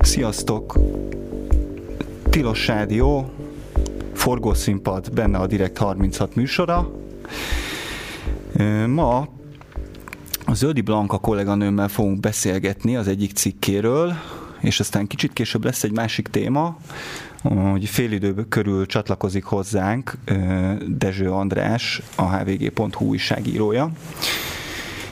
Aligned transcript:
Sziasztok! 0.00 0.78
Tilos 2.30 2.66
Rádió, 2.66 3.30
forgószínpad, 4.14 5.12
benne 5.12 5.38
a 5.38 5.46
Direkt 5.46 5.78
36 5.78 6.34
műsora. 6.34 6.90
Ma 8.86 9.18
a 10.46 10.54
Zöldi 10.54 10.80
Blanka 10.80 11.18
kolléganőmmel 11.18 11.88
fogunk 11.88 12.20
beszélgetni 12.20 12.96
az 12.96 13.08
egyik 13.08 13.32
cikkéről, 13.32 14.12
és 14.60 14.80
aztán 14.80 15.06
kicsit 15.06 15.32
később 15.32 15.64
lesz 15.64 15.82
egy 15.82 15.92
másik 15.92 16.28
téma, 16.28 16.76
hogy 17.42 17.84
félidő 17.84 18.34
körül 18.48 18.86
csatlakozik 18.86 19.44
hozzánk 19.44 20.12
Dezső 20.86 21.30
András, 21.30 22.02
a 22.14 22.36
hvg.hu 22.36 23.04
újságírója 23.04 23.90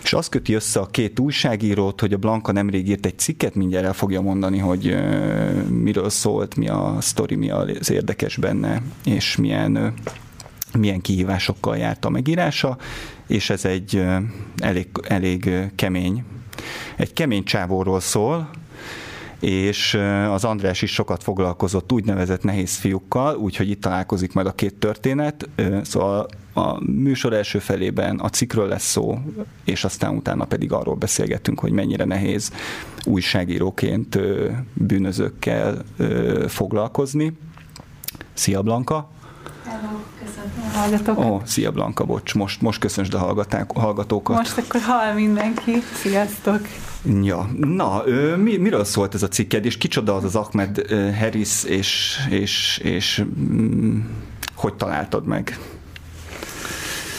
és 0.08 0.14
azt 0.14 0.28
köti 0.28 0.52
össze 0.52 0.80
a 0.80 0.86
két 0.86 1.18
újságírót, 1.18 2.00
hogy 2.00 2.12
a 2.12 2.16
Blanka 2.16 2.52
nemrég 2.52 2.88
írt 2.88 3.06
egy 3.06 3.18
cikket, 3.18 3.54
mindjárt 3.54 3.86
el 3.86 3.92
fogja 3.92 4.20
mondani, 4.20 4.58
hogy 4.58 4.96
miről 5.70 6.08
szólt, 6.10 6.56
mi 6.56 6.68
a 6.68 6.96
sztori, 7.00 7.34
mi 7.34 7.50
az 7.50 7.90
érdekes 7.90 8.36
benne, 8.36 8.82
és 9.04 9.36
milyen 9.36 9.94
milyen 10.78 11.00
kihívásokkal 11.00 11.76
járt 11.76 12.04
a 12.04 12.08
megírása, 12.08 12.76
és 13.26 13.50
ez 13.50 13.64
egy 13.64 14.04
elég, 14.56 14.88
elég 15.02 15.50
kemény, 15.74 16.24
egy 16.96 17.12
kemény 17.12 17.44
csávóról 17.44 18.00
szól, 18.00 18.50
és 19.40 19.98
az 20.30 20.44
András 20.44 20.82
is 20.82 20.92
sokat 20.92 21.22
foglalkozott 21.22 21.92
úgynevezett 21.92 22.42
nehéz 22.42 22.76
fiúkkal, 22.76 23.36
úgyhogy 23.36 23.70
itt 23.70 23.80
találkozik 23.80 24.32
majd 24.32 24.46
a 24.46 24.52
két 24.52 24.74
történet. 24.74 25.48
Szóval 25.82 26.26
a 26.58 26.80
műsor 26.80 27.32
első 27.32 27.58
felében 27.58 28.18
a 28.18 28.28
cikről 28.28 28.68
lesz 28.68 28.90
szó, 28.90 29.18
és 29.64 29.84
aztán 29.84 30.16
utána 30.16 30.44
pedig 30.44 30.72
arról 30.72 30.94
beszélgetünk, 30.94 31.60
hogy 31.60 31.72
mennyire 31.72 32.04
nehéz 32.04 32.52
újságíróként 33.04 34.18
bűnözőkkel 34.72 35.84
foglalkozni. 36.46 37.32
Szia 38.32 38.62
Blanka! 38.62 39.10
Hello, 39.64 39.98
köszönöm 40.24 40.70
a 40.74 40.78
hallgatókat. 40.78 41.24
Ó, 41.24 41.40
szia 41.44 41.70
Blanka, 41.70 42.04
bocs, 42.04 42.34
most, 42.34 42.60
most 42.60 42.80
köszönsd 42.80 43.14
a 43.14 43.34
hallgatókat. 43.74 44.36
Most 44.36 44.58
akkor 44.58 44.80
hall 44.80 45.12
mindenki. 45.14 45.72
Sziasztok! 45.94 46.60
Ja, 47.22 47.50
na, 47.56 48.02
mi, 48.36 48.56
miről 48.56 48.84
szólt 48.84 49.14
ez 49.14 49.22
a 49.22 49.28
cikked, 49.28 49.64
és 49.64 49.78
kicsoda 49.78 50.14
az 50.14 50.24
az 50.24 50.34
Ahmed 50.34 50.90
Harris, 51.18 51.64
és, 51.64 52.18
és, 52.30 52.80
és 52.82 53.24
mm, 53.40 53.98
hogy 54.54 54.74
találtad 54.74 55.26
meg? 55.26 55.58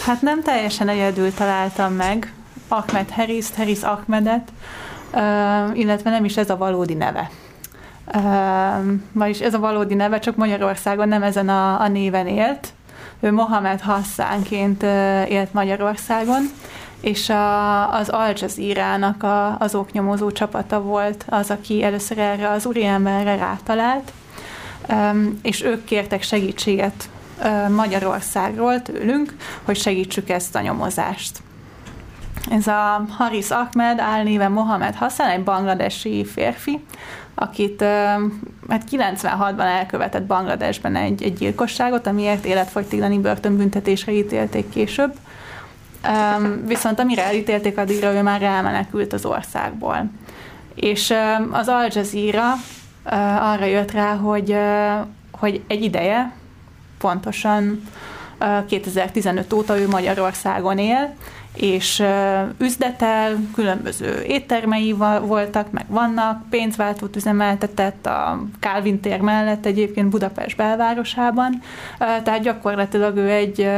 Hát 0.06 0.22
nem 0.22 0.42
teljesen 0.42 0.90
egyedül 0.90 1.34
találtam 1.34 1.94
meg 1.94 2.34
Ahmed 2.68 3.10
Harris, 3.10 3.46
Harris 3.56 3.82
Ahmedet, 3.82 4.52
illetve 5.74 6.10
nem 6.10 6.26
is 6.26 6.38
ez 6.38 6.50
a 6.50 6.58
valódi 6.58 6.94
neve. 6.94 7.30
Vagyis 9.12 9.40
ez 9.40 9.54
a 9.54 9.60
valódi 9.60 9.94
neve, 9.94 10.20
csak 10.20 10.36
Magyarországon 10.36 11.08
nem 11.08 11.24
ezen 11.24 11.50
a, 11.50 11.82
a 11.82 11.88
néven 11.88 12.28
élt. 12.28 12.68
Ő 13.20 13.32
Mohamed 13.32 13.82
Hassánként 13.82 14.84
élt 15.28 15.54
Magyarországon, 15.54 16.42
és 17.02 17.30
a, 17.30 17.94
az 17.94 18.10
Al 18.10 18.34
Jazeera-nak 18.36 19.24
a, 19.24 19.58
az 19.58 19.76
oknyomozó 19.76 20.32
csapata 20.32 20.82
volt 20.82 21.26
az, 21.30 21.52
aki 21.52 21.84
először 21.84 22.18
erre 22.18 22.50
az 22.50 22.66
úriemberre 22.66 23.36
rátalált, 23.36 24.12
és 25.42 25.64
ők 25.64 25.84
kértek 25.84 26.22
segítséget 26.22 27.10
Magyarországról 27.76 28.82
tőlünk, 28.82 29.36
hogy 29.64 29.78
segítsük 29.78 30.30
ezt 30.30 30.56
a 30.56 30.62
nyomozást. 30.62 31.42
Ez 32.52 32.68
a 32.68 33.06
Haris 33.10 33.50
Ahmed 33.50 34.00
álnéve 34.00 34.48
Mohamed 34.48 34.96
Hassan, 34.96 35.28
egy 35.28 35.44
bangladesi 35.44 36.26
férfi, 36.26 36.80
akit 37.36 37.82
hát 38.70 38.84
96-ban 38.92 39.60
elkövetett 39.60 40.24
Bangladesben 40.24 40.96
egy, 40.96 41.24
egy 41.24 41.34
gyilkosságot, 41.34 42.08
amiért 42.08 42.46
életfogytiglani 42.46 43.20
börtönbüntetésre 43.20 44.12
ítélték 44.12 44.70
később. 44.70 45.14
Viszont 46.66 47.00
amire 47.00 47.24
elítélték, 47.24 47.78
addigra 47.78 48.14
ő 48.14 48.22
már 48.22 48.42
elmenekült 48.42 49.14
az 49.14 49.26
országból. 49.26 50.10
És 50.76 51.14
az 51.52 51.68
Al 51.68 51.88
Jazeera 51.90 52.54
arra 53.40 53.66
jött 53.66 53.92
rá, 53.92 54.16
hogy, 54.16 54.56
hogy 55.32 55.62
egy 55.68 55.84
ideje, 55.84 56.32
pontosan 57.00 57.84
2015 58.68 59.54
óta 59.54 59.80
ő 59.80 59.88
Magyarországon 59.88 60.78
él, 60.78 61.16
és 61.56 62.04
üzletel, 62.58 63.36
különböző 63.56 64.22
éttermei 64.28 64.96
voltak, 65.22 65.72
meg 65.72 65.86
vannak, 65.88 66.50
pénzváltót 66.50 67.16
üzemeltetett 67.16 68.06
a 68.06 68.44
Calvin 68.60 69.00
tér 69.00 69.22
mellett 69.22 69.66
egyébként 69.66 70.10
Budapest 70.10 70.58
belvárosában, 70.58 71.62
tehát 71.98 72.42
gyakorlatilag 72.42 73.18
ő 73.18 73.30
egy, 73.30 73.70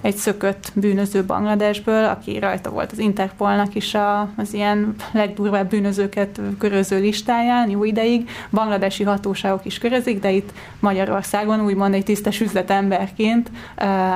egy 0.00 0.16
szökött 0.16 0.72
bűnöző 0.74 1.24
Bangladesből, 1.24 2.04
aki 2.04 2.38
rajta 2.38 2.70
volt 2.70 2.92
az 2.92 2.98
Interpolnak 2.98 3.74
is 3.74 3.94
a, 3.94 4.28
az 4.36 4.54
ilyen 4.54 4.94
legdurvább 5.12 5.68
bűnözőket 5.68 6.40
köröző 6.58 7.00
listáján 7.00 7.70
jó 7.70 7.84
ideig, 7.84 8.30
bangladesi 8.50 9.02
hatóságok 9.02 9.64
is 9.64 9.78
körözik, 9.78 10.20
de 10.20 10.30
itt 10.30 10.52
Magyarországon 10.80 11.60
úgymond 11.60 11.94
egy 11.94 12.04
tisztes 12.04 12.40
üzletemberként 12.40 13.50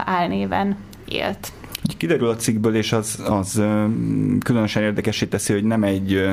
álnéven 0.04 0.76
élt. 1.08 1.52
Kiderül 1.96 2.28
a 2.28 2.36
cikkből, 2.36 2.74
és 2.74 2.92
az, 2.92 3.22
az 3.28 3.62
különösen 4.44 4.82
érdekesé 4.82 5.26
teszi, 5.26 5.52
hogy 5.52 5.64
nem 5.64 5.82
egy 5.82 6.28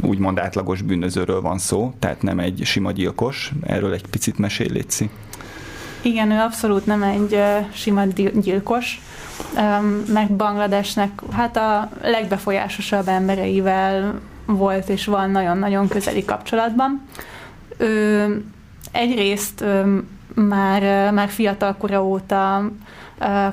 úgymond 0.00 0.38
átlagos 0.38 0.82
bűnözőről 0.82 1.40
van 1.40 1.58
szó, 1.58 1.94
tehát 1.98 2.22
nem 2.22 2.38
egy 2.38 2.60
sima 2.64 2.90
gyilkos. 2.90 3.52
Erről 3.66 3.92
egy 3.92 4.06
picit 4.06 4.38
mesélj, 4.38 4.68
Léci. 4.68 5.10
Igen, 6.02 6.30
ő 6.30 6.38
abszolút 6.38 6.86
nem 6.86 7.02
egy 7.02 7.38
sima 7.72 8.04
gyilkos, 8.40 9.00
meg 10.12 10.32
Bangladesnek 10.32 11.22
hát 11.32 11.56
a 11.56 11.90
legbefolyásosabb 12.02 13.08
embereivel 13.08 14.20
volt 14.46 14.88
és 14.88 15.06
van 15.06 15.30
nagyon-nagyon 15.30 15.88
közeli 15.88 16.24
kapcsolatban. 16.24 17.02
Ő 17.76 18.44
egyrészt 18.92 19.64
már, 20.34 21.12
már 21.12 21.28
fiatal 21.28 21.76
kora 21.76 22.04
óta 22.04 22.70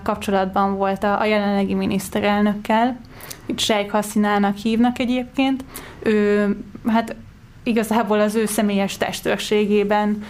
kapcsolatban 0.04 0.76
volt 0.76 1.04
a, 1.04 1.20
a 1.20 1.26
jelenlegi 1.26 1.74
miniszterelnökkel, 1.74 3.00
itt 3.46 3.60
Sheikh 3.60 3.92
Hasinának 3.92 4.56
hívnak 4.56 5.00
egyébként. 5.00 5.64
Ő, 6.04 6.48
hát 6.88 7.16
igazából 7.64 8.20
az 8.20 8.36
ő 8.36 8.46
személyes 8.46 8.98
testőrségében 8.98 10.24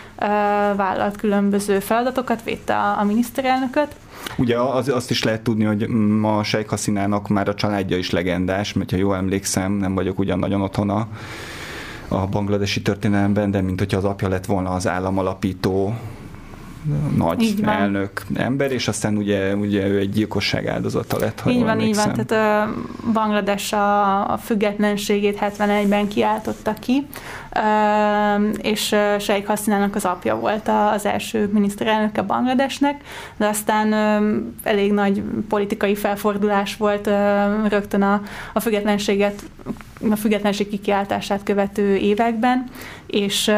vállalt 0.75 1.15
különböző 1.15 1.79
feladatokat, 1.79 2.43
védte 2.43 2.75
a, 2.75 2.99
a 2.99 3.03
miniszterelnököt. 3.03 3.95
Ugye 4.37 4.59
az, 4.59 4.89
azt 4.89 5.09
is 5.09 5.23
lehet 5.23 5.41
tudni, 5.41 5.63
hogy 5.63 5.87
ma 5.87 6.43
Sheikh 6.43 6.69
Hasinának 6.69 7.27
már 7.27 7.47
a 7.47 7.53
családja 7.53 7.97
is 7.97 8.09
legendás, 8.09 8.73
mert 8.73 8.91
ha 8.91 8.97
jól 8.97 9.15
emlékszem, 9.15 9.71
nem 9.71 9.95
vagyok 9.95 10.19
ugyan 10.19 10.39
nagyon 10.39 10.61
otthona 10.61 11.07
a 12.07 12.27
bangladesi 12.27 12.81
történelemben, 12.81 13.51
de 13.51 13.61
mint 13.61 13.79
hogyha 13.79 13.97
az 13.97 14.05
apja 14.05 14.27
lett 14.27 14.45
volna 14.45 14.69
az 14.69 14.87
államalapító 14.87 15.95
nagy 17.15 17.53
elnök 17.63 18.11
ember, 18.33 18.71
és 18.71 18.87
aztán 18.87 19.17
ugye, 19.17 19.55
ugye 19.55 19.87
ő 19.87 19.97
egy 19.97 20.09
gyilkosság 20.09 20.67
áldozata 20.67 21.19
lett, 21.19 21.39
ha 21.39 21.49
Így 21.49 21.63
van, 21.63 21.81
így 21.81 21.95
van. 21.95 22.13
Tehát 22.13 22.67
uh, 22.67 23.13
Banglades 23.13 23.73
a, 23.73 24.31
a 24.31 24.37
függetlenségét 24.37 25.37
71-ben 25.41 26.07
kiáltotta 26.07 26.73
ki, 26.73 27.07
uh, 27.55 28.53
és 28.61 28.91
uh, 28.91 29.19
Sheikh 29.19 29.47
Hasinának 29.47 29.95
az 29.95 30.05
apja 30.05 30.35
volt 30.35 30.69
az 30.93 31.05
első 31.05 31.49
miniszterelnöke 31.53 32.21
Bangladesnek, 32.21 33.01
de 33.37 33.47
aztán 33.47 33.87
uh, 33.93 34.43
elég 34.63 34.93
nagy 34.93 35.23
politikai 35.49 35.95
felfordulás 35.95 36.77
volt 36.77 37.07
uh, 37.07 37.13
rögtön 37.69 38.01
a, 38.01 38.21
a 38.53 38.59
függetlenséget 38.59 39.43
a 40.11 40.15
függetlenség 40.15 40.69
kikiáltását 40.69 41.43
követő 41.43 41.95
években, 41.95 42.63
és, 43.07 43.51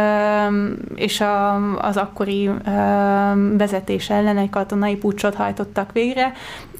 és 0.95 1.21
a, 1.21 1.55
az 1.77 1.97
akkori 1.97 2.49
vezetés 3.57 4.09
ellen 4.09 4.37
egy 4.37 4.49
katonai 4.49 4.95
pucsot 4.95 5.35
hajtottak 5.35 5.91
végre, 5.91 6.33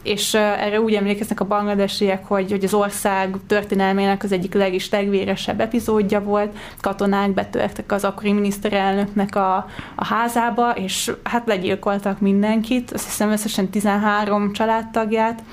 és 0.05 0.33
erre 0.33 0.81
úgy 0.81 0.93
emlékeznek 0.93 1.39
a 1.39 1.45
bangladesiek, 1.45 2.25
hogy, 2.25 2.51
hogy 2.51 2.63
az 2.63 2.73
ország 2.73 3.35
történelmének 3.47 4.23
az 4.23 4.31
egyik 4.31 4.53
legis 4.53 4.89
legvéresebb 4.89 5.59
epizódja 5.59 6.21
volt, 6.21 6.57
katonák 6.81 7.33
betörtek 7.33 7.91
az 7.91 8.03
akkori 8.03 8.31
miniszterelnöknek 8.31 9.35
a, 9.35 9.55
a 9.95 10.05
házába, 10.05 10.71
és 10.71 11.11
hát 11.23 11.47
legyilkoltak 11.47 12.19
mindenkit, 12.19 12.91
azt 12.91 13.05
hiszem 13.05 13.31
összesen 13.31 13.69
13 13.69 14.53
családtagját, 14.53 15.43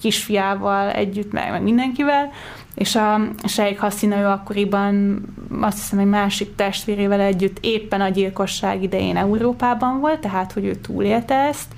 kisfiával 0.00 0.90
együtt, 0.90 1.32
meg, 1.32 1.50
meg 1.50 1.62
mindenkivel, 1.62 2.30
és 2.74 2.96
a 2.96 3.20
Sheikh 3.44 3.80
Hasina 3.80 4.18
ő 4.18 4.26
akkoriban 4.26 5.22
azt 5.60 5.76
hiszem 5.76 5.98
egy 5.98 6.06
másik 6.06 6.54
testvérével 6.54 7.20
együtt 7.20 7.58
éppen 7.60 8.00
a 8.00 8.08
gyilkosság 8.08 8.82
idején 8.82 9.16
Európában 9.16 10.00
volt, 10.00 10.20
tehát 10.20 10.52
hogy 10.52 10.64
ő 10.64 10.74
túlélte 10.74 11.34
ezt, 11.34 11.72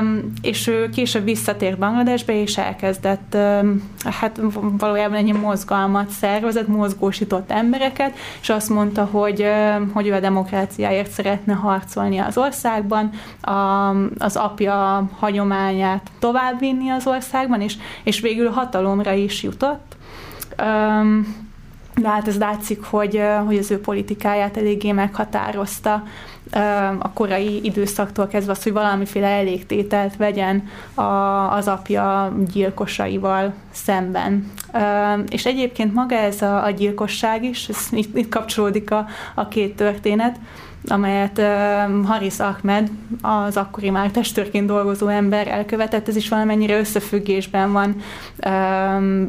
Um, 0.00 0.32
és 0.42 0.66
ő 0.66 0.88
később 0.88 1.24
visszatért 1.24 1.78
Bangladesbe, 1.78 2.40
és 2.40 2.58
elkezdett 2.58 3.34
um, 3.34 3.90
hát 4.04 4.40
valójában 4.78 5.16
egy 5.16 5.32
mozgalmat 5.32 6.08
szervezett, 6.08 6.68
mozgósított 6.68 7.50
embereket, 7.50 8.16
és 8.40 8.48
azt 8.48 8.68
mondta, 8.68 9.04
hogy, 9.04 9.42
um, 9.42 9.90
hogy 9.92 10.06
ő 10.06 10.12
a 10.12 10.20
demokráciáért 10.20 11.10
szeretne 11.10 11.52
harcolni 11.52 12.18
az 12.18 12.38
országban, 12.38 13.10
a, 13.40 13.88
az 14.18 14.36
apja 14.36 15.08
hagyományát 15.18 16.10
továbbvinni 16.18 16.88
az 16.88 17.06
országban, 17.06 17.60
és, 17.60 17.76
és 18.02 18.20
végül 18.20 18.50
hatalomra 18.50 19.12
is 19.12 19.42
jutott. 19.42 19.96
Um, 20.62 21.46
de 21.94 22.08
hát 22.08 22.28
ez 22.28 22.38
látszik, 22.38 22.82
hogy, 22.82 23.22
hogy 23.46 23.56
az 23.56 23.70
ő 23.70 23.80
politikáját 23.80 24.56
eléggé 24.56 24.92
meghatározta 24.92 26.02
a 26.98 27.12
korai 27.14 27.64
időszaktól 27.64 28.26
kezdve 28.26 28.52
az, 28.52 28.62
hogy 28.62 28.72
valamiféle 28.72 29.26
elégtételt 29.26 30.16
vegyen 30.16 30.68
a, 30.94 31.02
az 31.52 31.68
apja 31.68 32.32
gyilkosaival 32.52 33.54
szemben. 33.72 34.50
És 35.28 35.46
egyébként 35.46 35.94
maga 35.94 36.14
ez 36.14 36.42
a, 36.42 36.64
a 36.64 36.70
gyilkosság 36.70 37.44
is, 37.44 37.68
ez 37.68 37.86
itt, 37.90 38.16
itt 38.16 38.28
kapcsolódik 38.28 38.90
a, 38.90 39.06
a 39.34 39.48
két 39.48 39.76
történet, 39.76 40.36
amelyet 40.86 41.40
Haris 42.04 42.38
Ahmed, 42.38 42.90
az 43.22 43.56
akkori 43.56 43.90
már 43.90 44.10
testőrként 44.10 44.66
dolgozó 44.66 45.06
ember 45.06 45.48
elkövetett, 45.48 46.08
ez 46.08 46.16
is 46.16 46.28
valamennyire 46.28 46.78
összefüggésben 46.78 47.72
van 47.72 47.96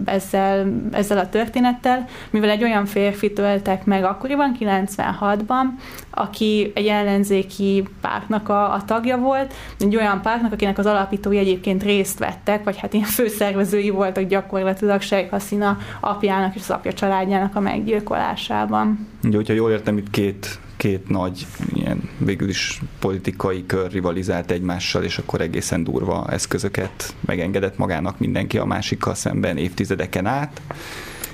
ezzel, 0.06 0.74
ezzel 0.92 1.18
a 1.18 1.30
történettel, 1.30 2.06
mivel 2.30 2.50
egy 2.50 2.64
olyan 2.64 2.86
férfit 2.86 3.40
öltek 3.40 3.86
meg 3.86 4.04
akkoriban, 4.04 4.58
96-ban, 4.60 5.64
aki 6.10 6.72
egy 6.76 6.88
ellenzéki 6.88 7.84
pártnak 8.02 8.50
a, 8.50 8.74
a 8.74 8.84
tagja 8.86 9.18
volt, 9.18 9.54
egy 9.80 9.96
olyan 9.96 10.22
pártnak, 10.22 10.54
akinek 10.54 10.78
az 10.78 10.86
alapítói 10.86 11.38
egyébként 11.38 11.84
részt 11.84 12.20
vettek, 12.20 12.64
vagy 12.64 12.78
hát 12.78 12.94
ilyen 12.94 13.06
főszervezői 13.06 13.90
voltak 13.90 14.24
gyakorlatilag 14.24 15.02
Sheikh 15.02 15.30
Hasina 15.30 15.78
apjának 16.00 16.56
és 16.56 16.62
az 16.62 16.70
apja 16.70 16.94
családjának 16.94 17.56
a 17.56 17.60
meggyilkolásában. 17.60 19.08
Ugye, 19.24 19.36
hogyha 19.36 19.54
jól 19.54 19.72
értem, 19.72 19.98
itt 19.98 20.10
két 20.10 20.60
két 20.80 21.10
nagy 21.10 21.46
ilyen 21.74 22.10
végül 22.18 22.50
is 22.50 22.82
politikai 23.00 23.66
kör 23.66 23.92
rivalizált 23.92 24.52
egymással, 24.52 25.04
és 25.04 25.18
akkor 25.18 25.42
egészen 25.42 25.84
durva 25.84 26.28
eszközöket 26.30 27.16
megengedett 27.26 27.78
magának 27.78 28.20
mindenki 28.20 28.58
a 28.58 28.66
másikkal 28.66 29.16
szemben 29.16 29.58
évtizedeken 29.58 30.26
át 30.26 30.62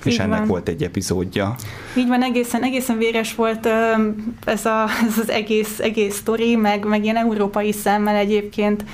és 0.04 0.14
Így 0.14 0.20
ennek 0.20 0.38
van. 0.40 0.48
volt 0.48 0.68
egy 0.68 0.84
epizódja. 0.84 1.56
Így 1.98 2.08
van, 2.08 2.24
egészen, 2.24 2.64
egészen 2.64 2.98
véres 2.98 3.36
volt 3.36 3.66
ez, 4.46 4.66
a, 4.66 4.86
ez 5.08 5.18
az 5.18 5.30
egész, 5.30 5.80
egész 5.80 6.16
sztori, 6.16 6.56
meg, 6.56 6.86
meg 6.86 7.04
ilyen 7.04 7.18
európai 7.18 7.72
szemmel 7.72 8.16
egyébként 8.16 8.86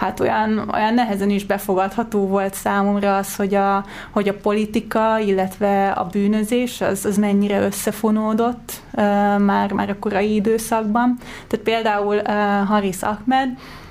hát 0.00 0.20
olyan, 0.20 0.70
olyan 0.74 0.94
nehezen 0.94 1.30
is 1.30 1.44
befogadható 1.44 2.26
volt 2.26 2.54
számomra 2.54 3.16
az, 3.16 3.36
hogy 3.36 3.54
a, 3.54 3.84
hogy 4.10 4.28
a 4.28 4.34
politika, 4.34 5.18
illetve 5.18 5.90
a 5.90 6.04
bűnözés 6.04 6.80
az, 6.80 7.04
az 7.04 7.16
mennyire 7.16 7.60
összefonódott 7.60 8.72
uh, 8.92 9.02
már, 9.38 9.72
már 9.72 9.90
a 9.90 9.98
korai 9.98 10.34
időszakban. 10.34 11.18
Tehát 11.46 11.64
például 11.64 12.16
uh, 12.16 12.68
Haris 12.68 13.02
Ahmed, 13.02 13.48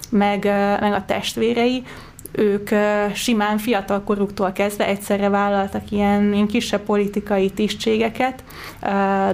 meg, 0.10 0.44
uh, 0.46 0.80
meg 0.80 0.94
a 0.94 1.06
testvérei, 1.06 1.84
ők 2.32 2.70
simán 3.14 3.58
fiatalkoruktól 3.58 4.52
kezdve 4.52 4.88
egyszerre 4.88 5.30
vállaltak 5.30 5.92
ilyen, 5.92 6.34
ilyen 6.34 6.48
kisebb 6.48 6.82
politikai 6.82 7.50
tisztségeket 7.50 8.44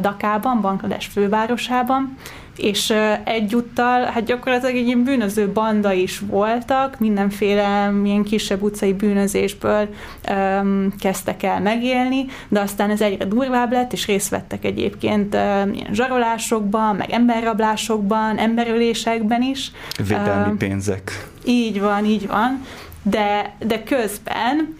Dakában, 0.01 0.61
Banglades 0.61 1.05
fővárosában, 1.05 2.17
és 2.57 2.93
egyúttal, 3.23 4.03
hát 4.03 4.23
gyakorlatilag 4.23 4.75
egy 4.75 4.85
ilyen 4.85 5.03
bűnöző 5.03 5.47
banda 5.51 5.91
is 5.91 6.19
voltak, 6.19 6.99
mindenféle 6.99 7.91
ilyen 8.03 8.23
kisebb 8.23 8.61
utcai 8.61 8.93
bűnözésből 8.93 9.87
um, 10.29 10.93
kezdtek 10.99 11.43
el 11.43 11.61
megélni, 11.61 12.25
de 12.47 12.59
aztán 12.59 12.89
ez 12.89 13.01
egyre 13.01 13.25
durvább 13.25 13.71
lett, 13.71 13.93
és 13.93 14.05
részt 14.05 14.29
vettek 14.29 14.65
egyébként 14.65 15.35
um, 15.35 15.73
ilyen 15.73 15.93
zsarolásokban, 15.93 16.95
meg 16.95 17.09
emberrablásokban, 17.11 18.37
emberölésekben 18.37 19.41
is. 19.41 19.71
Védelmi 20.07 20.49
um, 20.49 20.57
pénzek. 20.57 21.27
Így 21.45 21.79
van, 21.79 22.05
így 22.05 22.27
van 22.27 22.61
de, 23.09 23.55
de 23.59 23.83
közben 23.83 24.77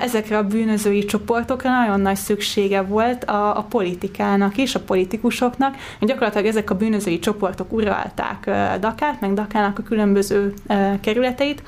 ezekre 0.00 0.36
a 0.36 0.42
bűnözői 0.42 1.04
csoportokra 1.04 1.70
nagyon 1.70 2.00
nagy 2.00 2.16
szüksége 2.16 2.82
volt 2.82 3.24
a, 3.24 3.56
a 3.56 3.62
politikának 3.62 4.56
is, 4.56 4.74
a 4.74 4.80
politikusoknak. 4.80 5.74
Gyakorlatilag 6.00 6.46
ezek 6.46 6.70
a 6.70 6.74
bűnözői 6.74 7.18
csoportok 7.18 7.72
uralták 7.72 8.50
Dakát, 8.80 9.20
meg 9.20 9.34
Dakának 9.34 9.78
a 9.78 9.82
különböző 9.82 10.54
kerületeit, 11.00 11.62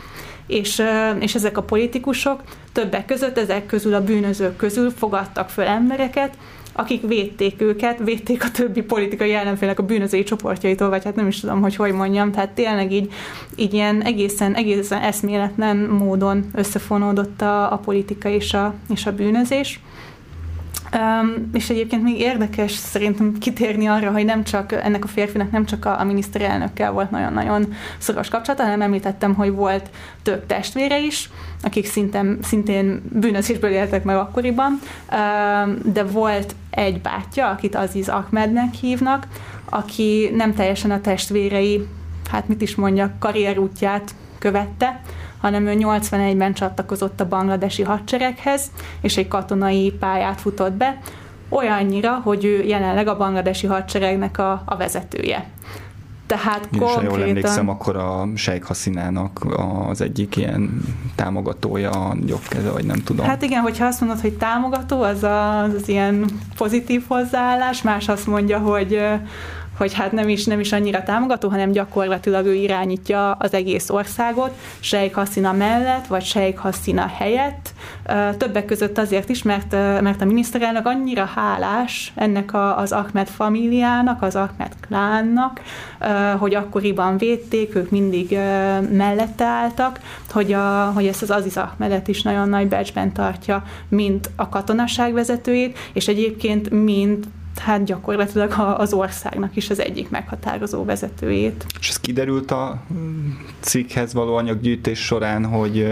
és, 0.47 0.83
és 1.19 1.35
ezek 1.35 1.57
a 1.57 1.63
politikusok 1.63 2.43
többek 2.73 3.05
között, 3.05 3.39
ezek 3.39 3.67
közül 3.67 3.95
a 3.95 4.05
bűnözők 4.05 4.57
közül 4.57 4.91
fogadtak 4.91 5.49
föl 5.49 5.65
embereket, 5.65 6.35
akik 6.81 7.07
védték 7.07 7.61
őket, 7.61 7.99
védték 7.99 8.45
a 8.45 8.51
többi 8.51 8.83
politikai 8.83 9.33
ellenfélnek 9.33 9.79
a 9.79 9.83
bűnözői 9.83 10.23
csoportjaitól, 10.23 10.89
vagy 10.89 11.05
hát 11.05 11.15
nem 11.15 11.27
is 11.27 11.41
tudom, 11.41 11.61
hogy 11.61 11.77
hogy 11.77 11.93
mondjam, 11.93 12.33
tehát 12.33 12.51
tényleg 12.51 12.93
így, 12.93 13.13
így 13.57 13.75
ilyen 13.75 14.03
egészen, 14.03 14.55
egészen 14.55 15.03
eszméletlen 15.03 15.77
módon 15.77 16.51
összefonódott 16.55 17.41
a, 17.41 17.73
a 17.73 17.77
politika 17.77 18.29
és 18.29 18.55
a, 18.55 18.75
és 18.95 19.07
a 19.07 19.13
bűnözés. 19.13 19.81
Um, 20.95 21.51
és 21.53 21.71
egyébként 21.71 22.03
még 22.03 22.21
érdekes 22.21 22.73
szerintem 22.73 23.39
kitérni 23.39 23.87
arra, 23.87 24.11
hogy 24.11 24.25
nem 24.25 24.45
csak 24.45 24.73
ennek 24.73 25.05
a 25.05 25.09
férfinak 25.09 25.51
nem 25.51 25.65
csak 25.65 25.85
a, 25.85 26.01
a 26.01 26.05
miniszterelnökkel 26.05 26.93
volt 26.93 27.11
nagyon-nagyon 27.11 27.75
szoros 27.99 28.29
kapcsolata, 28.29 28.63
hanem 28.63 28.83
említettem, 28.83 29.35
hogy 29.35 29.51
volt 29.51 29.91
több 30.23 30.47
testvére 30.47 31.01
is, 31.01 31.31
akik 31.63 31.87
szintén, 31.87 32.39
szintén 32.43 33.03
bűnözésből 33.13 33.71
éltek 33.71 34.05
meg 34.05 34.17
akkoriban, 34.17 34.71
um, 34.71 35.79
de 35.93 36.05
volt 36.05 36.55
egy 36.71 37.01
bátyja, 37.01 37.49
akit 37.49 37.75
Aziz 37.75 38.09
Ahmednek 38.09 38.75
hívnak, 38.75 39.27
aki 39.65 40.31
nem 40.35 40.55
teljesen 40.55 40.91
a 40.91 41.01
testvérei, 41.01 41.87
hát 42.31 42.49
mit 42.49 42.63
is 42.63 42.75
mondjak, 42.75 43.19
karrierútját 43.19 44.15
követte, 44.39 45.01
hanem 45.41 45.67
ő 45.67 45.75
81-ben 45.79 46.53
csatlakozott 46.53 47.21
a 47.21 47.29
bangladesi 47.29 47.83
hadsereghez, 47.83 48.71
és 49.01 49.17
egy 49.17 49.29
katonai 49.29 49.93
pályát 49.99 50.41
futott 50.41 50.73
be, 50.73 50.99
olyannyira, 51.49 52.21
hogy 52.25 52.45
ő 52.45 52.63
jelenleg 52.63 53.09
a 53.09 53.17
bangladesi 53.17 53.67
hadseregnek 53.67 54.39
a, 54.39 54.63
a 54.65 54.77
vezetője. 54.77 55.47
Tehát 56.27 56.69
Én 56.73 56.81
konkrétan... 56.81 57.05
jól 57.05 57.29
emlékszem, 57.29 57.69
akkor 57.69 57.97
a 57.97 58.29
Sheikh 58.35 58.67
Hasinának 58.67 59.47
az 59.89 60.01
egyik 60.01 60.37
ilyen 60.37 60.83
támogatója, 61.15 62.17
jobbkeze, 62.27 62.71
vagy 62.71 62.85
nem 62.85 63.03
tudom. 63.05 63.27
Hát 63.27 63.43
igen, 63.43 63.63
hogyha 63.63 63.87
azt 63.87 64.01
mondod, 64.01 64.21
hogy 64.21 64.33
támogató, 64.33 65.03
az 65.03 65.23
az, 65.23 65.75
az 65.75 65.89
ilyen 65.89 66.25
pozitív 66.57 67.05
hozzáállás, 67.09 67.83
más 67.83 68.09
azt 68.09 68.27
mondja, 68.27 68.59
hogy 68.59 69.03
hogy 69.81 69.95
hát 69.95 70.13
nem 70.13 70.29
is, 70.29 70.45
nem 70.45 70.61
is 70.61 70.73
annyira 70.73 71.03
támogató, 71.03 71.49
hanem 71.49 71.71
gyakorlatilag 71.71 72.47
ő 72.47 72.55
irányítja 72.55 73.33
az 73.33 73.55
egész 73.55 73.91
országot, 73.91 74.51
Sheikh 74.81 75.15
Hasina 75.15 75.53
mellett, 75.53 76.07
vagy 76.07 76.25
Sheikh 76.25 76.59
Hasina 76.59 77.07
helyett. 77.07 77.73
Többek 78.37 78.65
között 78.65 78.99
azért 78.99 79.29
is, 79.29 79.43
mert, 79.43 79.73
mert 80.01 80.21
a 80.21 80.25
miniszterelnök 80.25 80.87
annyira 80.87 81.25
hálás 81.25 82.13
ennek 82.15 82.55
a, 82.55 82.79
az 82.79 82.93
Ahmed 82.93 83.29
famíliának, 83.29 84.23
az 84.23 84.37
Ahmed 84.37 84.73
klánnak, 84.89 85.61
hogy 86.39 86.55
akkoriban 86.55 87.17
védték, 87.17 87.75
ők 87.75 87.91
mindig 87.91 88.31
mellette 88.91 89.45
álltak, 89.45 90.01
hogy, 90.33 90.53
a, 90.53 90.91
hogy 90.95 91.07
ezt 91.07 91.23
az 91.23 91.31
Aziz 91.31 91.57
Ahmedet 91.57 92.09
is 92.09 92.23
nagyon 92.23 92.49
nagy 92.49 92.69
becsben 92.69 93.13
tartja, 93.13 93.63
mint 93.89 94.31
a 94.37 94.49
katonaság 94.49 95.13
vezetőjét, 95.13 95.79
és 95.93 96.09
egyébként 96.09 96.71
mint 96.71 97.27
hát 97.59 97.85
gyakorlatilag 97.85 98.55
az 98.77 98.93
országnak 98.93 99.57
is 99.57 99.71
az 99.71 99.81
egyik 99.81 100.11
meghatározó 100.11 100.85
vezetőjét. 100.85 101.67
És 101.81 101.89
ez 101.89 102.01
kiderült 102.01 102.51
a 102.51 102.83
cikkhez 103.61 104.13
való 104.13 104.35
anyaggyűjtés 104.35 105.05
során, 105.05 105.47
hogy 105.47 105.87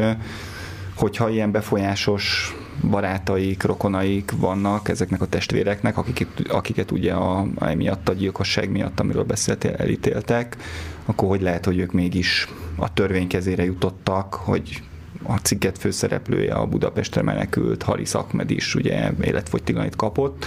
hogyha 0.94 1.28
ilyen 1.30 1.50
befolyásos 1.50 2.56
barátaik, 2.90 3.62
rokonaik 3.62 4.32
vannak 4.36 4.88
ezeknek 4.88 5.20
a 5.20 5.26
testvéreknek, 5.26 5.96
akiket, 5.96 6.28
akiket 6.48 6.90
ugye 6.90 7.12
a 7.12 7.46
emiatt 7.58 8.08
a 8.08 8.12
gyilkosság 8.12 8.70
miatt, 8.70 9.00
amiről 9.00 9.24
beszéltél, 9.24 9.74
elítéltek, 9.74 10.56
akkor 11.04 11.28
hogy 11.28 11.40
lehet, 11.40 11.64
hogy 11.64 11.78
ők 11.78 11.92
mégis 11.92 12.48
a 12.76 12.92
törvény 12.92 13.26
kezére 13.26 13.64
jutottak, 13.64 14.34
hogy 14.34 14.82
a 15.22 15.36
cikket 15.36 15.78
főszereplője 15.78 16.54
a 16.54 16.66
Budapestre 16.66 17.22
menekült 17.22 17.82
Haris 17.82 18.14
Ahmed 18.14 18.50
is 18.50 18.74
ugye 18.74 19.10
életfogytiglanit 19.22 19.96
kapott, 19.96 20.46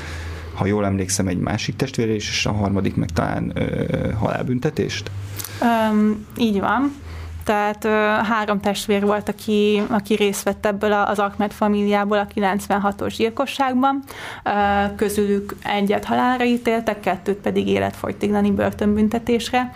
ha 0.62 0.68
jól 0.68 0.86
emlékszem, 0.86 1.28
egy 1.28 1.38
másik 1.38 1.76
testvére 1.76 2.14
is, 2.14 2.30
és 2.30 2.46
a 2.46 2.52
harmadik 2.52 2.96
meg 2.96 3.10
talán 3.10 3.52
ö, 3.56 4.12
halálbüntetést? 4.20 5.12
Um, 5.62 6.26
így 6.38 6.60
van. 6.60 6.96
tehát 7.44 7.86
három 8.26 8.60
testvér 8.60 9.06
volt, 9.06 9.30
aki, 9.30 9.82
aki 9.90 10.14
részt 10.16 10.44
vett 10.44 10.66
ebből 10.66 10.94
az 10.94 11.20
Ahmed 11.20 11.52
famíliából 11.52 12.18
a 12.18 12.28
96-os 12.36 13.14
gyilkosságban. 13.18 14.04
Közülük 14.96 15.56
egyet 15.64 16.06
halálra 16.06 16.44
ítéltek, 16.44 17.00
kettőt 17.00 17.38
pedig 17.38 17.68
életfogytiglani 17.68 18.52
börtönbüntetésre. 18.52 19.74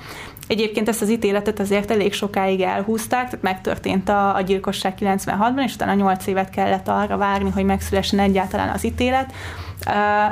Egyébként 0.47 0.89
ezt 0.89 1.01
az 1.01 1.09
ítéletet 1.09 1.59
azért 1.59 1.91
elég 1.91 2.13
sokáig 2.13 2.61
elhúzták, 2.61 3.23
tehát 3.23 3.41
megtörtént 3.41 4.09
a, 4.09 4.35
a 4.35 4.41
gyilkosság 4.41 4.93
96-ban, 4.99 5.63
és 5.63 5.73
utána 5.73 5.93
8 5.93 6.27
évet 6.27 6.49
kellett 6.49 6.87
arra 6.87 7.17
várni, 7.17 7.49
hogy 7.49 7.65
megszülessen 7.65 8.19
egyáltalán 8.19 8.69
az 8.69 8.85
ítélet. 8.85 9.33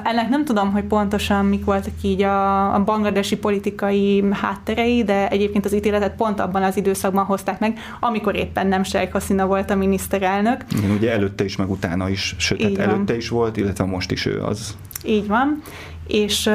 Ennek 0.04 0.30
nem 0.30 0.46
tudom, 0.46 0.72
hogy 0.72 0.84
pontosan 0.84 1.46
mik 1.46 1.66
voltak 1.66 1.94
így 2.02 2.22
a, 2.22 2.74
a 2.74 2.84
bangladesi 2.84 3.38
politikai 3.38 4.24
hátterei, 4.32 5.04
de 5.04 5.30
egyébként 5.30 5.66
az 5.66 5.74
ítéletet 5.74 6.16
pont 6.16 6.40
abban 6.40 6.64
az 6.64 6.78
időszakban 6.78 7.26
hozták 7.26 7.60
meg, 7.60 7.80
amikor 8.00 8.36
éppen 8.36 8.68
nem 8.68 8.84
Sheikh 8.84 9.12
Hasina 9.12 9.46
volt 9.46 9.70
a 9.72 9.76
miniszterelnök. 9.76 10.64
Igen, 10.78 10.92
ugye 10.92 11.12
előtte 11.12 11.44
is, 11.44 11.56
meg 11.56 11.70
utána 11.70 12.10
is, 12.10 12.36
sőt, 12.38 12.62
hát 12.62 12.78
előtte 12.78 13.16
is 13.16 13.30
volt, 13.30 13.58
illetve 13.58 13.86
most 13.86 14.12
is 14.12 14.26
ő 14.26 14.42
az. 14.44 14.78
Így 15.06 15.28
van. 15.28 15.62
És 16.08 16.50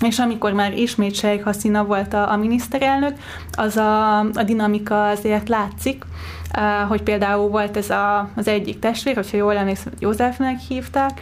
és 0.00 0.18
amikor 0.18 0.52
már 0.52 0.78
ismét 0.78 1.14
Sheikh 1.14 1.44
Hasina 1.44 1.84
volt 1.84 2.14
a, 2.14 2.32
a 2.32 2.36
miniszterelnök, 2.36 3.16
az 3.52 3.76
a, 3.76 4.18
a 4.18 4.42
dinamika 4.44 5.08
azért 5.08 5.48
látszik, 5.48 6.04
hogy 6.88 7.02
például 7.02 7.48
volt 7.48 7.76
ez 7.76 7.90
a, 7.90 8.28
az 8.36 8.48
egyik 8.48 8.78
testvér, 8.78 9.14
hogyha 9.14 9.36
jól 9.36 9.56
emlékszem, 9.56 9.92
Józsefnek 9.98 10.58
hívták, 10.68 11.20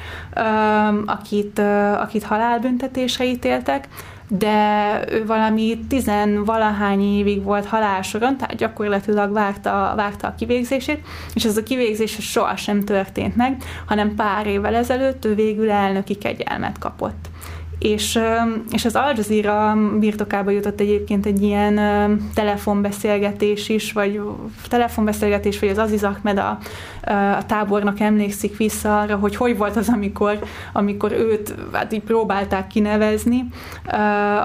akit, 1.06 1.58
akit 1.98 2.22
halálbüntetésre 2.22 3.24
ítéltek, 3.24 3.88
de 4.28 5.04
ő 5.10 5.26
valami 5.26 5.78
tizenvalahány 5.88 7.02
évig 7.02 7.42
volt 7.42 7.66
halálsoron, 7.66 8.36
tehát 8.36 8.56
gyakorlatilag 8.56 9.32
várta, 9.32 9.92
várta 9.96 10.26
a 10.26 10.34
kivégzését, 10.34 11.06
és 11.34 11.44
ez 11.44 11.56
a 11.56 11.62
kivégzés 11.62 12.16
sohasem 12.20 12.84
történt 12.84 13.36
meg, 13.36 13.62
hanem 13.86 14.14
pár 14.14 14.46
évvel 14.46 14.74
ezelőtt 14.74 15.24
ő 15.24 15.34
végül 15.34 15.70
elnöki 15.70 16.14
kegyelmet 16.14 16.78
kapott 16.78 17.28
és, 17.78 18.18
és 18.70 18.84
az 18.84 18.94
Al 18.94 19.12
Jazeera 19.16 19.76
birtokába 19.98 20.50
jutott 20.50 20.80
egyébként 20.80 21.26
egy 21.26 21.42
ilyen 21.42 21.80
telefonbeszélgetés 22.34 23.68
is, 23.68 23.92
vagy 23.92 24.20
telefonbeszélgetés, 24.68 25.58
vagy 25.58 25.68
az 25.68 25.78
Aziz 25.78 26.04
Ahmed 26.04 26.38
a, 26.38 26.58
a 27.38 27.46
tábornak 27.46 28.00
emlékszik 28.00 28.56
vissza 28.56 29.00
arra, 29.00 29.16
hogy 29.16 29.36
hogy 29.36 29.56
volt 29.56 29.76
az, 29.76 29.88
amikor, 29.88 30.38
amikor 30.72 31.12
őt 31.12 31.54
hát 31.72 31.92
így 31.92 32.02
próbálták 32.02 32.66
kinevezni, 32.66 33.48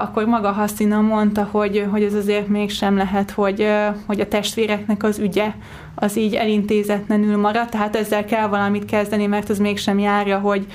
akkor 0.02 0.24
maga 0.24 0.50
Hassina 0.50 1.00
mondta, 1.00 1.48
hogy, 1.50 1.86
hogy 1.90 2.02
ez 2.02 2.14
azért 2.14 2.48
mégsem 2.48 2.96
lehet, 2.96 3.30
hogy, 3.30 3.66
hogy 4.06 4.20
a 4.20 4.28
testvéreknek 4.28 5.02
az 5.02 5.18
ügye, 5.18 5.52
az 5.94 6.16
így 6.16 6.34
elintézetlenül 6.34 7.36
marad, 7.36 7.68
tehát 7.68 7.96
ezzel 7.96 8.24
kell 8.24 8.46
valamit 8.46 8.84
kezdeni, 8.84 9.26
mert 9.26 9.48
az 9.48 9.58
mégsem 9.58 9.98
járja, 9.98 10.38
hogy, 10.38 10.66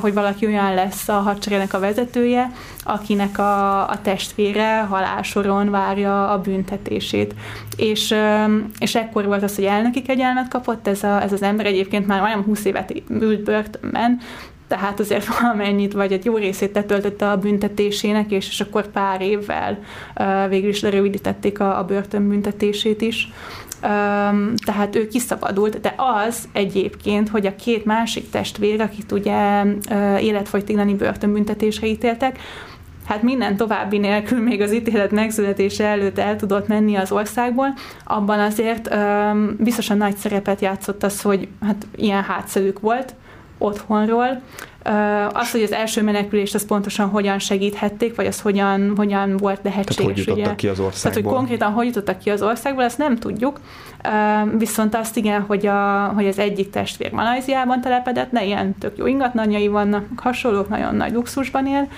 hogy 0.00 0.14
valaki 0.14 0.46
olyan 0.46 0.74
lesz 0.74 1.08
a 1.08 1.12
hadseregnek 1.12 1.69
a 1.72 1.78
vezetője, 1.78 2.50
akinek 2.84 3.38
a, 3.38 3.88
a 3.88 4.00
testvére 4.02 4.80
halálsoron 4.80 5.70
várja 5.70 6.30
a 6.30 6.40
büntetését. 6.40 7.34
És, 7.76 8.14
és 8.78 8.94
ekkor 8.94 9.26
volt 9.26 9.42
az, 9.42 9.54
hogy 9.54 9.64
elnöki 9.64 10.02
kegyelmet 10.02 10.48
kapott 10.48 10.88
ez, 10.88 11.02
a, 11.02 11.22
ez 11.22 11.32
az 11.32 11.42
ember, 11.42 11.66
egyébként 11.66 12.06
már 12.06 12.22
olyan 12.22 12.42
20 12.42 12.64
évet 12.64 13.02
ült 13.08 13.42
börtönben, 13.42 14.20
tehát 14.68 15.00
azért 15.00 15.26
valamennyit, 15.40 15.92
vagy 15.92 16.12
egy 16.12 16.24
jó 16.24 16.36
részét 16.36 16.74
letöltötte 16.74 17.30
a 17.30 17.36
büntetésének, 17.36 18.30
és, 18.30 18.48
és 18.48 18.60
akkor 18.60 18.86
pár 18.86 19.20
évvel 19.20 19.78
uh, 20.18 20.48
végül 20.48 20.68
is 20.68 20.80
lerövidítették 20.80 21.60
a, 21.60 21.78
a 21.78 21.84
börtönbüntetését 21.84 23.00
is 23.00 23.28
tehát 24.64 24.96
ő 24.96 25.06
kiszabadult, 25.06 25.80
de 25.80 25.94
az 25.96 26.48
egyébként, 26.52 27.28
hogy 27.28 27.46
a 27.46 27.56
két 27.56 27.84
másik 27.84 28.30
testvér, 28.30 28.80
akit 28.80 29.12
ugye 29.12 29.64
életfogytiglani 30.20 30.94
börtönbüntetésre 30.94 31.86
ítéltek, 31.86 32.38
hát 33.06 33.22
minden 33.22 33.56
további 33.56 33.98
nélkül 33.98 34.40
még 34.40 34.60
az 34.60 34.72
ítélet 34.72 35.10
megszületése 35.10 35.84
előtt 35.84 36.18
el 36.18 36.36
tudott 36.36 36.68
menni 36.68 36.96
az 36.96 37.12
országból, 37.12 37.74
abban 38.04 38.38
azért 38.38 38.90
biztosan 39.58 39.96
nagy 39.96 40.16
szerepet 40.16 40.60
játszott 40.60 41.02
az, 41.02 41.22
hogy 41.22 41.48
hát 41.66 41.86
ilyen 41.96 42.22
hátszerük 42.22 42.80
volt 42.80 43.14
otthonról, 43.58 44.42
az, 45.32 45.50
hogy 45.50 45.62
az 45.62 45.72
első 45.72 46.02
menekülést 46.02 46.54
az 46.54 46.66
pontosan 46.66 47.08
hogyan 47.08 47.38
segíthették, 47.38 48.14
vagy 48.14 48.26
az 48.26 48.40
hogyan, 48.40 48.92
hogyan 48.96 49.36
volt 49.36 49.60
lehetséges. 49.62 49.96
Tehát 49.96 50.10
hogy 50.10 50.18
jutottak 50.18 50.46
ugye? 50.46 50.54
ki 50.54 50.68
az 50.68 50.80
országból. 50.80 51.00
Tehát, 51.12 51.14
hogy 51.14 51.38
konkrétan 51.38 51.72
hogy 51.72 51.86
jutottak 51.86 52.18
ki 52.18 52.30
az 52.30 52.42
országból, 52.42 52.84
ezt 52.84 52.98
nem 52.98 53.16
tudjuk. 53.16 53.60
Viszont 54.58 54.94
azt 54.94 55.16
igen, 55.16 55.40
hogy, 55.40 55.66
a, 55.66 56.12
hogy 56.14 56.26
az 56.26 56.38
egyik 56.38 56.70
testvér 56.70 57.12
Malajziában 57.12 57.80
telepedett, 57.80 58.30
de 58.30 58.44
ilyen 58.44 58.78
tök 58.78 58.96
jó 58.96 59.06
ingatlanjai 59.06 59.68
vannak, 59.68 60.04
hasonlók, 60.16 60.68
nagyon 60.68 60.94
nagy 60.94 61.12
luxusban 61.12 61.66
él. 61.66 61.88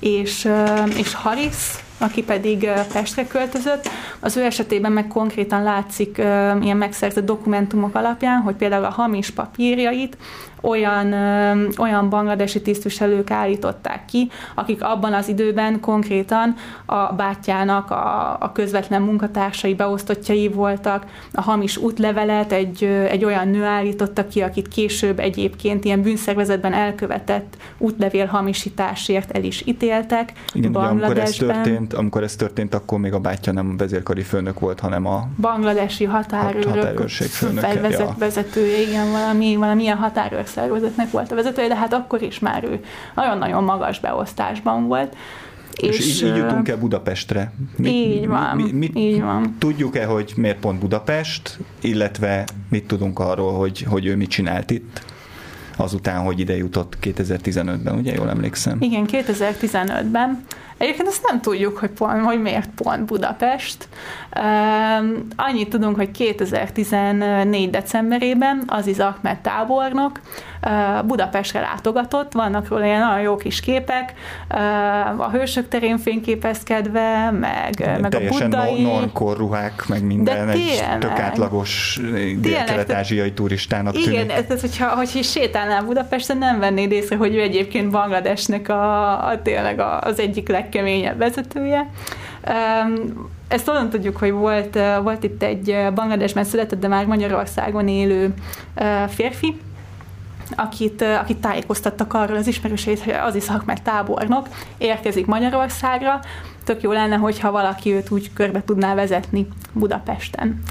És, 0.00 0.48
és 0.96 1.14
Haris, 1.14 1.56
aki 2.00 2.22
pedig 2.22 2.68
Pestre 2.92 3.26
költözött. 3.26 3.88
Az 4.20 4.36
ő 4.36 4.44
esetében 4.44 4.92
meg 4.92 5.08
konkrétan 5.08 5.62
látszik 5.62 6.18
ilyen 6.62 6.76
megszerzett 6.76 7.24
dokumentumok 7.24 7.94
alapján, 7.94 8.40
hogy 8.40 8.54
például 8.54 8.84
a 8.84 8.90
hamis 8.90 9.30
papírjait 9.30 10.16
olyan, 10.60 11.12
olyan 11.78 12.08
bangladesi 12.08 12.62
tisztviselők 12.62 13.30
állították 13.30 14.04
ki, 14.04 14.30
akik 14.54 14.82
abban 14.82 15.12
az 15.12 15.28
időben 15.28 15.80
konkrétan 15.80 16.54
a 16.86 17.12
bátyjának 17.12 17.90
a, 17.90 18.36
a 18.40 18.52
közvetlen 18.52 19.02
munkatársai, 19.02 19.74
beosztottjai 19.74 20.48
voltak, 20.48 21.06
a 21.32 21.40
hamis 21.40 21.76
útlevelet 21.76 22.52
egy, 22.52 22.84
egy 22.84 23.24
olyan 23.24 23.48
nő 23.48 23.64
állította 23.64 24.26
ki, 24.28 24.40
akit 24.40 24.68
később 24.68 25.18
egyébként 25.18 25.84
ilyen 25.84 26.02
bűnszervezetben 26.02 26.72
elkövetett 26.72 27.56
útlevél 27.78 28.26
hamisításért 28.26 29.30
el 29.30 29.44
is 29.44 29.62
ítéltek. 29.66 30.32
Igen, 30.52 30.74
amikor 30.74 31.18
ez 31.18 31.30
történt, 31.30 31.94
amikor 31.94 32.22
ez 32.22 32.36
történt, 32.36 32.74
akkor 32.74 32.98
még 32.98 33.12
a 33.12 33.18
bátyja 33.18 33.52
nem 33.52 33.76
vezérkari 33.76 34.22
főnök 34.22 34.60
volt, 34.60 34.80
hanem 34.80 35.06
a 35.06 35.28
bangladesi 35.40 36.04
határőrök, 36.04 36.68
határőrség 36.68 37.28
főnöke. 37.28 37.88
ja. 37.88 38.14
vezetője, 38.18 38.80
igen, 38.80 39.10
valami, 39.10 39.56
valamilyen 39.56 39.96
határőr 39.96 40.44
szervezetnek 40.50 41.10
volt 41.10 41.32
a 41.32 41.34
vezetője, 41.34 41.68
de 41.68 41.76
hát 41.76 41.92
akkor 41.92 42.22
is 42.22 42.38
már 42.38 42.64
ő 42.64 42.80
nagyon-nagyon 43.14 43.64
magas 43.64 44.00
beosztásban 44.00 44.86
volt. 44.86 45.16
És, 45.76 45.98
és 45.98 46.22
így, 46.22 46.28
így 46.28 46.36
jutunk 46.36 46.68
el 46.68 46.76
Budapestre. 46.76 47.52
Mi, 47.76 47.88
így 47.88 48.26
van, 48.26 48.56
mi, 48.56 48.72
mi, 48.72 48.90
így 48.94 49.20
van. 49.20 49.56
Tudjuk-e, 49.58 50.04
hogy 50.04 50.32
miért 50.36 50.58
pont 50.58 50.78
Budapest, 50.78 51.58
illetve 51.80 52.44
mit 52.68 52.86
tudunk 52.86 53.18
arról, 53.18 53.52
hogy, 53.52 53.86
hogy 53.88 54.06
ő 54.06 54.16
mit 54.16 54.28
csinált 54.28 54.70
itt? 54.70 55.02
azután, 55.76 56.20
hogy 56.20 56.40
ide 56.40 56.56
jutott 56.56 56.96
2015-ben, 57.02 57.94
ugye 57.94 58.14
jól 58.14 58.28
emlékszem? 58.28 58.76
Igen, 58.80 59.04
2015-ben. 59.12 60.44
Egyébként 60.80 61.08
azt 61.08 61.26
nem 61.28 61.40
tudjuk, 61.40 61.78
hogy, 61.78 61.90
pont, 61.90 62.24
hogy 62.24 62.42
miért 62.42 62.68
pont 62.74 63.04
Budapest. 63.04 63.88
Um, 64.40 65.26
annyit 65.36 65.68
tudunk, 65.68 65.96
hogy 65.96 66.10
2014. 66.10 67.70
decemberében 67.70 68.62
Aziz 68.66 69.00
Ahmed 69.00 69.38
tábornok 69.38 70.20
uh, 70.66 71.06
Budapestre 71.06 71.60
látogatott, 71.60 72.32
vannak 72.32 72.68
róla 72.68 72.84
ilyen 72.84 73.00
nagyon 73.00 73.20
jó 73.20 73.36
kis 73.36 73.60
képek, 73.60 74.12
uh, 74.50 75.20
a 75.20 75.30
hősök 75.30 75.68
terén 75.68 75.98
fényképezkedve, 75.98 77.30
meg, 77.30 77.74
De 77.74 77.98
meg 77.98 78.14
a 78.14 78.20
buddai... 78.28 78.82
normkor 78.82 79.36
ruhák, 79.36 79.84
meg 79.88 80.04
minden, 80.04 80.46
De 80.46 80.52
egy 80.52 80.98
tök 80.98 81.18
átlagos 81.18 82.00
dél-kelet-ázsiai 82.38 83.32
turistának 83.32 83.92
tűnik. 83.92 84.08
Igen, 84.08 84.30
ez, 84.30 84.60
hogyha, 84.60 84.88
hogyha 84.88 85.22
sétálnál 85.22 85.82
Budapesten, 85.82 86.38
nem 86.38 86.58
vennéd 86.58 86.92
észre, 86.92 87.16
hogy 87.16 87.34
ő 87.34 87.40
egyébként 87.40 87.90
Bangladesnek 87.90 88.68
a, 88.68 89.10
a 89.26 89.42
tényleg 89.42 89.80
az 90.00 90.18
egyik 90.18 90.48
leg 90.48 90.68
legkeményebb 90.70 91.18
vezetője. 91.18 91.90
Ezt 93.48 93.68
onnan 93.68 93.90
tudjuk, 93.90 94.16
hogy 94.16 94.30
volt, 94.30 94.78
volt 95.02 95.24
itt 95.24 95.42
egy 95.42 95.76
Bangladesben 95.94 96.44
született, 96.44 96.80
de 96.80 96.88
már 96.88 97.06
Magyarországon 97.06 97.88
élő 97.88 98.34
férfi, 99.08 99.60
akit, 100.56 101.02
akit 101.02 101.36
tájékoztattak 101.36 102.14
arról 102.14 102.36
az 102.36 102.46
ismerősét, 102.46 103.04
hogy 103.04 103.12
az 103.12 103.34
Iszak 103.34 103.64
meg 103.64 103.82
tábornok 103.82 104.48
érkezik 104.78 105.26
Magyarországra, 105.26 106.20
tök 106.64 106.82
jó 106.82 106.92
lenne, 106.92 107.16
hogyha 107.16 107.50
valaki 107.50 107.92
őt 107.92 108.10
úgy 108.10 108.32
körbe 108.32 108.62
tudná 108.64 108.94
vezetni 108.94 109.48
Budapesten. 109.72 110.62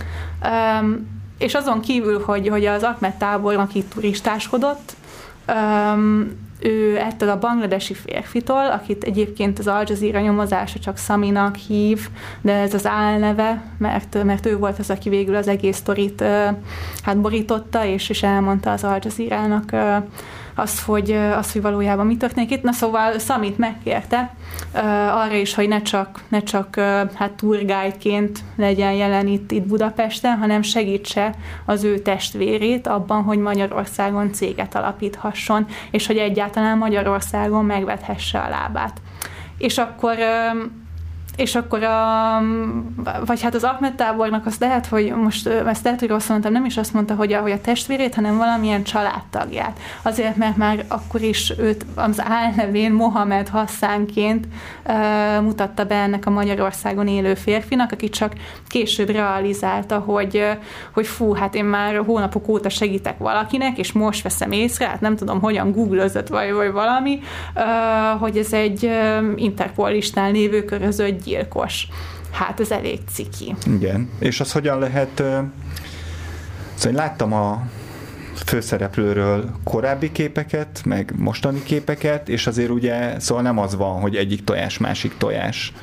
Um, 0.43 1.07
és 1.37 1.53
azon 1.53 1.79
kívül, 1.79 2.23
hogy, 2.23 2.47
hogy 2.47 2.65
az 2.65 2.83
Akmet 2.83 3.15
tábornok 3.15 3.75
itt 3.75 3.93
turistáskodott, 3.93 4.95
um, 5.47 6.48
ő 6.59 6.97
ettől 6.97 7.29
a 7.29 7.39
bangladesi 7.39 7.93
férfitól, 7.93 8.71
akit 8.71 9.03
egyébként 9.03 9.59
az 9.59 9.67
Al 9.67 9.83
Jazeera 9.87 10.19
nyomozása 10.19 10.79
csak 10.79 10.97
Saminak 10.97 11.55
hív, 11.55 12.07
de 12.41 12.53
ez 12.53 12.73
az 12.73 12.87
álneve, 12.87 13.63
mert, 13.77 14.23
mert 14.23 14.45
ő 14.45 14.57
volt 14.57 14.79
az, 14.79 14.89
aki 14.89 15.09
végül 15.09 15.35
az 15.35 15.47
egész 15.47 15.77
sztorit 15.77 16.23
hát 17.03 17.21
borította, 17.21 17.85
és, 17.85 18.09
és 18.09 18.23
elmondta 18.23 18.71
az 18.71 18.83
Al 18.83 18.99
Jazeera-nak 19.03 19.71
az, 20.59 20.83
hogy, 20.83 21.11
az, 21.11 21.51
hogy 21.51 21.61
valójában 21.61 22.05
mi 22.05 22.17
történik 22.17 22.51
itt. 22.51 22.63
Na 22.63 22.71
szóval 22.71 23.19
Samit 23.19 23.57
megkérte 23.57 24.33
arra 25.13 25.35
is, 25.35 25.53
hogy 25.53 25.67
ne 25.67 25.81
csak, 25.81 26.19
ne 26.27 26.43
csak 26.43 26.75
hát 27.13 27.31
tourguide-ként 27.35 28.39
legyen 28.55 28.93
jelen 28.93 29.27
itt, 29.27 29.51
itt 29.51 29.67
Budapesten, 29.67 30.37
hanem 30.37 30.61
segítse 30.61 31.35
az 31.65 31.83
ő 31.83 31.99
testvérét 31.99 32.87
abban, 32.87 33.23
hogy 33.23 33.37
Magyarországon 33.37 34.33
céget 34.33 34.75
alapíthasson, 34.75 35.65
és 35.91 36.07
hogy 36.07 36.17
egyáltalán 36.17 36.77
Magyarországon 36.77 37.65
megvethesse 37.65 38.39
a 38.39 38.49
lábát. 38.49 39.01
És 39.57 39.77
akkor 39.77 40.15
és 41.39 41.55
akkor 41.55 41.83
a, 41.83 42.41
vagy 43.25 43.41
hát 43.41 43.55
az 43.55 43.63
Ahmed 43.63 43.95
tábornak 43.95 44.45
azt 44.45 44.59
lehet, 44.59 44.85
hogy 44.85 45.13
most 45.15 45.47
ezt 45.47 45.83
lehet, 45.83 45.99
hogy 45.99 46.09
rosszul 46.09 46.31
mondtam, 46.31 46.51
nem 46.51 46.65
is 46.65 46.77
azt 46.77 46.93
mondta, 46.93 47.15
hogy 47.15 47.33
a, 47.33 47.39
hogy 47.39 47.51
a 47.51 47.61
testvérét, 47.61 48.15
hanem 48.15 48.37
valamilyen 48.37 48.83
családtagját. 48.83 49.79
Azért, 50.01 50.35
mert 50.35 50.57
már 50.57 50.85
akkor 50.87 51.21
is 51.21 51.53
őt 51.59 51.85
az 51.95 52.21
álnevén 52.21 52.91
Mohamed 52.91 53.47
Hasszánként 53.47 54.47
uh, 54.85 55.41
mutatta 55.41 55.85
be 55.85 55.95
ennek 55.95 56.25
a 56.25 56.29
Magyarországon 56.29 57.07
élő 57.07 57.33
férfinak, 57.33 57.91
aki 57.91 58.09
csak 58.09 58.33
később 58.67 59.09
realizálta, 59.09 59.97
hogy, 59.97 60.45
hogy 60.93 61.07
fú, 61.07 61.33
hát 61.33 61.55
én 61.55 61.65
már 61.65 61.97
hónapok 62.05 62.47
óta 62.47 62.69
segítek 62.69 63.17
valakinek, 63.17 63.77
és 63.77 63.91
most 63.91 64.23
veszem 64.23 64.51
észre, 64.51 64.87
hát 64.87 65.01
nem 65.01 65.15
tudom, 65.15 65.39
hogyan 65.39 65.71
googlözött 65.71 66.27
vagy, 66.27 66.51
vagy 66.51 66.71
valami, 66.71 67.19
uh, 67.55 68.19
hogy 68.19 68.37
ez 68.37 68.53
egy 68.53 68.83
uh, 68.83 69.31
Interpol 69.35 69.91
lévő 70.31 70.63
körözött 70.63 71.27
gyilkos. 71.29 71.87
Hát 72.31 72.59
ez 72.59 72.71
elég 72.71 72.99
ciki. 73.13 73.55
Igen, 73.65 74.09
és 74.19 74.39
az 74.39 74.51
hogyan 74.51 74.79
lehet... 74.79 75.23
Szóval 76.73 76.91
én 76.91 76.93
láttam 76.93 77.33
a 77.33 77.67
főszereplőről 78.45 79.49
korábbi 79.63 80.11
képeket, 80.11 80.81
meg 80.85 81.13
mostani 81.17 81.63
képeket, 81.63 82.29
és 82.29 82.47
azért 82.47 82.69
ugye, 82.69 83.19
szóval 83.19 83.43
nem 83.43 83.57
az 83.57 83.75
van, 83.75 83.99
hogy 84.01 84.15
egyik 84.15 84.43
tojás, 84.43 84.77
másik 84.77 85.17
tojás. 85.17 85.73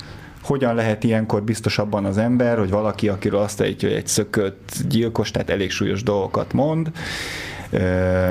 Hogyan 0.43 0.75
lehet 0.75 1.05
ilyenkor 1.05 1.43
biztosabban 1.43 2.05
az 2.05 2.19
ember, 2.19 2.59
hogy 2.59 2.71
valaki, 2.71 3.09
akiről 3.09 3.41
azt 3.41 3.61
ejtje, 3.61 3.89
hogy 3.89 3.97
egy 3.97 4.07
szökött 4.07 4.73
gyilkos, 4.89 5.31
tehát 5.31 5.51
elég 5.51 5.71
súlyos 5.71 6.03
dolgokat 6.03 6.53
mond, 6.53 6.91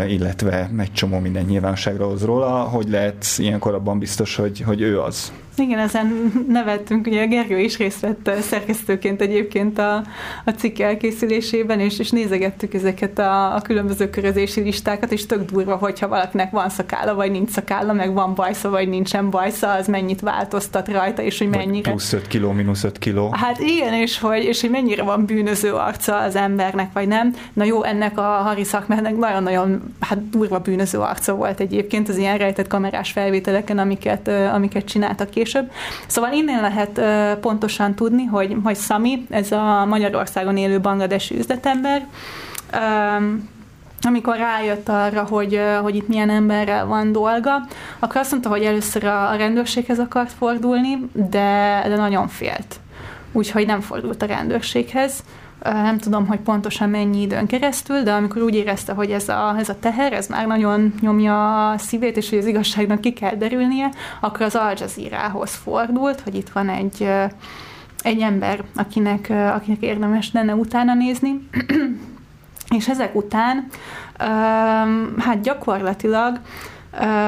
illetve 0.07 0.69
egy 0.79 0.91
csomó 0.91 1.19
minden 1.19 1.43
nyilvánosságra 1.43 2.05
hoz 2.05 2.23
róla, 2.23 2.51
hogy 2.51 2.89
lehet 2.89 3.25
ilyenkor 3.37 3.73
abban 3.73 3.99
biztos, 3.99 4.35
hogy, 4.35 4.61
hogy 4.61 4.81
ő 4.81 5.01
az. 5.01 5.31
Igen, 5.57 5.79
ezen 5.79 6.31
nevettünk, 6.47 7.07
ugye 7.07 7.25
Gergő 7.25 7.59
is 7.59 7.77
részt 7.77 7.99
vett 7.99 8.31
szerkesztőként 8.41 9.21
egyébként 9.21 9.79
a, 9.79 10.03
a 10.45 10.49
cikk 10.49 10.79
elkészülésében, 10.79 11.79
és, 11.79 11.99
és 11.99 12.09
nézegettük 12.09 12.73
ezeket 12.73 13.19
a, 13.19 13.55
a 13.55 13.61
különböző 13.61 14.09
körözési 14.09 14.61
listákat, 14.61 15.11
és 15.11 15.25
tök 15.25 15.51
durva, 15.51 15.75
hogyha 15.75 16.07
valakinek 16.07 16.51
van 16.51 16.69
szakála, 16.69 17.15
vagy 17.15 17.31
nincs 17.31 17.49
szakála, 17.49 17.93
meg 17.93 18.13
van 18.13 18.35
bajsza, 18.35 18.69
vagy 18.69 18.89
nincsen 18.89 19.29
bajsza, 19.29 19.71
az 19.71 19.87
mennyit 19.87 20.21
változtat 20.21 20.87
rajta, 20.87 21.21
és 21.21 21.37
hogy 21.37 21.47
mennyire... 21.47 21.71
Vagy 21.71 21.81
plusz 21.81 22.13
5 22.13 22.27
kiló, 22.27 22.51
mínusz 22.51 22.83
5 22.83 22.99
kiló. 22.99 23.29
Hát 23.31 23.59
igen, 23.59 23.93
és 23.93 24.19
hogy, 24.19 24.43
és 24.43 24.61
hogy 24.61 24.69
mennyire 24.69 25.03
van 25.03 25.25
bűnöző 25.25 25.73
arca 25.73 26.17
az 26.17 26.35
embernek, 26.35 26.93
vagy 26.93 27.07
nem. 27.07 27.35
Na 27.53 27.63
jó, 27.63 27.83
ennek 27.83 28.17
a 28.17 28.21
Harry 28.21 28.63
Szakmernek 28.63 29.17
nagyon-nagyon 29.17 29.95
hát 29.99 30.29
durva 30.29 30.59
bűnöző 30.59 30.99
arca 30.99 31.35
volt 31.35 31.59
egyébként 31.59 32.09
az 32.09 32.17
ilyen 32.17 32.37
rejtett 32.37 32.67
kamerás 32.67 33.11
felvételeken, 33.11 33.77
amiket, 33.77 34.27
amiket 34.27 34.85
csináltak 34.85 35.29
ki 35.29 35.43
később. 35.45 35.71
Szóval 36.07 36.33
innen 36.33 36.61
lehet 36.61 37.01
pontosan 37.39 37.95
tudni, 37.95 38.23
hogy, 38.23 38.55
hogy 38.63 38.77
Sami, 38.77 39.25
ez 39.29 39.51
a 39.51 39.85
Magyarországon 39.85 40.57
élő 40.57 40.79
bangladesi 40.79 41.37
üzletember, 41.37 42.07
amikor 44.01 44.37
rájött 44.37 44.89
arra, 44.89 45.23
hogy, 45.23 45.59
hogy 45.81 45.95
itt 45.95 46.07
milyen 46.07 46.29
emberrel 46.29 46.85
van 46.85 47.11
dolga, 47.11 47.65
akkor 47.99 48.17
azt 48.17 48.31
mondta, 48.31 48.49
hogy 48.49 48.63
először 48.63 49.03
a 49.03 49.35
rendőrséghez 49.35 49.99
akart 49.99 50.31
fordulni, 50.31 51.09
de, 51.13 51.83
de 51.87 51.95
nagyon 51.95 52.27
félt. 52.27 52.79
Úgyhogy 53.31 53.65
nem 53.65 53.81
fordult 53.81 54.21
a 54.21 54.25
rendőrséghez 54.25 55.23
nem 55.73 55.97
tudom, 55.97 56.27
hogy 56.27 56.39
pontosan 56.39 56.89
mennyi 56.89 57.21
időn 57.21 57.45
keresztül, 57.45 58.03
de 58.03 58.13
amikor 58.13 58.41
úgy 58.41 58.55
érezte, 58.55 58.93
hogy 58.93 59.11
ez 59.11 59.29
a, 59.29 59.55
ez 59.57 59.69
a 59.69 59.79
teher, 59.79 60.13
ez 60.13 60.27
már 60.27 60.47
nagyon 60.47 60.93
nyomja 61.01 61.69
a 61.69 61.77
szívét, 61.77 62.17
és 62.17 62.29
hogy 62.29 62.37
az 62.37 62.45
igazságnak 62.45 63.01
ki 63.01 63.13
kell 63.13 63.35
derülnie, 63.35 63.89
akkor 64.21 64.41
az 64.41 64.55
Al 64.55 64.73
Jazeera-hoz 64.77 65.53
fordult, 65.53 66.19
hogy 66.21 66.35
itt 66.35 66.49
van 66.49 66.69
egy, 66.69 67.09
egy 68.01 68.19
ember, 68.19 68.63
akinek, 68.75 69.29
akinek 69.29 69.81
érdemes 69.81 70.31
lenne 70.33 70.55
utána 70.55 70.93
nézni, 70.93 71.47
és 72.77 72.87
ezek 72.87 73.15
után 73.15 73.67
hát 75.17 75.41
gyakorlatilag 75.41 76.39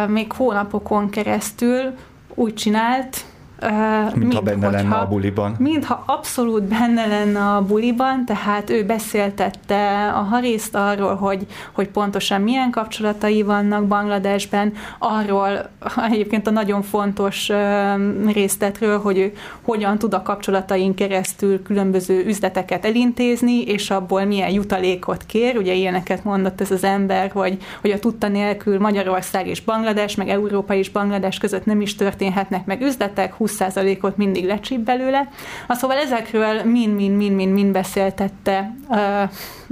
még 0.08 0.32
hónapokon 0.32 1.10
keresztül 1.10 1.94
úgy 2.36 2.54
csinált, 2.54 3.26
Uh, 3.62 4.16
mintha 4.16 4.42
benne 4.42 4.66
hogyha, 4.66 4.82
lenne 4.82 4.96
a 4.96 5.08
buliban. 5.08 5.56
Mintha 5.60 6.04
abszolút 6.06 6.64
benne 6.64 7.06
lenne 7.06 7.40
a 7.40 7.62
buliban, 7.62 8.26
tehát 8.26 8.70
ő 8.70 8.86
beszéltette 8.86 10.12
a 10.16 10.20
Hariszt 10.20 10.76
arról, 10.76 11.16
hogy, 11.16 11.46
hogy 11.72 11.88
pontosan 11.88 12.42
milyen 12.42 12.72
kapcsolatai 12.72 13.42
vannak 13.42 13.88
Bangladesben, 13.88 14.74
arról 15.00 15.70
egyébként 16.12 16.48
a 16.48 16.52
nagyon 16.52 16.82
fontos 16.82 17.50
uh, 17.50 18.34
részletről, 18.34 19.00
hogy 19.00 19.18
ő 19.18 19.34
hogyan 19.62 19.98
tud 19.98 20.14
a 20.14 20.22
kapcsolatain 20.22 20.96
keresztül 20.96 21.62
különböző 21.62 22.26
üzleteket 22.26 22.86
elintézni, 22.86 23.62
és 23.62 23.90
abból 23.90 24.24
milyen 24.24 24.50
jutalékot 24.50 25.26
kér. 25.26 25.58
Ugye 25.58 25.74
ilyeneket 25.74 26.24
mondott 26.24 26.62
ez 26.62 26.72
az 26.72 26.84
ember, 26.84 27.32
hogy, 27.32 27.58
hogy 27.82 27.92
a 27.92 28.00
tudta 28.00 28.28
nélkül 28.28 28.80
Magyarország 28.80 29.48
és 29.48 29.62
Banglades, 29.62 30.16
meg 30.16 30.30
Európa 30.30 30.74
és 30.74 30.90
Banglades 30.90 31.38
között 31.38 31.66
nem 31.66 31.82
is 31.82 31.96
történhetnek 31.96 32.66
meg 32.66 32.82
üzletek, 32.82 33.34
20%-ot 33.48 34.18
mindig 34.18 34.46
lecsíp 34.46 34.80
belőle. 34.80 35.30
Az, 35.68 35.78
szóval 35.78 35.98
ezekről 35.98 36.64
mind-mind-mind-mind 36.64 37.72
beszéltette 37.72 38.76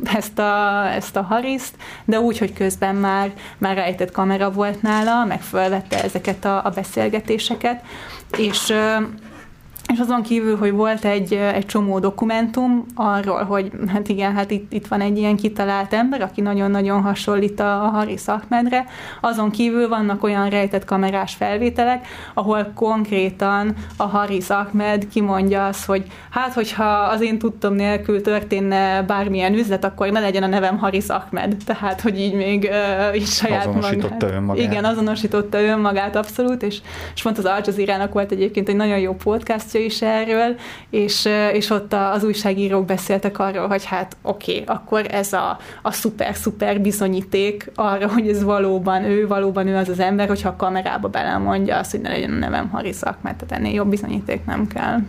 ezt 0.03 0.39
a, 0.39 0.85
ezt 0.93 1.15
a 1.15 1.21
hariszt, 1.21 1.75
de 2.05 2.19
úgy, 2.19 2.37
hogy 2.37 2.53
közben 2.53 2.95
már, 2.95 3.31
már 3.57 3.75
rejtett 3.75 4.11
kamera 4.11 4.51
volt 4.51 4.81
nála, 4.81 5.25
meg 5.25 5.41
felvette 5.41 6.03
ezeket 6.03 6.45
a, 6.45 6.65
a 6.65 6.69
beszélgetéseket, 6.69 7.83
és 8.37 8.73
és 9.93 9.99
azon 9.99 10.21
kívül, 10.21 10.57
hogy 10.57 10.71
volt 10.71 11.05
egy, 11.05 11.33
egy 11.33 11.65
csomó 11.65 11.99
dokumentum 11.99 12.85
arról, 12.95 13.43
hogy 13.43 13.71
hát 13.87 14.07
igen, 14.07 14.33
hát 14.33 14.51
itt, 14.51 14.73
itt 14.73 14.87
van 14.87 15.01
egy 15.01 15.17
ilyen 15.17 15.35
kitalált 15.35 15.93
ember, 15.93 16.21
aki 16.21 16.41
nagyon-nagyon 16.41 17.01
hasonlít 17.01 17.59
a 17.59 17.89
Haris 17.93 18.27
Ahmedre, 18.27 18.85
azon 19.21 19.51
kívül 19.51 19.87
vannak 19.87 20.23
olyan 20.23 20.49
rejtett 20.49 20.85
kamerás 20.85 21.33
felvételek, 21.33 22.07
ahol 22.33 22.71
konkrétan 22.75 23.73
a 23.97 24.03
Haris 24.03 24.49
Ahmed 24.49 25.07
kimondja 25.07 25.67
azt, 25.67 25.85
hogy 25.85 26.05
hát, 26.29 26.53
hogyha 26.53 26.85
az 26.85 27.21
én 27.21 27.39
tudtom 27.39 27.73
nélkül 27.73 28.21
történne 28.21 29.03
bármilyen 29.03 29.53
üzlet, 29.53 29.85
akkor 29.85 30.09
ne 30.11 30.19
legyen 30.19 30.43
a 30.43 30.47
nevem 30.47 30.77
Haris 30.77 31.07
Ahmed. 31.07 31.55
Tehát, 31.65 32.01
hogy 32.01 32.19
így 32.19 32.33
még 32.33 32.69
uh, 33.09 33.15
így 33.15 33.27
saját 33.27 33.65
azonosította 33.65 34.25
magát. 34.25 34.37
önmagát. 34.37 34.63
Igen, 34.63 34.85
azonosította 34.85 35.61
önmagát 35.61 36.15
abszolút, 36.15 36.63
és, 36.63 36.77
és 37.15 37.21
pont 37.21 37.37
az 37.37 37.45
Al 37.45 37.61
Jazeera-nak 37.65 38.13
volt 38.13 38.31
egyébként 38.31 38.69
egy 38.69 38.75
nagyon 38.75 38.99
jó 38.99 39.13
podcast 39.13 39.74
podcastja 39.75 39.79
is 39.81 40.01
erről, 40.01 40.55
és, 40.89 41.27
és 41.53 41.69
ott 41.69 41.93
az 41.93 42.23
újságírók 42.23 42.85
beszéltek 42.85 43.39
arról, 43.39 43.67
hogy 43.67 43.85
hát 43.85 44.17
oké, 44.21 44.61
okay, 44.61 44.75
akkor 44.75 45.05
ez 45.09 45.33
a, 45.33 45.59
a 45.81 45.91
szuper-szuper 45.91 46.81
bizonyíték 46.81 47.71
arra, 47.75 48.09
hogy 48.09 48.27
ez 48.29 48.43
valóban 48.43 49.03
ő, 49.03 49.27
valóban 49.27 49.67
ő 49.67 49.75
az 49.75 49.89
az 49.89 49.99
ember, 49.99 50.27
hogyha 50.27 50.49
a 50.49 50.55
kamerába 50.55 51.07
belemondja 51.07 51.77
azt, 51.77 51.91
hogy 51.91 52.01
ne 52.01 52.09
legyen 52.09 52.31
a 52.31 52.37
nevem 52.37 52.69
Hariszak, 52.69 53.17
mert 53.21 53.43
ennél 53.51 53.73
jobb 53.73 53.89
bizonyíték 53.89 54.45
nem 54.45 54.67
kell. 54.67 54.99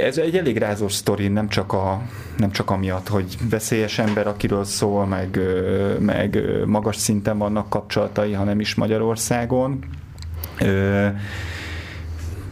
Ez 0.00 0.18
egy 0.18 0.36
elég 0.36 0.56
rázós 0.56 0.92
sztori, 0.92 1.28
nem 1.28 1.48
csak, 1.48 1.72
a, 1.72 2.02
nem 2.36 2.50
csak 2.50 2.70
amiatt, 2.70 3.08
hogy 3.08 3.36
veszélyes 3.50 3.98
ember, 3.98 4.26
akiről 4.26 4.64
szól, 4.64 5.06
meg, 5.06 5.40
meg 5.98 6.38
magas 6.66 6.96
szinten 6.96 7.38
vannak 7.38 7.68
kapcsolatai, 7.68 8.32
hanem 8.32 8.60
is 8.60 8.74
Magyarországon 8.74 9.78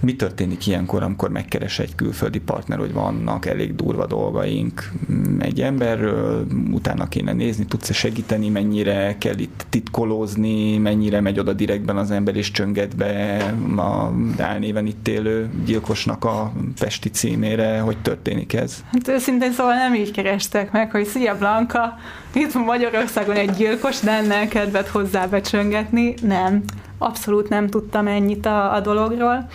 Mi 0.01 0.17
történik 0.17 0.67
ilyenkor, 0.67 1.03
amikor 1.03 1.31
megkeres 1.31 1.79
egy 1.79 1.95
külföldi 1.95 2.39
partner, 2.39 2.79
hogy 2.79 2.93
vannak 2.93 3.47
elég 3.47 3.75
durva 3.75 4.07
dolgaink 4.07 4.91
egy 5.39 5.61
emberről, 5.61 6.47
utána 6.71 7.09
kéne 7.09 7.33
nézni, 7.33 7.65
tudsz-e 7.65 7.93
segíteni, 7.93 8.49
mennyire 8.49 9.17
kell 9.19 9.39
itt 9.39 9.67
titkolózni, 9.69 10.79
mennyire 10.79 11.21
megy 11.21 11.39
oda 11.39 11.53
direktben 11.53 11.97
az 11.97 12.11
ember 12.11 12.37
és 12.37 12.51
csönget 12.51 12.97
be 12.97 13.37
a 13.77 14.13
álnéven 14.39 14.87
itt 14.87 15.09
élő 15.09 15.51
gyilkosnak 15.65 16.25
a 16.25 16.53
Pesti 16.79 17.09
címére, 17.11 17.81
hogy 17.81 17.99
történik 17.99 18.53
ez? 18.53 18.85
Hát 18.93 19.09
őszintén 19.09 19.53
szóval 19.53 19.75
nem 19.75 19.95
így 19.95 20.11
kerestek 20.11 20.73
meg, 20.73 20.91
hogy 20.91 21.05
szia 21.05 21.39
Blanka, 21.39 21.99
itt 22.33 22.55
Magyarországon 22.55 23.37
egy 23.37 23.51
gyilkos, 23.51 24.01
de 24.01 24.11
ennél 24.11 24.49
kedvet 24.49 24.89
hozzá 24.89 25.27
becsöngetni. 25.27 26.15
Nem, 26.23 26.63
abszolút 27.03 27.49
nem 27.49 27.69
tudtam 27.69 28.07
ennyit 28.07 28.47
a, 28.47 28.75
a 28.75 28.81
dologról. 28.81 29.49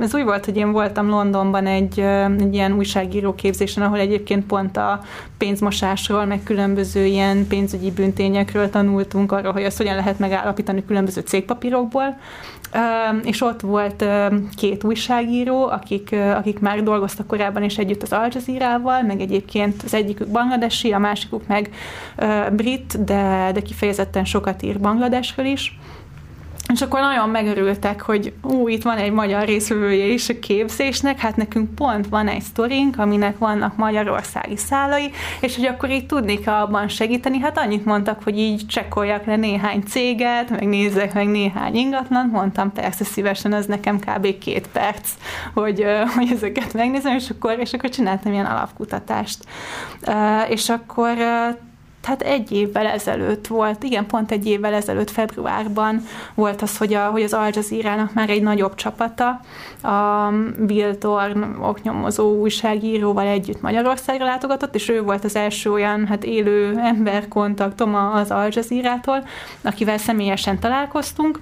Ez 0.00 0.14
úgy 0.14 0.24
volt, 0.24 0.44
hogy 0.44 0.56
én 0.56 0.72
voltam 0.72 1.08
Londonban 1.08 1.66
egy, 1.66 2.00
egy 2.38 2.54
ilyen 2.54 2.72
újságíró 2.72 3.34
képzésen, 3.34 3.82
ahol 3.82 3.98
egyébként 3.98 4.46
pont 4.46 4.76
a 4.76 5.00
pénzmosásról, 5.38 6.24
meg 6.24 6.42
különböző 6.42 7.04
ilyen 7.04 7.46
pénzügyi 7.46 7.90
büntényekről 7.90 8.70
tanultunk 8.70 9.32
arról, 9.32 9.52
hogy 9.52 9.64
azt 9.64 9.76
hogyan 9.76 9.94
lehet 9.94 10.18
megállapítani 10.18 10.84
különböző 10.84 11.20
cégpapírokból. 11.20 12.16
És 13.24 13.40
ott 13.40 13.60
volt 13.60 14.04
két 14.56 14.84
újságíró, 14.84 15.66
akik, 15.66 16.16
akik 16.36 16.58
már 16.58 16.82
dolgoztak 16.82 17.26
korábban 17.26 17.62
is 17.62 17.78
együtt 17.78 18.02
az 18.02 18.12
Al 18.12 18.28
Jazeera-val, 18.32 19.02
meg 19.02 19.20
egyébként 19.20 19.82
az 19.82 19.94
egyikük 19.94 20.28
bangladesi, 20.28 20.92
a 20.92 20.98
másikuk 20.98 21.46
meg 21.46 21.70
brit, 22.52 23.04
de, 23.04 23.50
de 23.54 23.60
kifejezetten 23.60 24.24
sokat 24.24 24.62
ír 24.62 24.80
Bangladesről 24.80 25.46
is 25.46 25.78
és 26.72 26.82
akkor 26.82 27.00
nagyon 27.00 27.28
megörültek, 27.28 28.00
hogy 28.00 28.32
ú, 28.42 28.68
itt 28.68 28.82
van 28.82 28.96
egy 28.96 29.12
magyar 29.12 29.44
részvevője 29.44 30.06
is 30.06 30.28
a 30.28 30.38
képzésnek, 30.38 31.18
hát 31.18 31.36
nekünk 31.36 31.74
pont 31.74 32.08
van 32.08 32.28
egy 32.28 32.40
sztorink, 32.42 32.98
aminek 32.98 33.38
vannak 33.38 33.76
magyarországi 33.76 34.56
szálai, 34.56 35.10
és 35.40 35.56
hogy 35.56 35.66
akkor 35.66 35.90
így 35.90 36.06
tudnék 36.06 36.48
abban 36.48 36.88
segíteni, 36.88 37.38
hát 37.38 37.58
annyit 37.58 37.84
mondtak, 37.84 38.22
hogy 38.22 38.38
így 38.38 38.66
csekkoljak 38.66 39.24
le 39.24 39.36
néhány 39.36 39.82
céget, 39.82 40.50
meg 40.50 40.68
nézzek 40.68 41.14
meg 41.14 41.26
néhány 41.26 41.74
ingatlan, 41.74 42.26
mondtam 42.26 42.72
persze 42.72 43.04
szívesen, 43.04 43.54
ez 43.54 43.66
nekem 43.66 43.98
kb. 43.98 44.38
két 44.38 44.68
perc, 44.68 45.10
hogy, 45.54 45.84
hogy 46.14 46.30
ezeket 46.32 46.72
megnézem, 46.72 47.14
és 47.16 47.30
akkor, 47.30 47.58
és 47.58 47.72
akkor 47.72 47.90
csináltam 47.90 48.32
ilyen 48.32 48.46
alapkutatást. 48.46 49.44
És 50.48 50.68
akkor 50.68 51.16
tehát 52.02 52.22
egy 52.22 52.52
évvel 52.52 52.86
ezelőtt 52.86 53.46
volt, 53.46 53.82
igen, 53.82 54.06
pont 54.06 54.32
egy 54.32 54.46
évvel 54.46 54.74
ezelőtt 54.74 55.10
februárban 55.10 56.02
volt 56.34 56.62
az, 56.62 56.76
hogy, 56.76 56.94
a, 56.94 57.06
hogy 57.06 57.22
az 57.22 57.32
Al 57.32 57.50
Jazeera-nak 57.52 58.14
már 58.14 58.30
egy 58.30 58.42
nagyobb 58.42 58.74
csapata, 58.74 59.40
a 59.82 60.32
Bill 60.58 60.94
Thorne 60.94 61.46
oknyomozó 61.60 62.38
újságíróval 62.38 63.26
együtt 63.26 63.60
Magyarországra 63.60 64.24
látogatott, 64.24 64.74
és 64.74 64.88
ő 64.88 65.02
volt 65.02 65.24
az 65.24 65.36
első 65.36 65.72
olyan 65.72 66.06
hát 66.06 66.24
élő 66.24 66.78
emberkontaktom 66.78 67.94
az 67.94 68.30
Al 68.30 68.48
Jazeera-tól, 68.50 69.24
akivel 69.62 69.98
személyesen 69.98 70.58
találkoztunk 70.58 71.38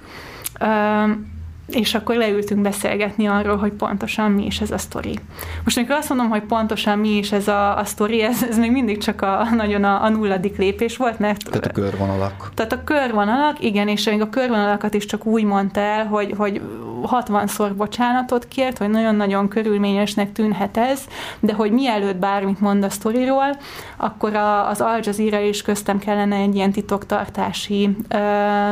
és 1.75 1.93
akkor 1.93 2.15
leültünk 2.15 2.61
beszélgetni 2.61 3.27
arról, 3.27 3.57
hogy 3.57 3.71
pontosan 3.71 4.31
mi 4.31 4.45
is 4.45 4.61
ez 4.61 4.71
a 4.71 4.77
sztori. 4.77 5.19
Most 5.63 5.77
amikor 5.77 5.95
azt 5.95 6.09
mondom, 6.09 6.29
hogy 6.29 6.41
pontosan 6.41 6.99
mi 6.99 7.17
is 7.17 7.31
ez 7.31 7.47
a, 7.47 7.77
a 7.77 7.83
sztori, 7.83 8.21
ez, 8.21 8.43
ez 8.43 8.57
még 8.57 8.71
mindig 8.71 8.97
csak 8.97 9.21
a, 9.21 9.47
nagyon 9.55 9.83
a, 9.83 10.03
a 10.03 10.09
nulladik 10.09 10.57
lépés 10.57 10.97
volt, 10.97 11.19
mert... 11.19 11.49
Tehát 11.49 11.65
a 11.65 11.71
körvonalak. 11.71 12.51
Tehát 12.53 12.71
a 12.71 12.83
körvonalak, 12.83 13.63
igen, 13.63 13.87
és 13.87 14.05
még 14.05 14.21
a 14.21 14.29
körvonalakat 14.29 14.93
is 14.93 15.05
csak 15.05 15.25
úgy 15.25 15.43
mondta 15.43 15.79
el, 15.79 16.05
hogy, 16.05 16.33
hogy 16.37 16.61
60-szor 17.07 17.71
bocsánatot 17.75 18.47
kért, 18.47 18.77
hogy 18.77 18.89
nagyon-nagyon 18.89 19.47
körülményesnek 19.47 20.31
tűnhet 20.31 20.77
ez, 20.77 21.01
de 21.39 21.53
hogy 21.53 21.71
mielőtt 21.71 22.15
bármit 22.15 22.59
mond 22.59 22.83
a 22.83 22.89
sztoriról, 22.89 23.57
akkor 23.97 24.35
a, 24.35 24.69
az 24.69 24.81
Al 24.81 24.99
Jazeera 25.03 25.39
is 25.39 25.61
köztem 25.61 25.99
kellene 25.99 26.35
egy 26.35 26.55
ilyen 26.55 26.71
titoktartási 26.71 27.95
ö, 28.07 28.17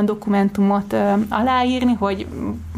dokumentumot 0.04 0.94
ö, 0.94 1.12
aláírni, 1.30 1.94
hogy, 1.94 2.28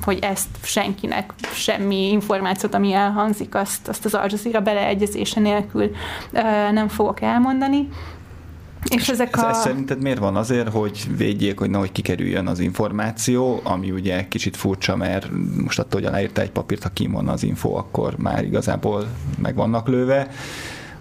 hogy 0.01 0.19
ezt 0.21 0.47
senkinek 0.63 1.33
semmi 1.53 2.11
információt, 2.11 2.73
ami 2.73 2.93
elhangzik, 2.93 3.55
azt, 3.55 3.87
azt 3.87 4.05
az 4.05 4.13
Al 4.13 4.27
Jazeera 4.29 4.61
beleegyezése 4.61 5.39
nélkül 5.39 5.91
ö, 6.31 6.71
nem 6.71 6.87
fogok 6.87 7.21
elmondani. 7.21 7.89
És 8.89 9.09
ezek 9.09 9.35
ez, 9.37 9.43
a... 9.43 9.49
ez 9.49 9.61
szerinted 9.61 10.01
miért 10.01 10.19
van? 10.19 10.35
Azért, 10.35 10.69
hogy 10.69 11.07
védjék, 11.17 11.59
hogy 11.59 11.69
nehogy 11.69 11.91
kikerüljön 11.91 12.47
az 12.47 12.59
információ, 12.59 13.59
ami 13.63 13.91
ugye 13.91 14.27
kicsit 14.27 14.57
furcsa, 14.57 14.95
mert 14.95 15.29
most 15.63 15.79
attól, 15.79 15.99
hogy 16.01 16.09
aláírta 16.09 16.41
egy 16.41 16.51
papírt, 16.51 16.83
ha 16.83 16.89
kim 16.89 17.11
van 17.11 17.27
az 17.27 17.43
info, 17.43 17.73
akkor 17.73 18.17
már 18.17 18.43
igazából 18.43 19.07
meg 19.41 19.55
vannak 19.55 19.87
lőve 19.87 20.27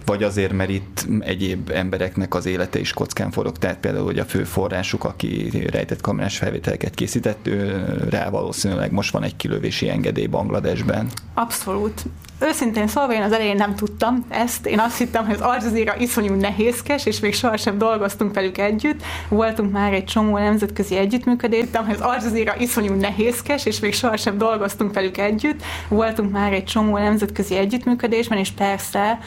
vagy 0.05 0.23
azért, 0.23 0.51
mert 0.51 0.69
itt 0.69 1.07
egyéb 1.19 1.69
embereknek 1.69 2.35
az 2.35 2.45
élete 2.45 2.79
is 2.79 2.93
kockán 2.93 3.31
forog, 3.31 3.57
tehát 3.57 3.77
például, 3.77 4.05
hogy 4.05 4.19
a 4.19 4.25
fő 4.25 4.43
forrásuk, 4.43 5.03
aki 5.03 5.49
rejtett 5.71 6.01
kamerás 6.01 6.37
felvételeket 6.37 6.93
készített, 6.93 7.47
ő 7.47 7.85
rá 8.09 8.29
valószínűleg 8.29 8.91
most 8.91 9.11
van 9.11 9.23
egy 9.23 9.35
kilövési 9.35 9.89
engedély 9.89 10.25
Bangladesben. 10.25 11.07
Abszolút. 11.33 12.05
Őszintén 12.41 12.87
szólva 12.87 13.13
én 13.13 13.21
az 13.21 13.31
elején 13.31 13.55
nem 13.55 13.75
tudtam 13.75 14.25
ezt. 14.29 14.65
Én 14.65 14.79
azt 14.79 14.97
hittem, 14.97 15.25
hogy 15.25 15.35
az 15.35 15.41
Al 15.41 15.57
Jazeera 15.61 15.95
iszonyú 15.97 16.33
nehézkes, 16.33 17.05
és 17.05 17.19
még 17.19 17.33
sohasem 17.33 17.77
dolgoztunk 17.77 18.33
velük 18.33 18.57
együtt. 18.57 19.03
Voltunk 19.27 19.71
már 19.71 19.93
egy 19.93 20.05
csomó 20.05 20.37
nemzetközi 20.37 20.95
együttműködés. 20.95 21.59
Hittem, 21.59 21.85
hogy 21.85 21.95
az 21.95 22.01
Al 22.01 22.17
Jazeera 22.21 22.55
iszonyú 22.57 22.93
nehézkes, 22.93 23.65
és 23.65 23.79
még 23.79 23.93
sohasem 23.93 24.37
dolgoztunk 24.37 24.93
velük 24.93 25.17
együtt. 25.17 25.63
Voltunk 25.87 26.31
már 26.31 26.53
egy 26.53 26.65
csomó 26.65 26.97
nemzetközi 26.97 27.55
együttműködésben, 27.55 28.37
és 28.37 28.51
persze 28.51 29.19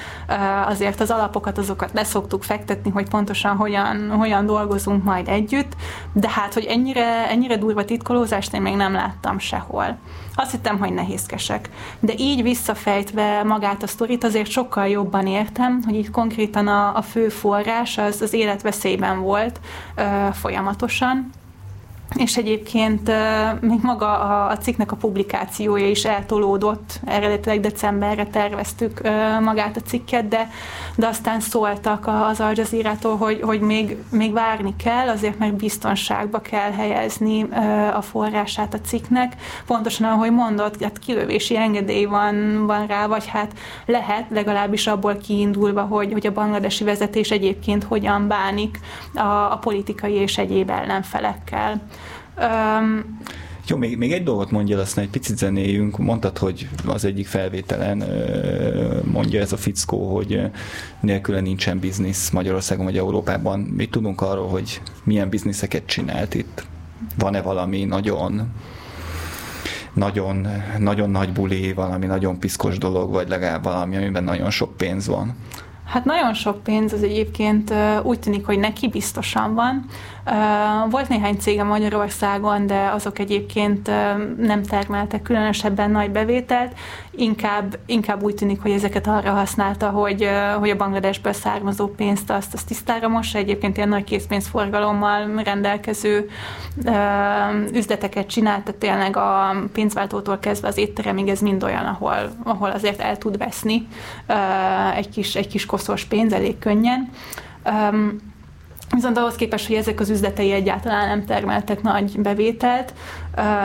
azért 0.67 1.01
az 1.01 1.11
alapokat, 1.11 1.59
azokat 1.59 1.91
leszoktuk 1.93 2.43
fektetni, 2.43 2.91
hogy 2.91 3.09
pontosan 3.09 3.57
hogyan, 3.57 4.11
hogyan 4.11 4.47
dolgozunk 4.47 5.05
majd 5.05 5.29
együtt, 5.29 5.73
de 6.13 6.31
hát, 6.31 6.55
hogy 6.55 6.65
ennyire, 6.65 7.29
ennyire 7.29 7.57
durva 7.57 7.85
titkolózást 7.85 8.55
én 8.55 8.63
még 8.63 8.75
nem 8.75 8.93
láttam 8.93 9.39
sehol. 9.39 9.99
Azt 10.35 10.51
hittem, 10.51 10.79
hogy 10.79 10.93
nehézkesek. 10.93 11.71
De 12.01 12.13
így 12.17 12.43
visszafejtve 12.43 13.43
magát 13.43 13.83
a 13.83 13.87
sztorit 13.87 14.25
azért 14.25 14.51
sokkal 14.51 14.89
jobban 14.89 15.27
értem, 15.27 15.83
hogy 15.85 15.95
itt 15.95 16.11
konkrétan 16.11 16.67
a, 16.67 16.97
a 16.97 17.03
fő 17.03 17.29
forrás 17.29 17.99
az, 17.99 18.21
az 18.21 18.33
életveszélyben 18.33 19.21
volt 19.21 19.61
ö, 19.95 20.29
folyamatosan, 20.33 21.31
és 22.15 22.37
egyébként 22.37 23.11
még 23.61 23.79
maga 23.83 24.19
a, 24.47 24.57
cikknek 24.57 24.93
a 24.93 24.97
publikációja 24.97 25.89
is 25.89 26.05
eltolódott, 26.05 27.01
eredetileg 27.05 27.61
decemberre 27.61 28.27
terveztük 28.27 29.01
magát 29.41 29.77
a 29.77 29.81
cikket, 29.81 30.29
de, 30.29 30.51
de 30.97 31.07
aztán 31.07 31.41
szóltak 31.41 32.07
az 32.07 32.41
Al 32.41 32.53
Jazeera-tól, 32.55 33.17
hogy, 33.17 33.41
hogy 33.43 33.61
még, 33.61 33.97
még 34.11 34.33
várni 34.33 34.75
kell, 34.77 35.09
azért 35.09 35.39
mert 35.39 35.55
biztonságba 35.55 36.39
kell 36.41 36.71
helyezni 36.71 37.47
a 37.95 38.03
forrását 38.03 38.75
a 38.75 38.81
cikknek. 38.81 39.33
Pontosan 39.67 40.09
ahogy 40.09 40.33
mondott, 40.33 40.83
hát 40.83 40.99
kilövési 40.99 41.57
engedély 41.57 42.05
van, 42.05 42.67
van 42.67 42.87
rá, 42.87 43.07
vagy 43.07 43.27
hát 43.27 43.53
lehet, 43.87 44.25
legalábbis 44.29 44.87
abból 44.87 45.17
kiindulva, 45.17 45.83
hogy, 45.83 46.13
hogy 46.13 46.27
a 46.27 46.33
bangladesi 46.33 46.85
vezetés 46.85 47.31
egyébként 47.31 47.85
hogyan 47.85 48.29
bánik 48.29 48.81
a, 49.15 49.21
a 49.53 49.59
politikai 49.61 50.13
és 50.13 50.39
egyéb 50.39 50.71
ellenfelekkel. 50.71 51.81
Um, 52.39 53.19
jó, 53.67 53.77
még, 53.77 53.99
még 53.99 54.13
egy 54.13 54.23
dolgot 54.23 54.51
mondja, 54.51 54.79
aztán 54.81 55.05
egy 55.05 55.11
picit 55.11 55.37
zenéjünk. 55.37 55.99
Mondtad, 55.99 56.39
hogy 56.39 56.69
az 56.87 57.05
egyik 57.05 57.27
felvételen 57.27 58.05
mondja 59.13 59.41
ez 59.41 59.53
a 59.53 59.57
fickó, 59.57 60.15
hogy 60.15 60.41
nélküle 61.01 61.41
nincsen 61.41 61.79
biznisz 61.79 62.31
Magyarországon 62.31 62.85
vagy 62.85 62.97
Európában. 62.97 63.61
Mit 63.61 63.91
tudunk 63.91 64.21
arról, 64.21 64.49
hogy 64.49 64.81
milyen 65.05 65.29
bizniszeket 65.29 65.87
csinált 65.87 66.35
itt? 66.35 66.67
Van-e 67.19 67.43
valami 67.43 67.85
nagyon 67.85 68.53
nagyon, 69.93 70.47
nagyon 70.79 71.11
nagy 71.11 71.33
buli, 71.33 71.73
valami 71.73 72.07
nagyon 72.07 72.39
piszkos 72.39 72.79
dolog, 72.79 73.11
vagy 73.11 73.29
legalább 73.29 73.65
valami, 73.65 73.97
amiben 73.97 74.25
nagyon 74.25 74.51
sok 74.51 74.77
pénz 74.77 75.07
van? 75.07 75.35
Hát 75.85 76.05
nagyon 76.05 76.35
sok 76.35 76.63
pénz 76.63 76.93
az 76.93 77.03
egyébként 77.03 77.73
úgy 78.03 78.19
tűnik, 78.19 78.47
hogy 78.47 78.59
neki 78.59 78.89
biztosan 78.89 79.55
van. 79.55 79.85
Volt 80.91 81.09
néhány 81.09 81.37
cége 81.37 81.63
Magyarországon, 81.63 82.67
de 82.67 82.91
azok 82.93 83.19
egyébként 83.19 83.91
nem 84.37 84.63
termeltek 84.63 85.23
különösebben 85.23 85.91
nagy 85.91 86.11
bevételt, 86.11 86.73
inkább, 87.11 87.79
inkább 87.87 88.23
úgy 88.23 88.35
tűnik, 88.35 88.63
hogy 88.63 88.71
ezeket 88.71 89.07
arra 89.07 89.31
használta, 89.31 89.89
hogy, 89.89 90.29
hogy 90.59 90.71
a 90.71 90.77
Bangladesből 90.77 91.33
származó 91.33 91.87
pénzt 91.87 92.31
azt, 92.31 92.55
azt 92.55 92.67
tisztára 92.67 93.09
mossa, 93.09 93.39
egyébként 93.39 93.77
ilyen 93.77 93.89
nagy 93.89 94.05
készpénzforgalommal 94.05 95.43
rendelkező 95.43 96.29
üzleteket 97.73 98.27
csinált, 98.27 98.65
tehát 98.65 98.81
tényleg 98.81 99.17
a 99.17 99.55
pénzváltótól 99.73 100.39
kezdve 100.39 100.69
az 100.69 100.77
étteremig 100.77 101.29
ez 101.29 101.41
mind 101.41 101.63
olyan, 101.63 101.85
ahol, 101.85 102.17
ahol 102.45 102.71
azért 102.71 103.01
el 103.01 103.19
tud 103.19 103.39
veszni 103.39 103.87
egy 104.95 105.09
kis, 105.09 105.35
egy 105.35 105.49
kis 105.49 105.67
koszos 105.67 106.05
pénz 106.05 106.33
elég 106.33 106.59
könnyen. 106.59 107.11
Viszont 108.91 109.19
ahhoz 109.19 109.35
képest, 109.35 109.67
hogy 109.67 109.77
ezek 109.77 110.01
az 110.01 110.11
üzletei 110.11 110.53
egyáltalán 110.53 111.09
nem 111.09 111.25
termeltek 111.25 111.83
nagy 111.83 112.21
bevételt, 112.21 112.93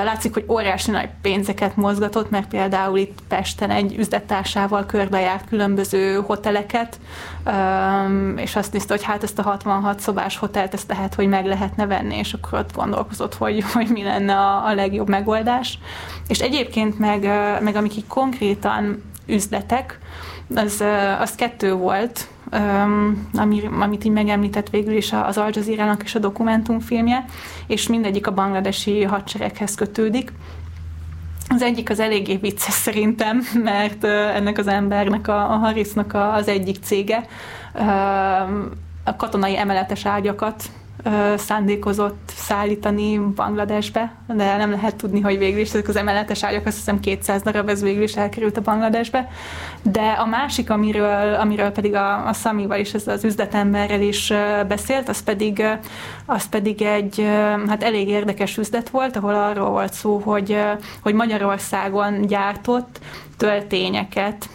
látszik, 0.03 0.34
hogy 0.34 0.45
óriási 0.47 0.91
nagy 0.91 1.10
pénzeket 1.21 1.75
mozgatott, 1.75 2.29
mert 2.29 2.47
például 2.47 2.97
itt 2.97 3.19
Pesten 3.27 3.69
egy 3.69 3.95
üzlettársával 3.97 4.86
körbejárt 4.86 5.47
különböző 5.47 6.15
hoteleket, 6.25 6.99
és 8.36 8.55
azt 8.55 8.73
nézte, 8.73 8.93
hogy 8.93 9.03
hát 9.03 9.23
ezt 9.23 9.39
a 9.39 9.41
66 9.41 9.99
szobás 9.99 10.38
hotelt 10.38 10.73
ezt 10.73 10.89
lehet, 10.89 11.13
hogy 11.13 11.27
meg 11.27 11.45
lehetne 11.45 11.86
venni, 11.86 12.17
és 12.17 12.34
akkor 12.34 12.60
ott 12.60 12.73
gondolkozott, 12.73 13.36
hogy, 13.36 13.63
hogy 13.73 13.88
mi 13.88 14.03
lenne 14.03 14.36
a, 14.36 14.65
a 14.65 14.73
legjobb 14.73 15.10
megoldás. 15.10 15.79
És 16.27 16.39
egyébként 16.39 16.99
meg, 16.99 17.21
meg 17.62 17.75
amik 17.75 17.97
így 17.97 18.08
konkrétan 18.08 19.03
üzletek, 19.25 19.99
az, 20.55 20.84
az 21.19 21.36
kettő 21.36 21.73
volt, 21.73 22.27
ami, 23.33 23.62
amit 23.79 24.03
így 24.03 24.12
megemlített 24.12 24.69
végül 24.69 24.93
is 24.93 25.13
az 25.13 25.38
Al 25.38 25.49
Jazeera-nak 25.53 26.03
és 26.03 26.15
a 26.15 26.19
dokumentumfilmje, 26.19 27.25
és 27.67 27.88
mindegyik 27.88 28.27
a 28.27 28.33
bangladesi 28.33 29.03
hadsereghez 29.03 29.75
kötődik. 29.75 30.31
Az 31.49 31.62
egyik 31.62 31.89
az 31.89 31.99
eléggé 31.99 32.35
vicces 32.35 32.73
szerintem, 32.73 33.41
mert 33.63 34.03
ennek 34.03 34.57
az 34.57 34.67
embernek, 34.67 35.27
a, 35.27 35.51
a 35.51 35.57
Harrisnak 35.57 36.13
az 36.13 36.47
egyik 36.47 36.77
cége 36.81 37.25
a 39.03 39.15
katonai 39.15 39.57
emeletes 39.57 40.05
ágyakat 40.05 40.63
szándékozott 41.38 42.31
szállítani 42.35 43.17
Bangladesbe, 43.17 44.15
de 44.27 44.57
nem 44.57 44.71
lehet 44.71 44.95
tudni, 44.95 45.19
hogy 45.19 45.38
végül 45.38 45.59
is 45.59 45.69
ezek 45.69 45.88
az 45.88 45.95
emeletes 45.95 46.43
ágyak, 46.43 46.65
azt 46.65 46.77
hiszem 46.77 46.99
200 46.99 47.41
darab, 47.41 47.69
ez 47.69 47.81
végül 47.81 48.03
is 48.03 48.15
elkerült 48.15 48.57
a 48.57 48.62
Bangladesbe. 48.62 49.29
De 49.81 50.01
a 50.01 50.25
másik, 50.25 50.69
amiről, 50.69 51.33
amiről 51.33 51.69
pedig 51.69 51.95
a, 51.95 52.27
a 52.27 52.33
Samival 52.33 52.79
is, 52.79 52.93
ez 52.93 53.07
az 53.07 53.23
üzletemberrel 53.23 54.01
is 54.01 54.33
beszélt, 54.67 55.09
az 55.09 55.23
pedig, 55.23 55.63
az 56.29 56.49
pedig 56.49 56.81
egy 56.81 57.27
hát 57.67 57.83
elég 57.83 58.07
érdekes 58.07 58.57
üzlet 58.57 58.89
volt, 58.89 59.15
ahol 59.15 59.35
arról 59.35 59.69
volt 59.69 59.93
szó, 59.93 60.17
hogy, 60.17 60.57
hogy 61.01 61.13
Magyarországon 61.13 62.21
gyártott 62.21 62.99
töltényeket, 63.37 64.49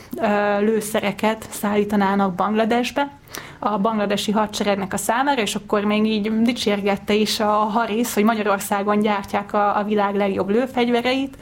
lőszereket 0.60 1.46
szállítanának 1.50 2.34
Bangladesbe, 2.34 3.10
a 3.58 3.78
bangladesi 3.78 4.32
hadseregnek 4.32 4.92
a 4.92 4.96
számára, 4.96 5.40
és 5.40 5.54
akkor 5.54 5.84
még 5.84 6.06
így 6.06 6.42
dicsérgette 6.42 7.14
is 7.14 7.40
a 7.40 7.50
Haris, 7.50 8.14
hogy 8.14 8.24
Magyarországon 8.24 9.00
gyártják 9.00 9.52
a, 9.52 9.78
a 9.78 9.84
világ 9.84 10.14
legjobb 10.14 10.48
lőfegyvereit, 10.48 11.36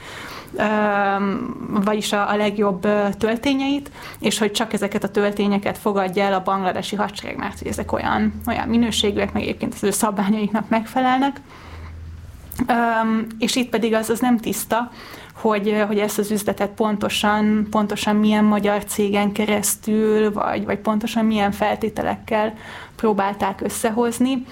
vagyis 1.84 2.12
a, 2.12 2.30
a 2.30 2.36
legjobb 2.36 2.86
töltényeit, 3.18 3.90
és 4.18 4.38
hogy 4.38 4.52
csak 4.52 4.72
ezeket 4.72 5.04
a 5.04 5.10
töltényeket 5.10 5.78
fogadja 5.78 6.24
el 6.24 6.32
a 6.32 6.42
bangladesi 6.42 6.96
hadsereg, 6.96 7.36
mert 7.36 7.58
hogy 7.58 7.66
ezek 7.66 7.92
olyan, 7.92 8.42
olyan 8.46 8.68
minőségűek, 8.68 9.32
meg 9.32 9.42
egyébként 9.42 9.74
az 9.74 9.84
ő 9.84 9.90
szabványaiknak 9.90 10.68
megfelelnek. 10.68 11.40
és 13.38 13.56
itt 13.56 13.68
pedig 13.68 13.94
az, 13.94 14.10
az 14.10 14.20
nem 14.20 14.38
tiszta, 14.38 14.90
hogy, 15.34 15.84
hogy 15.86 15.98
ezt 15.98 16.18
az 16.18 16.30
üzletet 16.30 16.70
pontosan, 16.70 17.66
pontosan 17.70 18.16
milyen 18.16 18.44
magyar 18.44 18.84
cégen 18.84 19.32
keresztül, 19.32 20.32
vagy, 20.32 20.64
vagy 20.64 20.78
pontosan 20.78 21.24
milyen 21.24 21.52
feltételekkel 21.52 22.54
próbálták 23.02 23.60
összehozni, 23.60 24.44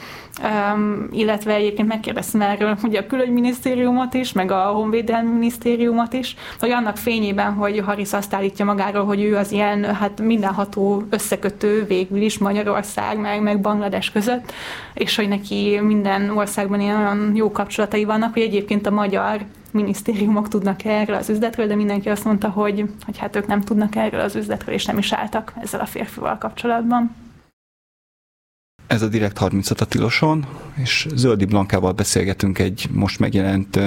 um, 0.43 1.09
illetve 1.11 1.55
egyébként 1.55 1.89
megkérdeztem 1.89 2.41
erről 2.41 2.77
ugye 2.83 3.01
a 3.01 3.07
külügyminisztériumot 3.07 4.15
is, 4.15 4.33
meg 4.33 4.51
a 4.51 4.63
honvédelmi 4.63 5.31
minisztériumot 5.31 6.13
is, 6.13 6.37
hogy 6.61 6.71
annak 6.71 6.97
fényében, 6.97 7.53
hogy 7.53 7.79
Harris 7.79 8.13
azt 8.13 8.35
állítja 8.35 8.65
magáról, 8.65 9.05
hogy 9.05 9.23
ő 9.23 9.37
az 9.37 9.53
ilyen 9.53 9.95
hát 9.95 10.21
mindenható 10.21 11.03
összekötő 11.11 11.85
végül 11.85 12.21
is 12.21 12.39
Magyarország, 12.39 13.19
meg, 13.19 13.43
meg 13.43 13.61
Banglades 13.61 14.11
között, 14.11 14.53
és 14.95 15.17
hogy 15.17 15.29
neki 15.29 15.79
minden 15.83 16.31
országban 16.31 16.81
ilyen 16.81 16.97
olyan 16.97 17.33
jó 17.35 17.51
kapcsolatai 17.51 18.05
vannak, 18.05 18.33
hogy 18.33 18.43
egyébként 18.43 18.87
a 18.87 18.91
magyar 18.91 19.41
minisztériumok 19.71 20.49
tudnak 20.49 20.85
erről 20.85 21.17
az 21.17 21.29
üzletről, 21.29 21.67
de 21.67 21.75
mindenki 21.75 22.09
azt 22.09 22.25
mondta, 22.25 22.49
hogy, 22.49 22.85
hogy 23.05 23.19
hát 23.19 23.37
ők 23.37 23.47
nem 23.47 23.61
tudnak 23.61 23.97
erről 23.97 24.21
az 24.21 24.37
üzletről, 24.37 24.75
és 24.75 24.85
nem 24.85 24.99
is 24.99 25.13
álltak 25.13 25.53
ezzel 25.63 25.81
a 25.81 25.87
férfival 25.87 26.39
kapcsolatban. 26.39 27.29
Ez 28.91 29.03
a 29.03 29.09
Direkt 29.09 29.39
35 29.39 29.81
a 29.81 29.85
Tiloson, 29.85 30.47
és 30.75 31.07
Zöldi 31.15 31.45
Blankával 31.45 31.93
beszélgetünk 31.93 32.59
egy 32.59 32.89
most 32.93 33.19
megjelent, 33.19 33.81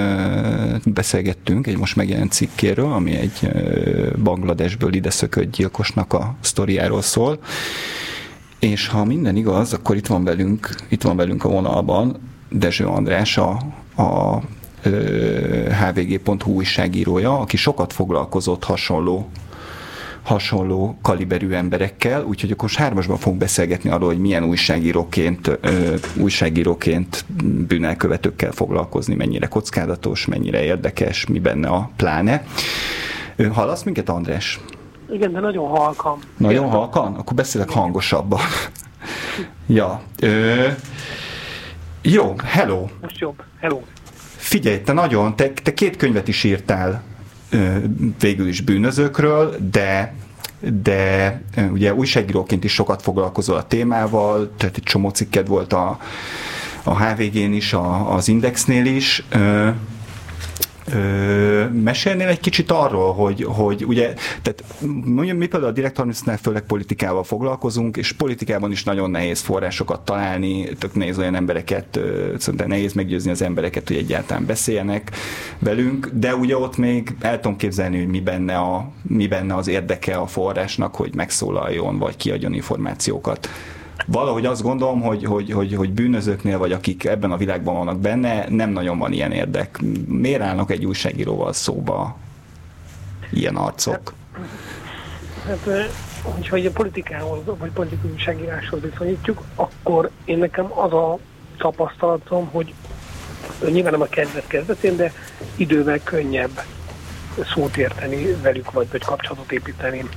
beszélgettünk 0.85 1.67
egy 1.67 1.77
most 1.77 1.95
megjelent 1.95 2.31
cikkéről, 2.31 2.91
ami 2.91 3.15
egy 3.15 3.51
Bangladesből 4.23 4.93
ide 4.93 5.09
szökött 5.09 5.51
gyilkosnak 5.51 6.13
a 6.13 6.35
sztoriáról 6.39 7.01
szól. 7.01 7.39
És 8.59 8.87
ha 8.87 9.03
minden 9.03 9.35
igaz, 9.35 9.73
akkor 9.73 9.95
itt 9.95 10.07
van 10.07 10.23
velünk, 10.23 10.69
itt 10.89 11.01
van 11.01 11.15
velünk 11.15 11.43
a 11.43 11.49
vonalban 11.49 12.17
Dezső 12.49 12.85
András, 12.85 13.37
a, 13.37 13.49
a 13.95 14.41
hvg.hu 15.69 16.51
újságírója, 16.51 17.39
aki 17.39 17.57
sokat 17.57 17.93
foglalkozott 17.93 18.63
hasonló 18.63 19.29
hasonló 20.23 20.97
kaliberű 21.01 21.51
emberekkel, 21.51 22.23
úgyhogy 22.23 22.51
akkor 22.51 22.69
hármasban 22.69 23.17
fogunk 23.17 23.39
beszélgetni 23.41 23.89
arról, 23.89 24.07
hogy 24.07 24.19
milyen 24.19 24.43
újságíróként, 24.43 25.47
ö, 25.61 25.95
újságíróként 26.15 27.25
bűnelkövetőkkel 27.67 28.51
foglalkozni, 28.51 29.15
mennyire 29.15 29.47
kockázatos, 29.47 30.25
mennyire 30.25 30.63
érdekes, 30.63 31.25
mi 31.25 31.39
benne 31.39 31.67
a 31.67 31.89
pláne. 31.95 32.45
Hallasz 33.51 33.83
minket, 33.83 34.09
András? 34.09 34.59
Igen, 35.11 35.31
de 35.31 35.39
nagyon 35.39 35.67
halkan. 35.67 36.17
Nagyon 36.37 36.69
halkan? 36.69 37.13
Akkor 37.15 37.35
beszélek 37.35 37.69
hangosabban. 37.69 38.39
ja. 39.67 40.01
Ö, 40.19 40.67
jó, 42.01 42.35
hello. 42.43 42.87
Most 43.01 43.17
jobb. 43.19 43.43
Hello. 43.59 43.81
Figyelj, 44.35 44.81
te 44.81 44.93
nagyon, 44.93 45.35
te, 45.35 45.49
te 45.49 45.73
két 45.73 45.97
könyvet 45.97 46.27
is 46.27 46.43
írtál 46.43 47.03
végül 48.19 48.47
is 48.47 48.61
bűnözőkről, 48.61 49.55
de 49.71 50.13
de 50.81 51.41
ugye 51.71 51.93
újságíróként 51.93 52.63
is 52.63 52.73
sokat 52.73 53.01
foglalkozol 53.01 53.55
a 53.55 53.67
témával, 53.67 54.51
tehát 54.57 54.77
egy 54.77 54.83
csomó 54.83 55.09
cikked 55.09 55.47
volt 55.47 55.73
a, 55.73 55.99
a 56.83 57.03
HVG-n 57.03 57.53
is, 57.53 57.73
a, 57.73 58.13
az 58.13 58.27
Indexnél 58.27 58.85
is. 58.85 59.23
Ö, 60.91 61.65
mesélnél 61.69 62.27
egy 62.27 62.39
kicsit 62.39 62.71
arról, 62.71 63.13
hogy, 63.13 63.43
hogy 63.43 63.85
ugye, 63.85 64.13
tehát 64.41 64.63
mondjam, 65.05 65.37
mi 65.37 65.45
például 65.45 65.71
a 65.71 65.75
Direct 65.75 65.97
Harnessnál 65.97 66.37
főleg 66.37 66.61
politikával 66.61 67.23
foglalkozunk, 67.23 67.97
és 67.97 68.11
politikában 68.11 68.71
is 68.71 68.83
nagyon 68.83 69.11
nehéz 69.11 69.39
forrásokat 69.39 70.05
találni, 70.05 70.69
tök 70.79 70.95
nehéz 70.95 71.17
olyan 71.17 71.35
embereket, 71.35 71.99
szerintem 72.37 72.67
nehéz 72.67 72.93
meggyőzni 72.93 73.31
az 73.31 73.41
embereket, 73.41 73.87
hogy 73.87 73.97
egyáltalán 73.97 74.45
beszéljenek 74.45 75.11
velünk, 75.59 76.09
de 76.13 76.35
ugye 76.35 76.57
ott 76.57 76.77
még 76.77 77.15
el 77.19 77.39
tudom 77.39 77.57
képzelni, 77.57 77.97
hogy 77.97 78.07
mi 78.07 78.19
benne, 78.19 78.55
a, 78.55 78.91
mi 79.01 79.27
benne 79.27 79.55
az 79.55 79.67
érdeke 79.67 80.15
a 80.15 80.27
forrásnak, 80.27 80.95
hogy 80.95 81.15
megszólaljon, 81.15 81.97
vagy 81.97 82.15
kiadjon 82.15 82.53
információkat 82.53 83.49
valahogy 84.05 84.45
azt 84.45 84.61
gondolom, 84.61 85.01
hogy, 85.01 85.23
hogy, 85.23 85.51
hogy, 85.51 85.75
hogy 85.75 85.91
bűnözőknél, 85.91 86.57
vagy 86.57 86.71
akik 86.71 87.05
ebben 87.05 87.31
a 87.31 87.37
világban 87.37 87.75
vannak 87.75 87.99
benne, 87.99 88.45
nem 88.49 88.69
nagyon 88.69 88.97
van 88.97 89.11
ilyen 89.11 89.31
érdek. 89.31 89.79
Miért 90.07 90.41
állnak 90.41 90.71
egy 90.71 90.85
újságíróval 90.85 91.53
szóba 91.53 92.17
ilyen 93.31 93.55
arcok? 93.55 94.13
Hát, 95.45 95.67
hát 95.67 95.91
hogyha 96.21 96.57
a 96.57 96.71
politikához, 96.73 97.39
vagy 97.57 97.71
politikai 97.71 98.11
újságíráshoz 98.11 98.81
viszonyítjuk, 98.81 99.41
akkor 99.55 100.09
én 100.25 100.37
nekem 100.37 100.79
az 100.79 100.93
a 100.93 101.17
tapasztalatom, 101.57 102.49
hogy 102.51 102.73
nyilván 103.69 103.91
nem 103.91 104.01
a 104.01 104.05
kezdet 104.05 104.47
kezdetén, 104.47 104.95
de 104.95 105.13
idővel 105.55 105.99
könnyebb 106.03 106.61
szót 107.53 107.77
érteni 107.77 108.35
velük, 108.41 108.71
vagy, 108.71 108.87
vagy 108.91 109.03
kapcsolatot 109.03 109.51
építeni 109.51 110.09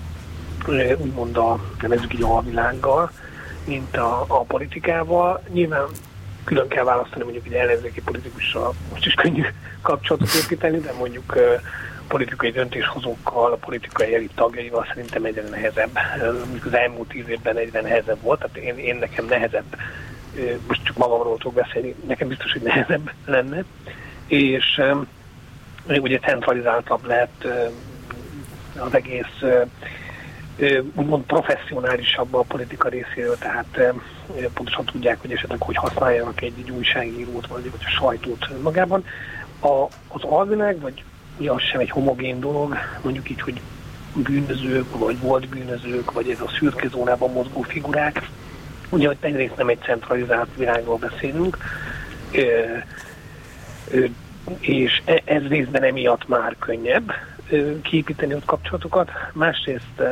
úgymond 0.99 1.37
a, 1.37 1.61
nevezzük 1.81 2.15
így 2.15 2.23
a 2.23 2.43
világgal, 2.43 3.11
mint 3.67 3.97
a, 3.97 4.25
a 4.29 4.41
politikával. 4.41 5.43
Nyilván 5.53 5.87
külön 6.45 6.69
kell 6.69 6.85
választani 6.85 7.23
mondjuk 7.23 7.47
egy 7.47 7.53
ellenzéki 7.53 8.01
politikussal, 8.03 8.75
most 8.91 9.07
is 9.07 9.15
könnyű 9.15 9.45
kapcsolatot 9.83 10.35
építeni, 10.45 10.79
de 10.79 10.93
mondjuk 10.93 11.35
uh, 11.37 11.61
politikai 12.09 12.51
döntéshozókkal, 12.51 13.53
a 13.53 13.57
politikai 13.57 14.15
elit 14.15 14.33
tagjaival 14.35 14.87
szerintem 14.89 15.25
egyre 15.25 15.43
nehezebb. 15.43 15.99
Az 16.65 16.75
elmúlt 16.75 17.09
tíz 17.09 17.29
évben 17.29 17.57
egyre 17.57 17.81
nehezebb 17.81 18.21
volt, 18.21 18.39
tehát 18.39 18.57
én, 18.57 18.79
én 18.79 18.97
nekem 18.97 19.27
nehezebb, 19.27 19.77
most 20.67 20.85
csak 20.85 20.97
magamról 20.97 21.37
tudok 21.37 21.55
beszélni, 21.55 21.95
nekem 22.07 22.29
biztos, 22.29 22.53
hogy 22.53 22.63
nehezebb 22.63 23.11
lenne. 23.25 23.65
És 24.27 24.81
um, 24.93 25.07
ugye 26.03 26.19
centralizáltabb 26.19 27.07
lett 27.07 27.47
az 28.79 28.95
egész 28.95 29.43
úgymond 30.95 31.25
professzionálisabb 31.25 32.35
a 32.35 32.41
politika 32.41 32.89
részéről, 32.89 33.39
tehát 33.39 33.95
pontosan 34.55 34.85
tudják, 34.85 35.21
hogy 35.21 35.33
esetleg 35.33 35.61
hogy 35.61 35.77
használjanak 35.77 36.43
egy, 36.43 36.53
egy 36.59 36.71
újságírót, 36.71 37.47
vagy, 37.47 37.71
vagy 37.71 37.85
a 37.85 37.91
sajtót 37.91 38.63
magában. 38.63 39.05
A, 39.61 39.85
az 40.09 40.23
alvilág, 40.23 40.81
vagy 40.81 41.05
ugye 41.39 41.51
az 41.51 41.63
sem 41.63 41.81
egy 41.81 41.91
homogén 41.91 42.41
dolog, 42.41 42.77
mondjuk 43.03 43.31
így, 43.31 43.41
hogy 43.41 43.61
bűnözők, 44.15 44.99
vagy 44.99 45.21
volt 45.21 45.49
bűnözők, 45.49 46.13
vagy 46.13 46.31
ez 46.31 46.41
a 46.41 46.51
szürke 46.59 46.89
zónában 46.89 47.33
mozgó 47.33 47.63
figurák, 47.63 48.29
ugye, 48.89 49.07
hogy 49.07 49.17
egyrészt 49.21 49.57
nem 49.57 49.69
egy 49.69 49.81
centralizált 49.81 50.49
világról 50.57 50.97
beszélünk, 50.97 51.59
ö, 52.33 52.43
ö, 53.91 54.05
és 54.59 55.03
e, 55.05 55.23
ez 55.25 55.43
részben 55.43 55.83
emiatt 55.83 56.29
már 56.29 56.57
könnyebb 56.59 57.13
kiépíteni 57.83 58.35
ott 58.35 58.45
kapcsolatokat, 58.45 59.11
másrészt 59.33 60.03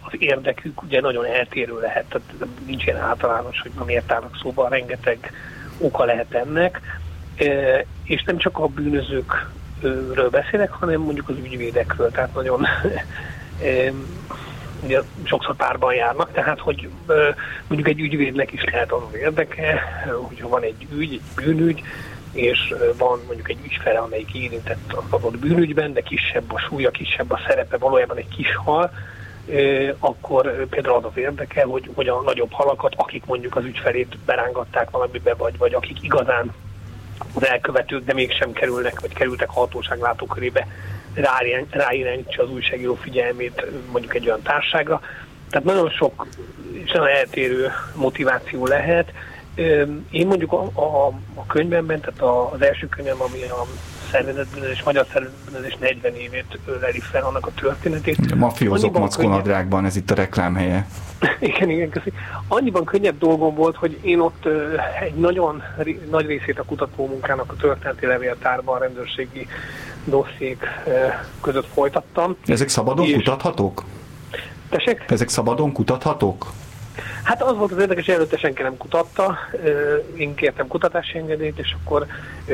az 0.00 0.12
érdekük 0.18 0.82
ugye 0.82 1.00
nagyon 1.00 1.24
eltérő 1.24 1.80
lehet, 1.80 2.04
tehát 2.04 2.48
nincs 2.66 2.84
ilyen 2.84 3.00
általános, 3.00 3.60
hogy 3.60 3.70
nem 3.78 3.88
értának 3.88 4.38
szóba, 4.42 4.68
rengeteg 4.68 5.32
oka 5.78 6.04
lehet 6.04 6.34
ennek, 6.34 6.80
és 8.04 8.22
nem 8.22 8.38
csak 8.38 8.58
a 8.58 8.66
bűnözőkről 8.66 10.30
beszélek, 10.30 10.70
hanem 10.70 11.00
mondjuk 11.00 11.28
az 11.28 11.36
ügyvédekről, 11.36 12.10
tehát 12.10 12.34
nagyon 12.34 12.66
ugye 14.84 15.00
sokszor 15.24 15.56
párban 15.56 15.94
járnak, 15.94 16.32
tehát 16.32 16.58
hogy 16.58 16.88
mondjuk 17.66 17.88
egy 17.88 18.00
ügyvédnek 18.00 18.52
is 18.52 18.64
lehet 18.64 18.92
az 18.92 19.14
érdeke, 19.14 19.82
hogyha 20.28 20.48
van 20.48 20.62
egy 20.62 20.86
ügy, 20.92 21.12
egy 21.12 21.44
bűnügy, 21.44 21.82
és 22.32 22.74
van 22.98 23.20
mondjuk 23.26 23.50
egy 23.50 23.58
ügyfele, 23.64 23.98
amelyik 23.98 24.34
érintett 24.34 24.92
az 24.92 25.04
adott 25.10 25.38
bűnügyben, 25.38 25.92
de 25.92 26.00
kisebb 26.00 26.52
a 26.52 26.58
súlya, 26.58 26.90
kisebb 26.90 27.30
a 27.30 27.40
szerepe, 27.46 27.76
valójában 27.76 28.16
egy 28.16 28.28
kis 28.28 28.56
hal, 28.56 28.90
akkor 29.98 30.66
például 30.66 30.96
az 30.96 31.04
az 31.04 31.16
érdeke, 31.16 31.64
hogy, 31.64 31.90
hogy 31.94 32.08
a 32.08 32.20
nagyobb 32.20 32.52
halakat, 32.52 32.94
akik 32.96 33.24
mondjuk 33.24 33.56
az 33.56 33.64
ügyfelét 33.64 34.18
berángatták 34.26 34.90
valamibe, 34.90 35.34
vagy, 35.34 35.58
vagy 35.58 35.74
akik 35.74 36.02
igazán 36.02 36.54
az 37.34 37.46
elkövetők, 37.46 38.04
de 38.04 38.12
mégsem 38.12 38.52
kerülnek, 38.52 39.00
vagy 39.00 39.14
kerültek 39.14 39.48
hatóság 39.48 40.00
látókörébe, 40.00 40.66
ráirányítsa 41.70 42.42
az 42.42 42.50
újságíró 42.50 42.94
figyelmét 42.94 43.64
mondjuk 43.90 44.14
egy 44.14 44.26
olyan 44.26 44.42
társágra. 44.42 45.00
Tehát 45.50 45.66
nagyon 45.66 45.90
sok 45.90 46.26
és 46.84 46.92
nagyon 46.92 47.08
eltérő 47.08 47.70
motiváció 47.94 48.66
lehet. 48.66 49.12
Én 50.10 50.26
mondjuk 50.26 50.52
a, 50.52 50.62
a, 50.74 51.06
a 51.34 51.46
könyvemben, 51.46 52.00
tehát 52.00 52.52
az 52.52 52.62
első 52.62 52.88
könyvem, 52.88 53.22
ami 53.22 53.42
a 53.42 53.66
szervezetbűnözés, 54.10 54.82
magyar 54.82 55.06
szervezetbűnözés 55.12 55.76
40 55.80 56.14
évét 56.14 56.58
öleli 56.66 57.00
fel 57.00 57.24
annak 57.24 57.46
a 57.46 57.50
történetét. 57.60 58.18
A 58.32 58.36
mafiózók 58.36 58.98
mackonadrágban, 58.98 59.84
ez 59.84 59.96
itt 59.96 60.10
a 60.10 60.14
reklámhelye. 60.14 60.86
igen, 61.40 61.70
igen, 61.70 61.88
köszi. 61.88 62.12
Annyiban 62.48 62.84
könnyebb 62.84 63.18
dolgom 63.18 63.54
volt, 63.54 63.76
hogy 63.76 63.98
én 64.02 64.20
ott 64.20 64.46
egy 65.00 65.14
nagyon 65.14 65.62
nagy 66.10 66.26
részét 66.26 66.58
a 66.58 66.64
kutatómunkának 66.64 67.52
a 67.52 67.56
történeti 67.56 68.06
levéltárban 68.06 68.76
a 68.76 68.78
rendőrségi 68.78 69.46
dossziék 70.04 70.64
között 71.40 71.66
folytattam. 71.72 72.36
Ezek 72.46 72.68
szabadon 72.68 73.06
és... 73.06 73.14
kutathatók? 73.14 73.84
Tessék? 74.68 75.04
Ezek 75.08 75.28
szabadon 75.28 75.72
kutathatók? 75.72 76.46
Hát 77.28 77.42
az 77.42 77.56
volt 77.56 77.72
az 77.72 77.78
érdekes, 77.78 78.08
előtte 78.08 78.36
senki 78.36 78.62
nem 78.62 78.76
kutatta, 78.76 79.38
én 80.16 80.34
kértem 80.34 80.66
kutatási 80.66 81.18
engedélyt, 81.18 81.58
és 81.58 81.76
akkor 81.82 82.06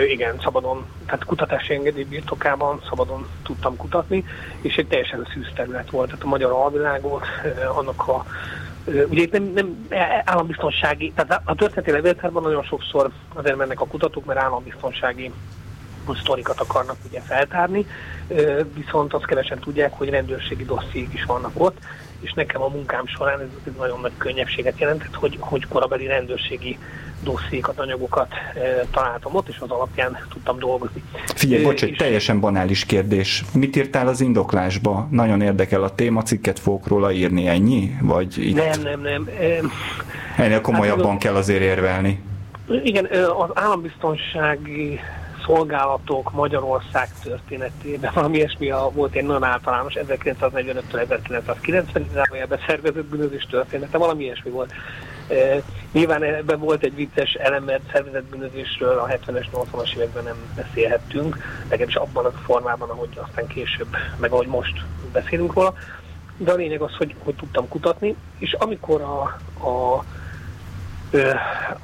igen, 0.08 0.40
szabadon, 0.42 0.86
tehát 1.06 1.24
kutatási 1.24 1.74
engedély 1.74 2.04
birtokában 2.04 2.80
szabadon 2.88 3.28
tudtam 3.42 3.76
kutatni, 3.76 4.24
és 4.60 4.76
egy 4.76 4.86
teljesen 4.86 5.28
szűz 5.34 5.46
terület 5.54 5.90
volt, 5.90 6.08
tehát 6.08 6.24
a 6.24 6.28
magyar 6.28 6.50
alvilágot, 6.50 7.24
annak 7.74 8.08
a 8.08 8.24
Ugye 8.84 9.22
itt 9.22 9.32
nem, 9.32 9.52
nem 9.54 9.88
állambiztonsági, 10.24 11.12
tehát 11.14 11.42
a 11.44 11.54
történeti 11.54 11.90
levéltárban 11.90 12.42
nagyon 12.42 12.62
sokszor 12.62 13.10
azért 13.34 13.56
mennek 13.56 13.80
a 13.80 13.86
kutatók, 13.86 14.24
mert 14.24 14.40
állambiztonsági 14.40 15.32
sztorikat 16.20 16.60
akarnak 16.60 16.96
ugye 17.08 17.20
feltárni, 17.20 17.86
viszont 18.74 19.14
azt 19.14 19.26
kevesen 19.26 19.58
tudják, 19.58 19.92
hogy 19.92 20.08
rendőrségi 20.08 20.64
dossziék 20.64 21.12
is 21.12 21.24
vannak 21.24 21.52
ott, 21.54 21.76
és 22.24 22.32
nekem 22.32 22.62
a 22.62 22.68
munkám 22.68 23.06
során 23.06 23.40
ez, 23.40 23.46
ez 23.66 23.72
nagyon 23.78 24.00
nagy 24.00 24.12
könnyebbséget 24.16 24.78
jelentett, 24.78 25.14
hogy, 25.14 25.36
hogy 25.40 25.66
korabeli 25.68 26.06
rendőrségi 26.06 26.78
dossziékat, 27.22 27.78
anyagokat 27.78 28.32
e, 28.32 28.86
találtam 28.90 29.34
ott, 29.34 29.48
és 29.48 29.58
az 29.58 29.70
alapján 29.70 30.18
tudtam 30.28 30.58
dolgozni. 30.58 31.02
Figyelj, 31.34 31.62
bocs, 31.62 31.82
egy 31.82 31.96
teljesen 31.96 32.40
banális 32.40 32.84
kérdés. 32.84 33.44
Mit 33.54 33.76
írtál 33.76 34.08
az 34.08 34.20
indoklásba? 34.20 35.08
Nagyon 35.10 35.40
érdekel 35.40 35.82
a 35.82 35.94
téma, 35.94 36.22
cikket 36.22 36.58
fogok 36.58 36.86
róla 36.86 37.12
írni, 37.12 37.46
ennyi? 37.46 37.96
Vagy 38.00 38.48
itt... 38.48 38.54
Nem, 38.54 38.80
nem, 38.80 39.00
nem. 39.00 39.28
Ennél 40.36 40.60
komolyabban 40.60 41.10
hát, 41.10 41.20
kell 41.20 41.34
azért 41.34 41.62
érvelni. 41.62 42.22
Igen, 42.82 43.04
az 43.38 43.50
állambiztonsági 43.54 45.00
szolgálatok 45.46 46.32
Magyarország 46.32 47.08
történetében, 47.22 48.10
valami 48.14 48.36
ilyesmi 48.36 48.70
a, 48.70 48.90
volt 48.92 49.14
egy 49.14 49.24
nagyon 49.24 49.44
általános 49.44 49.94
1945-től 49.96 51.18
1990-ig 51.62 52.66
szervezett 52.66 53.04
bűnözés 53.04 53.46
története, 53.50 53.98
valami 53.98 54.22
ilyesmi 54.24 54.50
volt. 54.50 54.72
E, 55.28 55.62
nyilván 55.92 56.22
ebben 56.22 56.58
volt 56.58 56.82
egy 56.82 56.94
vicces 56.94 57.32
elemet 57.32 57.80
szervezett 57.92 58.24
bűnözésről, 58.24 58.98
a 58.98 59.06
70-es, 59.06 59.46
80-as 59.52 59.94
években 59.94 60.24
nem 60.24 60.36
beszélhettünk, 60.56 61.36
legalábbis 61.62 61.96
abban 61.96 62.24
a 62.24 62.30
formában, 62.30 62.90
ahogy 62.90 63.18
aztán 63.28 63.46
később, 63.46 63.96
meg 64.16 64.32
ahogy 64.32 64.46
most 64.46 64.84
beszélünk 65.12 65.52
róla. 65.52 65.74
De 66.36 66.52
a 66.52 66.54
lényeg 66.54 66.80
az, 66.80 66.94
hogy, 66.96 67.14
hogy 67.18 67.34
tudtam 67.34 67.68
kutatni, 67.68 68.16
és 68.38 68.52
amikor 68.52 69.00
a, 69.00 69.22
a 69.68 70.04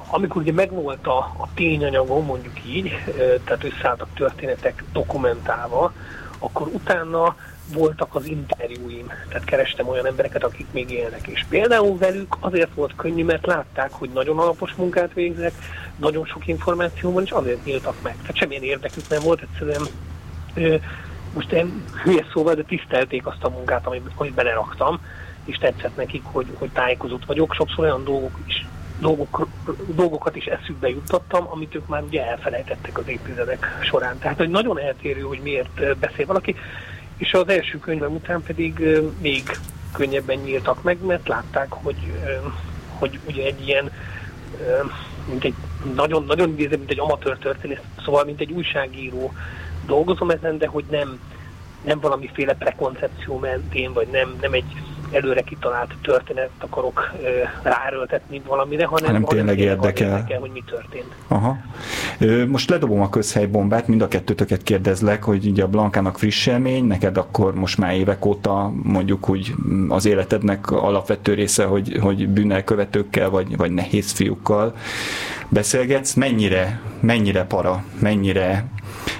amikor 0.09 0.41
ugye 0.41 0.51
megvolt 0.51 1.07
a, 1.07 1.17
a 1.17 1.47
tényanyagom, 1.53 2.25
mondjuk 2.25 2.65
így, 2.65 2.91
tehát 3.43 3.63
összeálltak 3.63 4.07
történetek 4.13 4.83
dokumentálva, 4.91 5.93
akkor 6.39 6.67
utána 6.67 7.35
voltak 7.73 8.15
az 8.15 8.25
interjúim, 8.25 9.07
tehát 9.27 9.43
kerestem 9.43 9.87
olyan 9.87 10.05
embereket, 10.05 10.43
akik 10.43 10.65
még 10.71 10.91
élnek, 10.91 11.27
és 11.27 11.45
például 11.49 11.97
velük 11.97 12.35
azért 12.39 12.73
volt 12.73 12.95
könnyű, 12.95 13.23
mert 13.23 13.45
látták, 13.45 13.91
hogy 13.91 14.09
nagyon 14.13 14.39
alapos 14.39 14.73
munkát 14.75 15.13
végzek, 15.13 15.53
nagyon 15.97 16.25
sok 16.25 16.47
információ 16.47 17.11
van, 17.11 17.23
és 17.23 17.31
azért 17.31 17.65
nyíltak 17.65 17.95
meg. 18.03 18.15
Tehát 18.21 18.37
semmilyen 18.37 18.63
érdekük 18.63 19.07
nem 19.09 19.21
volt, 19.23 19.41
egyszerűen 19.41 19.81
most 21.33 21.51
én 21.51 21.83
hülye 22.03 22.25
szóval, 22.33 22.53
de 22.53 22.63
tisztelték 22.63 23.27
azt 23.27 23.43
a 23.43 23.49
munkát, 23.49 23.87
amit, 23.87 24.09
amit 24.15 24.33
beleraktam, 24.33 24.99
és 25.45 25.57
tetszett 25.57 25.95
nekik, 25.95 26.23
hogy, 26.23 26.47
hogy 26.57 26.69
tájékozott 26.69 27.25
vagyok. 27.25 27.53
Sokszor 27.53 27.83
olyan 27.83 28.03
dolgok 28.03 28.39
is 28.45 28.65
dolgok, 29.01 29.47
dolgokat 29.95 30.35
is 30.35 30.45
eszükbe 30.45 30.89
juttattam, 30.89 31.47
amit 31.49 31.75
ők 31.75 31.87
már 31.87 32.03
ugye 32.03 32.25
elfelejtettek 32.25 32.97
az 32.97 33.07
évtizedek 33.07 33.77
során. 33.81 34.19
Tehát, 34.19 34.37
hogy 34.37 34.49
nagyon 34.49 34.79
eltérő, 34.79 35.21
hogy 35.21 35.39
miért 35.43 35.97
beszél 35.97 36.25
valaki, 36.25 36.55
és 37.17 37.33
az 37.33 37.47
első 37.47 37.79
könyvem 37.79 38.13
után 38.13 38.41
pedig 38.41 38.99
még 39.21 39.43
könnyebben 39.91 40.37
nyíltak 40.37 40.83
meg, 40.83 41.05
mert 41.05 41.27
látták, 41.27 41.71
hogy, 41.71 42.11
hogy 42.99 43.19
ugye 43.27 43.45
egy 43.45 43.67
ilyen, 43.67 43.91
mint 45.29 45.43
egy 45.43 45.53
nagyon, 45.95 46.23
nagyon 46.25 46.49
idézem, 46.49 46.77
mint 46.77 46.91
egy 46.91 46.99
amatőr 46.99 47.37
történet, 47.37 47.81
szóval 48.03 48.23
mint 48.23 48.39
egy 48.39 48.51
újságíró 48.51 49.33
dolgozom 49.85 50.29
ezen, 50.29 50.57
de 50.57 50.67
hogy 50.67 50.85
nem, 50.89 51.19
nem 51.85 51.99
valamiféle 51.99 52.53
prekoncepció 52.53 53.37
mentén, 53.37 53.93
vagy 53.93 54.07
nem, 54.07 54.37
nem 54.41 54.53
egy 54.53 54.75
előre 55.11 55.41
kitalált 55.41 55.93
történet 56.01 56.49
akarok 56.59 57.11
ráerőltetni 57.63 58.41
valamire, 58.47 58.85
hanem, 58.85 59.05
hanem 59.05 59.23
tényleg 59.23 59.59
érdekel. 59.59 60.07
érdekel, 60.07 60.39
hogy 60.39 60.51
mi 60.51 60.63
történt. 60.69 61.15
Aha. 61.27 61.57
Most 62.47 62.69
ledobom 62.69 63.01
a 63.01 63.09
közhelybombát, 63.09 63.87
mind 63.87 64.01
a 64.01 64.07
kettőtöket 64.07 64.63
kérdezlek, 64.63 65.23
hogy 65.23 65.45
ugye 65.45 65.63
a 65.63 65.67
Blankának 65.67 66.17
friss 66.17 66.47
élmény, 66.47 66.85
neked 66.85 67.17
akkor 67.17 67.55
most 67.55 67.77
már 67.77 67.95
évek 67.95 68.25
óta 68.25 68.71
mondjuk 68.83 69.29
úgy 69.29 69.53
az 69.89 70.05
életednek 70.05 70.71
alapvető 70.71 71.33
része, 71.33 71.65
hogy, 71.65 71.97
hogy 72.01 72.27
bűnelkövetőkkel 72.27 73.29
vagy, 73.29 73.57
vagy 73.57 73.71
nehéz 73.71 74.11
fiúkkal 74.11 74.75
beszélgetsz, 75.49 76.13
mennyire, 76.13 76.81
mennyire 76.99 77.43
para, 77.45 77.83
mennyire 77.99 78.65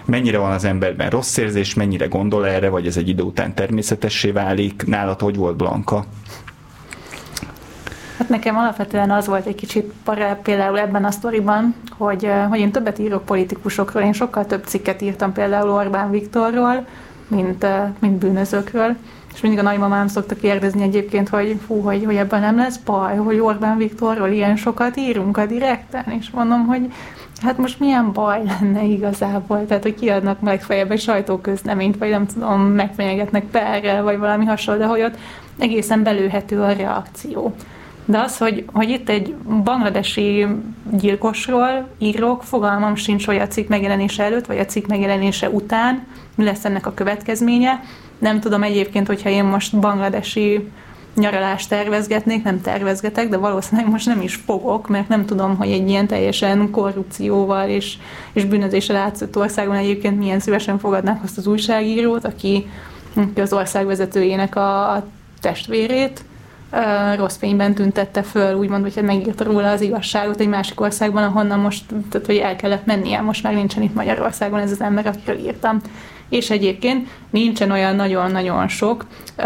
mennyire 0.06 0.38
van 0.38 0.52
az 0.52 0.64
emberben 0.64 1.10
rossz 1.10 1.38
érzés, 1.38 1.74
mennyire 1.74 2.06
gondol 2.06 2.48
erre, 2.48 2.70
vagy 2.70 2.88
ez 2.88 2.98
egy 2.98 3.10
idő 3.10 3.24
után 3.24 3.54
természetessé 3.54 4.32
válik. 4.32 4.84
Nálad 4.86 5.20
hogy 5.20 5.36
volt 5.36 5.56
Blanka? 5.56 6.06
Hát 8.18 8.30
nekem 8.30 8.58
alapvetően 8.58 9.12
az 9.12 9.28
volt 9.28 9.46
egy 9.46 9.56
kicsit 9.56 9.94
parább 10.04 10.42
például 10.42 10.80
ebben 10.80 11.06
a 11.06 11.12
sztoriban, 11.12 11.76
hogy, 11.98 12.32
hogy 12.50 12.60
én 12.60 12.72
többet 12.72 13.00
írok 13.00 13.26
politikusokról, 13.26 14.04
én 14.04 14.14
sokkal 14.14 14.46
több 14.46 14.66
cikket 14.66 15.02
írtam 15.02 15.34
például 15.34 15.70
Orbán 15.70 16.12
Viktorról, 16.12 16.86
mint, 17.28 17.66
mint 18.00 18.16
bűnözőkről, 18.18 18.96
és 19.34 19.42
mindig 19.42 19.60
a 19.60 19.64
nagymamám 19.64 20.08
szokta 20.08 20.36
kérdezni 20.36 20.82
egyébként, 20.84 21.30
hogy 21.30 21.60
fú, 21.66 21.82
hogy, 21.82 22.06
hogy 22.06 22.16
ebben 22.16 22.42
nem 22.42 22.56
lesz 22.56 22.78
baj, 22.78 23.16
hogy 23.16 23.40
Orbán 23.40 23.78
Viktorról 23.78 24.30
ilyen 24.30 24.56
sokat 24.56 24.98
írunk 24.98 25.38
a 25.38 25.46
direkten, 25.46 26.04
és 26.20 26.30
mondom, 26.30 26.66
hogy 26.66 26.92
hát 27.42 27.58
most 27.58 27.80
milyen 27.80 28.12
baj 28.14 28.42
lenne 28.44 28.84
igazából, 28.84 29.66
tehát 29.66 29.84
hogy 29.84 29.96
kiadnak 29.96 30.42
legfeljebb 30.42 30.92
egy 30.92 31.00
sajtóközleményt, 31.00 31.98
vagy 31.98 32.10
nem 32.10 32.26
tudom, 32.26 32.62
megfenyegetnek 32.62 33.44
perrel, 33.44 34.04
vagy 34.04 34.18
valami 34.18 34.46
hasonló, 34.46 34.80
de 34.80 34.88
hogy 34.88 35.02
ott 35.02 35.18
egészen 35.58 36.04
belőhető 36.04 36.62
a 36.62 36.72
reakció. 36.74 37.56
De 38.06 38.20
az, 38.20 38.38
hogy, 38.38 38.66
hogy 38.74 38.90
itt 38.90 39.10
egy 39.10 39.36
bangladesi 39.64 40.46
gyilkosról 40.92 41.88
írok, 41.98 42.44
fogalmam 42.44 42.96
sincs, 42.96 43.26
hogy 43.26 43.38
a 43.38 43.48
cikk 43.48 43.68
megjelenése 43.68 44.24
előtt, 44.24 44.46
vagy 44.46 44.60
a 44.60 44.66
cikk 44.66 44.88
megjelenése 44.88 45.50
után 45.50 46.06
mi 46.36 46.44
lesz 46.44 46.66
ennek 46.66 46.88
a 46.88 46.94
következménye. 46.94 47.84
Nem 48.18 48.40
tudom 48.40 48.64
egyébként, 48.64 49.08
hogyha 49.08 49.30
én 49.30 49.44
most 49.44 49.80
bangladesi 49.80 50.70
nyaralást 51.16 51.70
tervezgetnék, 51.70 52.44
nem 52.44 52.62
tervezgetek, 52.62 53.30
de 53.30 53.38
valószínűleg 53.38 53.92
most 53.92 54.06
nem 54.06 54.22
is 54.22 54.36
fogok, 54.36 54.88
mert 54.88 55.08
nem 55.08 55.26
tudom, 55.26 55.58
hogy 55.58 55.72
egy 55.72 55.90
ilyen 55.90 56.08
teljesen 56.08 56.72
korrupcióval 56.72 57.70
és, 57.70 57.98
és 58.34 58.46
bűnözéssel 58.46 58.96
látszott 58.96 59.38
országban 59.38 59.76
egyébként 59.76 60.18
milyen 60.18 60.40
szívesen 60.40 60.80
fogadnák 60.80 61.24
azt 61.24 61.38
az 61.38 61.48
újságírót, 61.48 62.26
aki, 62.26 62.68
aki 63.16 63.42
az 63.42 63.54
ország 63.54 63.86
vezetőjének 63.86 64.56
a, 64.56 64.94
a 64.94 65.06
testvérét, 65.42 66.24
rossz 67.16 67.38
fényben 67.38 67.74
tüntette 67.74 68.24
föl, 68.24 68.56
úgymond, 68.56 68.94
hogy 68.94 69.04
megírta 69.04 69.44
róla 69.44 69.72
az 69.72 69.82
igazságot 69.82 70.40
egy 70.40 70.48
másik 70.48 70.82
országban, 70.82 71.24
ahonnan 71.24 71.60
most, 71.60 71.84
tehát 72.10 72.26
hogy 72.26 72.38
el 72.38 72.56
kellett 72.56 72.86
mennie, 72.86 73.22
most 73.22 73.44
már 73.44 73.54
nincsen 73.54 73.84
itt 73.84 73.94
Magyarországon 73.94 74.60
ez 74.60 74.72
az 74.72 74.82
ember, 74.82 75.08
akiről 75.08 75.38
írtam 75.38 75.82
és 76.32 76.50
egyébként 76.50 77.10
nincsen 77.30 77.72
olyan 77.72 77.96
nagyon-nagyon 77.96 78.68
sok 78.68 79.06
uh, 79.38 79.46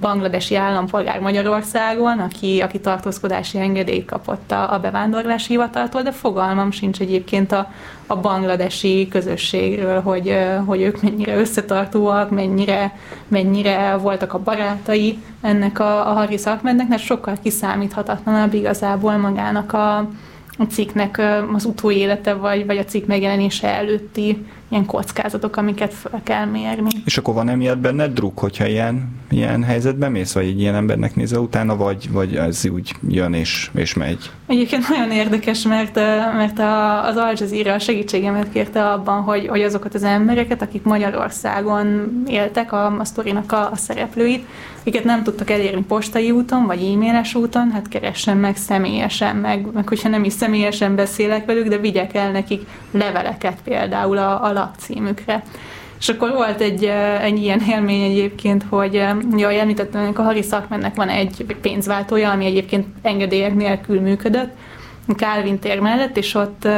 bangladesi 0.00 0.56
állampolgár 0.56 1.20
Magyarországon, 1.20 2.18
aki, 2.18 2.60
aki 2.60 2.80
tartózkodási 2.80 3.58
engedélyt 3.58 4.04
kapott 4.04 4.52
a, 4.52 4.72
a 4.72 4.78
bevándorlási 4.78 5.46
hivataltól, 5.48 6.02
de 6.02 6.12
fogalmam 6.12 6.70
sincs 6.70 7.00
egyébként 7.00 7.52
a, 7.52 7.72
a 8.06 8.16
bangladesi 8.16 9.08
közösségről, 9.10 10.00
hogy, 10.00 10.36
hogy 10.64 10.80
ők 10.80 11.02
mennyire 11.02 11.36
összetartóak, 11.36 12.30
mennyire, 12.30 12.96
mennyire 13.28 13.96
voltak 13.96 14.32
a 14.32 14.42
barátai 14.42 15.18
ennek 15.40 15.78
a, 15.78 16.10
a 16.10 16.12
Haris 16.12 16.44
Ahmednek, 16.44 16.88
mert 16.88 17.02
sokkal 17.02 17.36
kiszámíthatatlanabb 17.42 18.54
igazából 18.54 19.16
magának 19.16 19.72
a, 19.72 19.96
a 20.58 20.64
cikknek 20.70 21.22
az 21.54 21.64
utóélete, 21.64 22.34
vagy, 22.34 22.66
vagy 22.66 22.78
a 22.78 22.84
cikk 22.84 23.06
megjelenése 23.06 23.68
előtti 23.68 24.46
ilyen 24.68 24.86
kockázatok, 24.86 25.56
amiket 25.56 25.94
fel 25.94 26.20
kell 26.24 26.44
mérni. 26.44 26.88
És 27.04 27.18
akkor 27.18 27.34
van 27.34 27.48
emiatt 27.48 27.78
benned 27.78 28.12
druk, 28.12 28.38
hogyha 28.38 28.66
ilyen, 28.66 29.08
ilyen 29.30 29.62
helyzetben 29.62 30.10
mész, 30.10 30.32
vagy 30.32 30.46
egy 30.46 30.60
ilyen 30.60 30.74
embernek 30.74 31.14
nézel 31.14 31.40
utána, 31.40 31.76
vagy, 31.76 32.10
vagy 32.10 32.36
ez 32.36 32.66
úgy 32.72 32.94
jön 33.08 33.32
és, 33.32 33.70
és 33.74 33.94
megy? 33.94 34.30
Egyébként 34.46 34.88
nagyon 34.88 35.10
érdekes, 35.10 35.62
mert, 35.62 35.94
mert 36.36 36.58
a, 36.58 37.04
az 37.06 37.16
Al 37.16 37.32
Jazeera 37.36 37.72
a 37.72 37.78
segítségemet 37.78 38.52
kérte 38.52 38.90
abban, 38.90 39.22
hogy, 39.22 39.46
hogy 39.46 39.62
azokat 39.62 39.94
az 39.94 40.02
embereket, 40.02 40.62
akik 40.62 40.82
Magyarországon 40.82 42.12
éltek, 42.26 42.72
a, 42.72 42.98
a 42.98 43.04
sztorinak 43.04 43.52
a, 43.52 43.70
a 43.70 43.76
szereplőit, 43.76 44.46
akiket 44.80 45.04
nem 45.04 45.22
tudtak 45.22 45.50
elérni 45.50 45.82
postai 45.82 46.30
úton, 46.30 46.66
vagy 46.66 46.82
e-mailes 46.82 47.34
úton, 47.34 47.70
hát 47.70 47.88
keressen 47.88 48.36
meg 48.36 48.56
személyesen, 48.56 49.36
meg, 49.36 49.66
meg 49.72 49.88
hogyha 49.88 50.08
nem 50.08 50.24
is 50.24 50.32
személyesen 50.32 50.94
beszélek 50.94 51.46
velük, 51.46 51.68
de 51.68 51.78
vigyek 51.78 52.14
el 52.14 52.30
nekik 52.30 52.66
leveleket 52.90 53.58
például 53.64 54.18
a, 54.18 54.44
a 54.44 54.52
lakcímükre. 54.56 55.42
És 55.98 56.08
akkor 56.08 56.32
volt 56.32 56.60
egy, 56.60 56.84
egy 57.22 57.42
ilyen 57.42 57.62
élmény 57.68 58.02
egyébként, 58.02 58.64
hogy 58.68 59.02
jaj, 59.36 59.60
említettem, 59.60 60.04
hogy 60.04 60.14
a 60.16 60.22
Hari 60.22 60.42
Szakmennek 60.42 60.94
van 60.94 61.08
egy 61.08 61.46
pénzváltója, 61.60 62.30
ami 62.30 62.44
egyébként 62.44 62.86
engedélyek 63.02 63.54
nélkül 63.54 64.00
működött, 64.00 64.50
Calvin 65.16 65.58
tér 65.58 65.80
mellett, 65.80 66.16
és 66.16 66.34
ott 66.34 66.68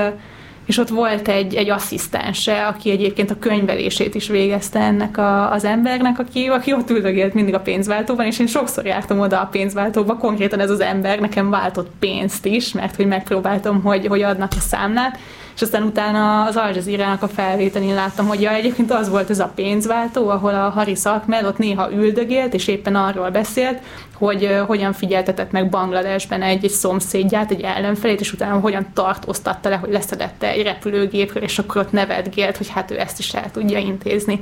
és 0.69 0.79
ott 0.79 0.89
volt 0.89 1.29
egy, 1.29 1.55
egy 1.55 1.71
asszisztense, 1.71 2.67
aki 2.67 2.91
egyébként 2.91 3.31
a 3.31 3.39
könyvelését 3.39 4.15
is 4.15 4.29
végezte 4.29 4.81
ennek 4.81 5.19
a, 5.19 5.53
az 5.53 5.65
embernek, 5.65 6.19
aki, 6.19 6.47
aki 6.47 6.73
ott 6.73 6.91
üldögélt 6.91 7.35
mindig 7.35 7.55
a 7.55 7.61
pénzváltóban, 7.61 8.27
és 8.27 8.39
én 8.39 8.47
sokszor 8.47 8.87
jártam 8.87 9.21
oda 9.21 9.41
a 9.41 9.47
pénzváltóba, 9.47 10.17
konkrétan 10.17 10.61
ez 10.61 10.71
az 10.71 10.81
ember 10.81 11.19
nekem 11.19 11.51
váltott 11.51 11.91
pénzt 11.99 12.47
is, 12.47 12.73
mert 12.73 12.97
hogy 12.97 13.07
megpróbáltam, 13.07 13.83
hogy, 13.83 14.07
hogy 14.07 14.23
adnak 14.23 14.53
a 14.57 14.61
számlát, 14.61 15.19
és 15.59 15.65
aztán 15.65 15.83
utána 15.83 16.45
az 16.45 16.57
Al 16.57 16.71
Jazeera-nak 16.75 17.23
a 17.23 17.29
felvételén 17.29 17.95
láttam, 17.95 18.27
hogy 18.27 18.41
ja, 18.41 18.51
egyébként 18.51 18.93
az 18.93 19.09
volt 19.09 19.31
ez 19.31 19.39
a 19.39 19.53
pénzváltó, 19.55 20.29
ahol 20.29 20.55
a 20.55 20.69
Haris 20.69 21.05
Ahmed 21.05 21.45
ott 21.45 21.59
néha 21.59 21.93
üldögélt, 21.93 22.55
és 22.55 22.69
éppen 22.69 22.97
arról 22.97 23.31
beszélt, 23.31 23.79
hogy 24.15 24.57
hogyan 24.67 24.93
figyeltetett 24.93 25.51
meg 25.51 25.69
Bangladesben 25.69 26.43
egy, 26.43 26.65
egy 26.65 26.71
szomszédját, 26.71 27.51
egy 27.51 27.61
ellenfelét, 27.61 28.21
és 28.21 28.33
utána 28.33 28.61
hogyan 28.61 28.87
tartóztatta 28.95 29.69
le, 29.69 29.77
hogy 29.77 29.91
leszedette 29.91 30.51
egy 30.51 30.63
repülőgépről, 30.63 31.43
és 31.43 31.59
akkor 31.59 31.81
ott 31.81 31.93
nevetgélt, 31.93 32.57
hogy 32.57 32.69
hát 32.69 32.91
ő 32.91 33.01
ezt 33.01 33.19
is 33.19 33.35
el 33.35 33.51
tudja 33.51 33.79
intézni. 33.79 34.41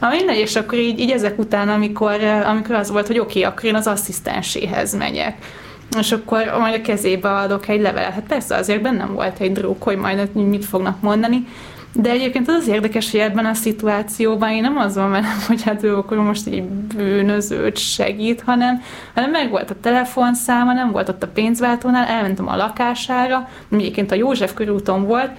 Na 0.00 0.08
mindegy, 0.08 0.38
és 0.38 0.56
akkor 0.56 0.78
így, 0.78 0.98
így 0.98 1.10
ezek 1.10 1.38
után, 1.38 1.68
amikor, 1.68 2.20
amikor 2.24 2.74
az 2.74 2.90
volt, 2.90 3.06
hogy 3.06 3.18
oké, 3.18 3.38
okay, 3.38 3.50
akkor 3.52 3.64
én 3.64 3.74
az 3.74 3.86
asszisztenséhez 3.86 4.94
megyek 4.94 5.36
és 5.98 6.12
akkor 6.12 6.54
majd 6.58 6.74
a 6.74 6.80
kezébe 6.80 7.30
adok 7.30 7.68
egy 7.68 7.80
levelet. 7.80 8.12
Hát 8.12 8.26
persze 8.26 8.56
azért 8.56 8.82
bennem 8.82 9.14
volt 9.14 9.40
egy 9.40 9.52
druk, 9.52 9.82
hogy 9.82 9.96
majd 9.96 10.34
mit 10.34 10.64
fognak 10.64 11.00
mondani, 11.00 11.46
de 11.96 12.10
egyébként 12.10 12.48
az 12.48 12.54
az 12.54 12.68
érdekes, 12.68 13.10
hogy 13.10 13.20
ebben 13.20 13.46
a 13.46 13.54
szituációban 13.54 14.50
én 14.50 14.60
nem 14.60 14.76
az 14.76 14.94
van 14.94 15.10
velem, 15.10 15.38
hogy 15.46 15.62
hát 15.62 15.82
ő 15.82 15.96
akkor 15.96 16.16
most 16.16 16.46
egy 16.46 16.62
bűnözőt 16.64 17.78
segít, 17.78 18.42
hanem, 18.42 18.82
hanem 19.14 19.30
meg 19.30 19.50
volt 19.50 19.70
a 19.70 19.80
telefonszáma, 19.80 20.72
nem 20.72 20.90
volt 20.90 21.08
ott 21.08 21.22
a 21.22 21.28
pénzváltónál, 21.28 22.06
elmentem 22.06 22.48
a 22.48 22.56
lakására, 22.56 23.48
egyébként 23.70 24.10
a 24.10 24.14
József 24.14 24.54
körúton 24.54 25.06
volt, 25.06 25.30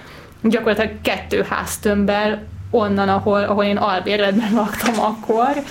gyakorlatilag 0.42 0.90
kettő 1.02 1.46
háztömbbel 1.48 2.42
onnan, 2.76 3.08
ahol, 3.08 3.42
ahol 3.42 3.64
én 3.64 3.76
albérletben 3.76 4.52
laktam 4.54 4.94
akkor, 5.00 5.62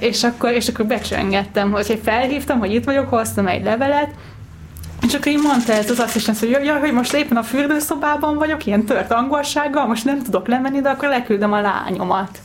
és 0.00 0.24
akkor, 0.24 0.52
és 0.52 0.68
akkor 0.68 0.86
becsöngettem, 0.86 1.70
hogy 1.70 2.00
felhívtam, 2.04 2.58
hogy 2.58 2.74
itt 2.74 2.84
vagyok, 2.84 3.08
hoztam 3.08 3.46
egy 3.46 3.64
levelet, 3.64 4.08
és 5.06 5.14
akkor 5.14 5.26
így 5.26 5.42
mondta 5.42 5.72
ez 5.72 5.90
az 5.90 5.98
asszisztens, 5.98 6.38
hogy 6.38 6.58
jaj, 6.64 6.80
hogy 6.80 6.92
most 6.92 7.14
éppen 7.14 7.36
a 7.36 7.42
fürdőszobában 7.42 8.36
vagyok, 8.36 8.66
ilyen 8.66 8.84
tört 8.84 9.12
angolsággal, 9.12 9.86
most 9.86 10.04
nem 10.04 10.22
tudok 10.22 10.48
lemenni, 10.48 10.80
de 10.80 10.88
akkor 10.88 11.08
leküldöm 11.08 11.52
a 11.52 11.60
lányomat. 11.60 12.38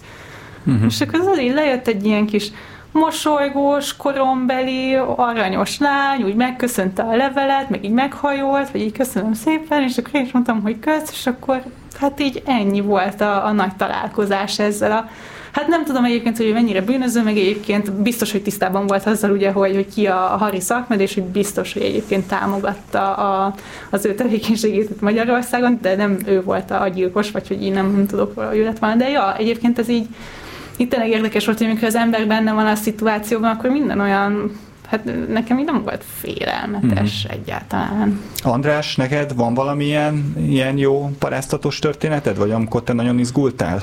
Uh-huh. 0.65 0.85
És 0.87 1.01
akkor 1.01 1.19
az 1.19 1.39
így 1.39 1.53
lejött 1.53 1.87
egy 1.87 2.05
ilyen 2.05 2.25
kis 2.25 2.51
mosolygós, 2.95 3.95
korombeli, 3.95 4.95
aranyos 5.15 5.79
lány, 5.79 6.23
úgy 6.23 6.35
megköszönte 6.35 7.03
a 7.03 7.15
levelet, 7.15 7.69
meg 7.69 7.83
így 7.83 7.91
meghajolt, 7.91 8.71
vagy 8.71 8.81
így 8.81 8.91
köszönöm 8.91 9.33
szépen, 9.33 9.83
és 9.83 9.97
akkor 9.97 10.15
én 10.15 10.25
is 10.25 10.31
mondtam, 10.31 10.61
hogy 10.61 10.79
kösz, 10.79 11.09
és 11.11 11.27
akkor 11.27 11.61
hát 11.99 12.19
így 12.19 12.43
ennyi 12.45 12.81
volt 12.81 13.21
a, 13.21 13.45
a 13.45 13.51
nagy 13.51 13.75
találkozás 13.75 14.59
ezzel 14.59 14.91
a 14.91 15.09
Hát 15.51 15.67
nem 15.67 15.85
tudom 15.85 16.03
egyébként, 16.03 16.37
hogy 16.37 16.53
mennyire 16.53 16.81
bűnöző, 16.81 17.23
meg 17.23 17.37
egyébként 17.37 17.91
biztos, 17.91 18.31
hogy 18.31 18.41
tisztában 18.41 18.87
volt 18.87 19.05
azzal, 19.05 19.31
ugye, 19.31 19.51
hogy, 19.51 19.75
hogy 19.75 19.93
ki 19.93 20.07
a, 20.07 20.15
Hari 20.15 20.59
Szakmed, 20.59 20.99
és 20.99 21.13
hogy 21.13 21.23
biztos, 21.23 21.73
hogy 21.73 21.81
egyébként 21.81 22.27
támogatta 22.27 23.13
a, 23.13 23.55
az 23.89 24.05
ő 24.05 24.15
tevékenységét 24.15 25.01
Magyarországon, 25.01 25.79
de 25.81 25.95
nem 25.95 26.17
ő 26.25 26.43
volt 26.43 26.71
a 26.71 26.87
gyilkos, 26.87 27.31
vagy 27.31 27.47
hogy 27.47 27.63
én 27.63 27.73
nem, 27.73 27.91
nem 27.91 28.05
tudok 28.07 28.33
valahogy 28.33 28.63
lett 28.63 28.79
volna. 28.79 28.95
De 28.95 29.09
ja, 29.09 29.37
egyébként 29.37 29.79
ez 29.79 29.89
így 29.89 30.07
itt 30.78 30.89
tényleg 30.89 31.09
érdekes 31.09 31.45
volt, 31.45 31.57
hogy 31.57 31.67
amikor 31.67 31.88
az 31.88 31.95
ember 31.95 32.28
benne 32.28 32.53
van 32.53 32.65
a 32.65 32.76
szituációban, 32.76 33.49
akkor 33.49 33.69
minden 33.69 33.99
olyan 33.99 34.51
hát 34.88 35.28
nekem 35.28 35.59
így 35.59 35.65
nem 35.65 35.84
volt 35.84 36.03
félelmetes 36.19 37.26
mm-hmm. 37.28 37.39
egyáltalán. 37.39 38.21
András, 38.43 38.95
neked 38.95 39.36
van 39.36 39.53
valamilyen 39.53 40.34
ilyen 40.38 40.78
jó 40.78 41.09
paráztatos 41.19 41.80
történeted, 41.80 42.38
vagy 42.38 42.51
amikor 42.51 42.84
te 42.84 42.93
nagyon 42.93 43.19
izgultál? 43.19 43.82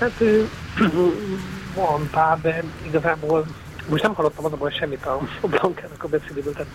Hát 0.00 0.12
van 1.74 2.08
pár, 2.10 2.40
de 2.40 2.62
igazából 2.86 3.46
most 3.88 4.02
nem 4.02 4.14
hallottam 4.14 4.44
azonban 4.44 4.70
semmit 4.70 5.06
a 5.06 5.20
Blankának 5.40 6.02
a 6.04 6.08
beszédéből, 6.08 6.52
tehát 6.52 6.72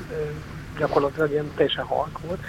gyakorlatilag 0.77 1.31
ilyen 1.31 1.51
teljesen 1.55 1.85
halk 1.85 2.19
volt. 2.27 2.39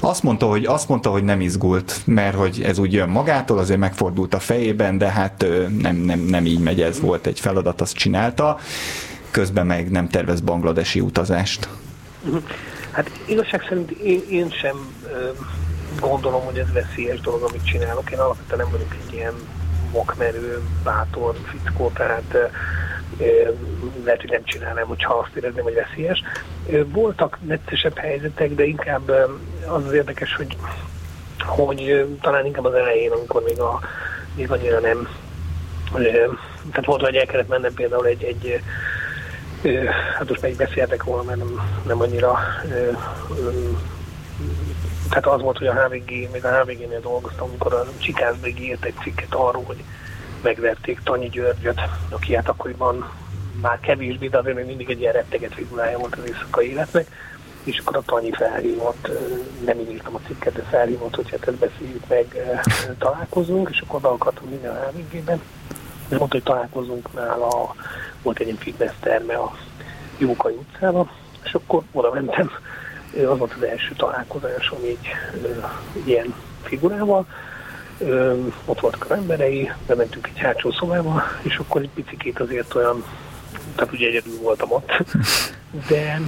Azt 0.00 0.22
mondta, 0.22 0.46
hogy, 0.46 0.66
azt 0.66 0.88
mondta, 0.88 1.10
hogy 1.10 1.24
nem 1.24 1.40
izgult, 1.40 2.00
mert 2.04 2.36
hogy 2.36 2.62
ez 2.62 2.78
úgy 2.78 2.92
jön 2.92 3.08
magától, 3.08 3.58
azért 3.58 3.78
megfordult 3.78 4.34
a 4.34 4.38
fejében, 4.38 4.98
de 4.98 5.08
hát 5.08 5.46
nem, 5.78 5.96
nem, 5.96 6.20
nem 6.20 6.46
így 6.46 6.60
megy, 6.60 6.82
ez 6.82 7.00
volt 7.00 7.26
egy 7.26 7.40
feladat, 7.40 7.80
azt 7.80 7.94
csinálta. 7.94 8.58
Közben 9.30 9.66
meg 9.66 9.90
nem 9.90 10.08
tervez 10.08 10.40
bangladesi 10.40 11.00
utazást. 11.00 11.68
Hát 12.90 13.10
igazság 13.26 13.62
szerint 13.68 13.90
én, 13.90 14.22
én 14.30 14.50
sem 14.50 14.76
gondolom, 16.00 16.44
hogy 16.44 16.58
ez 16.58 16.72
veszélyes 16.72 17.20
dolog, 17.20 17.42
amit 17.42 17.64
csinálok. 17.64 18.10
Én 18.10 18.18
alapvetően 18.18 18.58
nem 18.58 18.70
vagyok 18.70 18.96
egy 19.06 19.14
ilyen 19.14 19.34
vakmerő, 19.92 20.62
bátor 20.84 21.36
fickó, 21.50 21.90
tehát 21.94 22.36
lehet, 24.04 24.20
hogy 24.20 24.30
nem 24.30 24.44
csinálnám, 24.44 24.86
hogyha 24.86 25.14
azt 25.14 25.36
érezném, 25.36 25.62
hogy 25.62 25.74
veszélyes. 25.74 26.22
Voltak 26.92 27.38
neccesebb 27.46 27.98
helyzetek, 27.98 28.54
de 28.54 28.64
inkább 28.64 29.12
az 29.66 29.86
az 29.86 29.92
érdekes, 29.92 30.34
hogy, 30.34 30.56
hogy 31.38 32.06
talán 32.20 32.46
inkább 32.46 32.64
az 32.64 32.74
elején, 32.74 33.10
amikor 33.10 33.42
még, 33.42 33.60
a, 33.60 33.80
még 34.34 34.50
annyira 34.50 34.80
nem 34.80 35.08
tehát 36.70 36.84
volt, 36.84 37.00
hogy 37.00 37.14
el 37.16 37.26
kellett 37.26 37.48
mennem 37.48 37.74
például 37.74 38.06
egy, 38.06 38.24
egy 38.24 38.60
hát 40.18 40.28
most 40.28 40.42
meg 40.42 40.54
beszéltek 40.54 41.02
volna, 41.02 41.22
mert 41.22 41.38
nem, 41.38 41.60
nem 41.86 42.00
annyira 42.00 42.38
tehát 45.08 45.26
az 45.26 45.40
volt, 45.40 45.58
hogy 45.58 45.66
a 45.66 45.84
HVG, 45.84 46.10
még 46.32 46.44
a 46.44 46.60
HVG-nél 46.60 47.00
dolgoztam, 47.00 47.48
amikor 47.48 47.72
a 47.72 47.86
Csikászbégi 47.98 48.64
írt 48.68 48.84
egy 48.84 48.94
cikket 49.02 49.34
arról, 49.34 49.62
hogy 49.64 49.84
megverték 50.42 51.00
Tanyi 51.04 51.28
Györgyöt, 51.28 51.80
aki 52.08 52.34
hát 52.34 52.48
akkoriban 52.48 53.10
már 53.60 53.80
kevésbé, 53.80 54.28
de 54.28 54.38
azért 54.38 54.56
még 54.56 54.66
mindig 54.66 54.90
egy 54.90 55.00
ilyen 55.00 55.12
retteget 55.12 55.54
figurája 55.54 55.98
volt 55.98 56.14
az 56.14 56.26
éjszakai 56.26 56.70
életnek, 56.70 57.06
és 57.64 57.78
akkor 57.78 57.96
a 57.96 58.02
Tanyi 58.06 58.32
felhívott, 58.32 59.08
nem 59.64 59.78
így 59.78 59.90
írtam 59.90 60.14
a 60.14 60.20
cikket, 60.26 60.52
de 60.52 60.62
felhívott, 60.62 61.14
hogy 61.14 61.30
hát 61.30 61.48
ezt 61.48 61.56
beszéljük 61.56 62.08
meg, 62.08 62.36
találkozunk, 62.98 63.68
és 63.72 63.80
akkor 63.80 64.00
be 64.00 64.08
akartunk 64.08 64.50
minden 64.50 64.76
a 64.76 64.90
HVG-ben, 64.90 65.40
mondta, 66.08 66.36
hogy 66.36 66.42
találkozunk 66.42 67.12
nála, 67.12 67.74
volt 68.22 68.38
egy 68.38 68.46
ilyen 68.46 68.58
fitness 68.58 68.92
terme 69.00 69.34
a 69.34 69.56
Jókai 70.18 70.54
utcában, 70.54 71.10
és 71.44 71.54
akkor 71.54 71.82
oda 71.92 72.12
mentem, 72.12 72.50
az 73.30 73.38
volt 73.38 73.52
az 73.56 73.62
első 73.62 73.94
találkozásom 73.96 74.84
így 74.84 75.08
ilyen 76.04 76.34
figurával, 76.62 77.26
Ö, 77.98 78.34
ott 78.64 78.80
voltak 78.80 79.04
az 79.04 79.10
emberei, 79.10 79.70
bementünk 79.86 80.26
egy 80.26 80.38
hátsó 80.38 80.70
szobába, 80.70 81.22
és 81.42 81.56
akkor 81.56 81.82
egy 81.82 81.90
picikét 81.94 82.40
azért 82.40 82.74
olyan, 82.74 83.04
tehát 83.74 83.92
ugye 83.92 84.06
egyedül 84.06 84.38
voltam 84.40 84.72
ott, 84.72 84.90
de, 85.88 86.20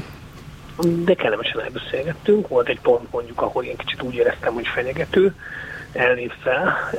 de 0.80 1.14
kellemesen 1.14 1.60
elbeszélgettünk, 1.60 2.48
volt 2.48 2.68
egy 2.68 2.80
pont 2.80 3.12
mondjuk, 3.12 3.40
ahol 3.42 3.64
én 3.64 3.76
kicsit 3.76 4.02
úgy 4.02 4.14
éreztem, 4.14 4.54
hogy 4.54 4.66
fenyegető, 4.66 5.34
elnév 5.92 6.32
fel, 6.42 6.90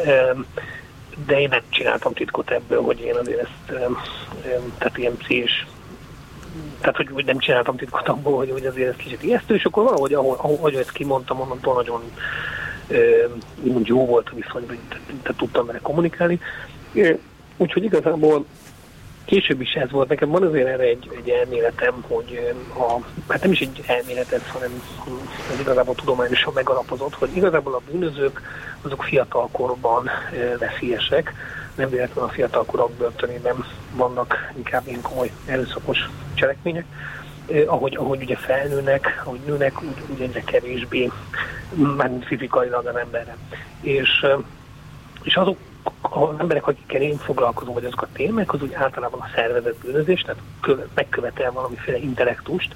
de 1.26 1.40
én 1.40 1.50
nem 1.50 1.62
csináltam 1.70 2.14
titkot 2.14 2.52
ebből, 2.52 2.82
hogy 2.82 3.00
én 3.00 3.16
azért 3.16 3.40
ezt, 3.40 3.80
tehát 4.78 4.98
ilyen 4.98 5.18
pszés 5.18 5.66
tehát 6.80 6.96
hogy, 6.96 7.10
hogy 7.14 7.26
nem 7.26 7.38
csináltam 7.38 7.76
titkot 7.78 8.08
abból, 8.08 8.38
hogy, 8.38 8.52
hogy 8.52 8.66
azért 8.66 8.90
ez 8.90 8.96
kicsit 8.96 9.24
ijesztő, 9.24 9.56
és 9.56 9.64
akkor 9.64 9.84
valahogy, 9.84 10.14
ahogy, 10.14 10.38
ahogy 10.40 10.76
ezt 10.76 10.92
kimondtam, 10.92 11.40
onnantól 11.40 11.74
nagyon 11.74 12.02
úgymond 13.64 13.88
jó 13.88 14.06
volt 14.06 14.30
a 14.30 14.36
viszony, 14.36 14.80
tehát 15.22 15.38
tudtam 15.38 15.66
vele 15.66 15.80
kommunikálni. 15.82 16.40
Úgyhogy 17.58 17.84
igazából 17.84 18.46
később 19.26 19.62
is 19.62 19.74
ez 19.74 19.92
volt. 19.92 20.10
Nekem 20.10 20.30
van 20.30 20.44
azért 20.44 20.68
erre 20.68 20.84
egy, 20.84 21.10
egy 21.16 21.30
elméletem, 21.30 22.04
hogy 22.08 22.54
a, 22.78 23.06
hát 23.28 23.42
nem 23.42 23.52
is 23.52 23.60
egy 23.60 23.84
elmélet 23.88 24.32
ez, 24.32 24.48
hanem 24.48 24.82
ez 25.54 25.60
igazából 25.60 25.96
tudományosan 25.96 26.54
megalapozott, 26.54 27.14
hogy 27.14 27.30
igazából 27.36 27.74
a 27.74 27.82
bűnözők 27.92 28.42
azok 28.82 29.04
fiatal 29.04 29.50
korban 29.52 30.10
veszélyesek, 30.60 31.34
nem 31.76 31.90
véletlenül 31.90 32.30
a 32.30 32.34
fiatalkorok 32.34 32.92
börtönében 32.92 33.66
vannak 33.96 34.52
inkább 34.56 34.88
ilyen 34.88 35.02
komoly 35.02 35.32
erőszakos 35.46 36.10
cselekmények. 36.34 36.86
Eh, 37.52 37.74
ahogy, 37.74 37.96
ahogy 37.96 38.22
ugye 38.22 38.36
felnőnek, 38.36 39.22
ahogy 39.26 39.40
nőnek, 39.46 39.82
úgy, 39.82 40.04
úgy 40.14 40.22
egyre 40.22 40.42
kevésbé, 40.42 41.12
már 41.98 42.12
fizikailag 42.26 42.86
az 42.86 42.96
emberre. 42.96 43.38
És, 43.82 44.26
és 45.24 45.36
azok 45.36 45.58
az 46.02 46.40
emberek, 46.40 46.68
akikkel 46.68 47.02
én 47.02 47.18
foglalkozom, 47.18 47.74
vagy 47.74 47.86
azok 47.86 48.02
a 48.02 48.08
témák, 48.14 48.54
az 48.54 48.62
úgy 48.62 48.74
általában 48.74 49.20
a 49.20 49.30
szervezet 49.36 49.76
bűnözés, 49.76 50.22
tehát 50.22 50.42
megkövetel 50.94 51.52
valamiféle 51.52 51.98
intellektust, 51.98 52.76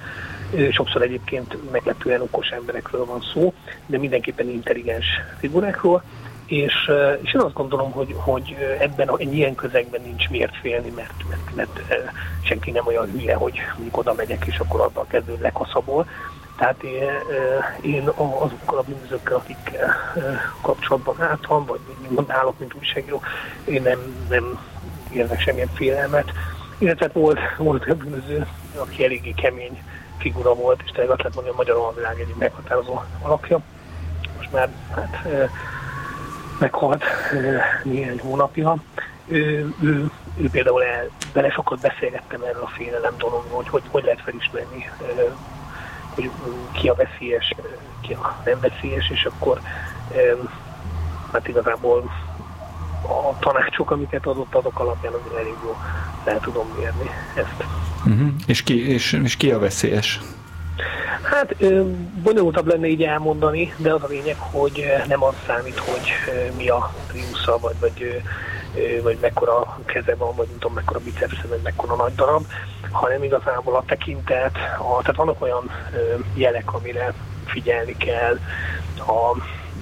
sokszor 0.71 1.01
egyébként 1.01 1.71
meglepően 1.71 2.21
okos 2.21 2.49
emberekről 2.49 3.05
van 3.05 3.21
szó, 3.33 3.53
de 3.85 3.97
mindenképpen 3.97 4.49
intelligens 4.49 5.05
figurákról, 5.39 6.03
és, 6.45 6.91
és 7.21 7.33
én 7.33 7.41
azt 7.41 7.53
gondolom, 7.53 7.91
hogy, 7.91 8.15
hogy 8.17 8.55
ebben 8.79 9.09
egy 9.17 9.33
ilyen 9.33 9.55
közegben 9.55 10.01
nincs 10.01 10.29
miért 10.29 10.55
félni, 10.55 10.89
mert, 10.95 11.23
mert, 11.29 11.55
mert 11.55 11.81
senki 12.43 12.71
nem 12.71 12.87
olyan 12.87 13.11
hülye, 13.11 13.35
hogy 13.35 13.59
mondjuk 13.73 13.97
oda 13.97 14.13
megyek, 14.13 14.45
és 14.45 14.59
akkor 14.59 14.81
azzal 14.81 15.05
kezdő 15.07 15.37
lekaszabol. 15.41 16.07
Tehát 16.57 16.83
én, 16.83 17.09
én 17.81 18.07
azokkal 18.15 18.77
a 18.77 18.81
bűnözőkkel, 18.81 19.35
akikkel 19.35 19.95
kapcsolatban 20.61 21.21
álltam, 21.21 21.65
vagy 21.65 21.79
mint 22.09 22.31
állok, 22.31 22.59
mint 22.59 22.73
újságíró, 22.73 23.21
én 23.65 23.81
nem, 23.81 24.25
nem 24.29 24.59
érzek 25.11 25.39
semmilyen 25.39 25.69
félelmet. 25.73 26.31
Illetve 26.77 27.09
volt, 27.13 27.39
volt 27.57 27.85
egy 27.85 27.95
bűnöző, 27.95 28.47
aki 28.75 29.03
eléggé 29.03 29.31
kemény 29.31 29.83
figura 30.17 30.53
volt, 30.53 30.81
és 30.85 30.91
tényleg 30.91 31.09
azt 31.09 31.19
lehet 31.19 31.35
mondani, 31.35 31.55
hogy 31.55 31.69
a 31.69 31.77
magyar 31.77 31.95
világ 31.95 32.19
egyik 32.19 32.35
meghatározó 32.35 33.01
alapja. 33.21 33.59
Most 34.37 34.51
már 34.51 34.69
hát 34.95 35.27
meghalt 36.59 37.03
néhány 37.83 38.19
hónapja. 38.19 38.75
Ő, 39.27 39.73
ő, 39.81 40.09
ő 40.37 40.49
például 40.49 40.83
el, 40.83 41.07
bele 41.33 41.49
sokat 41.49 41.79
beszélgettem 41.79 42.41
erről 42.41 42.63
a 42.63 42.71
félelem 42.75 43.13
dologról, 43.17 43.65
hogy 43.69 43.83
hogy 43.91 44.03
lehet 44.03 44.21
felismerni, 44.21 44.89
hogy 46.17 46.31
ki 46.71 46.89
a 46.89 46.95
veszélyes, 46.95 47.55
ki 48.01 48.13
a 48.13 48.41
nem 48.45 48.59
veszélyes, 48.59 49.09
és 49.09 49.25
akkor 49.25 49.61
hát 51.31 51.47
igazából 51.47 52.11
a 53.03 53.39
tanácsok, 53.39 53.91
amiket 53.91 54.25
adott, 54.25 54.55
azok 54.55 54.79
alapján 54.79 55.13
azért 55.13 55.39
elég 55.39 55.55
jó 55.63 55.77
el 56.25 56.39
tudom 56.39 56.67
mérni 56.77 57.09
ezt. 57.35 57.63
Uh-huh. 58.05 58.27
És, 58.45 58.63
ki, 58.63 58.89
és, 58.89 59.11
és 59.23 59.37
ki 59.37 59.51
a 59.51 59.59
veszélyes? 59.59 60.19
Hát 61.23 61.55
bonyolultabb 62.23 62.67
lenne 62.67 62.87
így 62.87 63.03
elmondani, 63.03 63.73
de 63.77 63.93
az 63.93 64.03
a 64.03 64.07
lényeg, 64.07 64.35
hogy 64.39 64.85
nem 65.07 65.23
az 65.23 65.33
számít, 65.47 65.77
hogy 65.77 66.09
mi 66.57 66.69
a 66.69 66.93
triusza, 67.07 67.57
vagy, 67.59 67.75
vagy, 67.79 68.21
vagy 69.03 69.17
mekkora 69.21 69.79
keze 69.85 70.15
van, 70.15 70.35
vagy 70.35 70.47
nem 70.47 70.57
tudom, 70.59 70.75
mekkora 70.75 70.99
bicepsze, 70.99 71.47
vagy 71.49 71.59
mekkora 71.63 71.95
nagy 71.95 72.15
darab, 72.15 72.45
hanem 72.91 73.23
igazából 73.23 73.75
a 73.75 73.83
tekintet, 73.87 74.55
a, 74.77 75.01
tehát 75.01 75.15
vannak 75.15 75.41
olyan 75.41 75.71
jelek, 76.33 76.73
amire 76.73 77.13
figyelni 77.45 77.97
kell, 77.97 78.39
a 78.97 79.37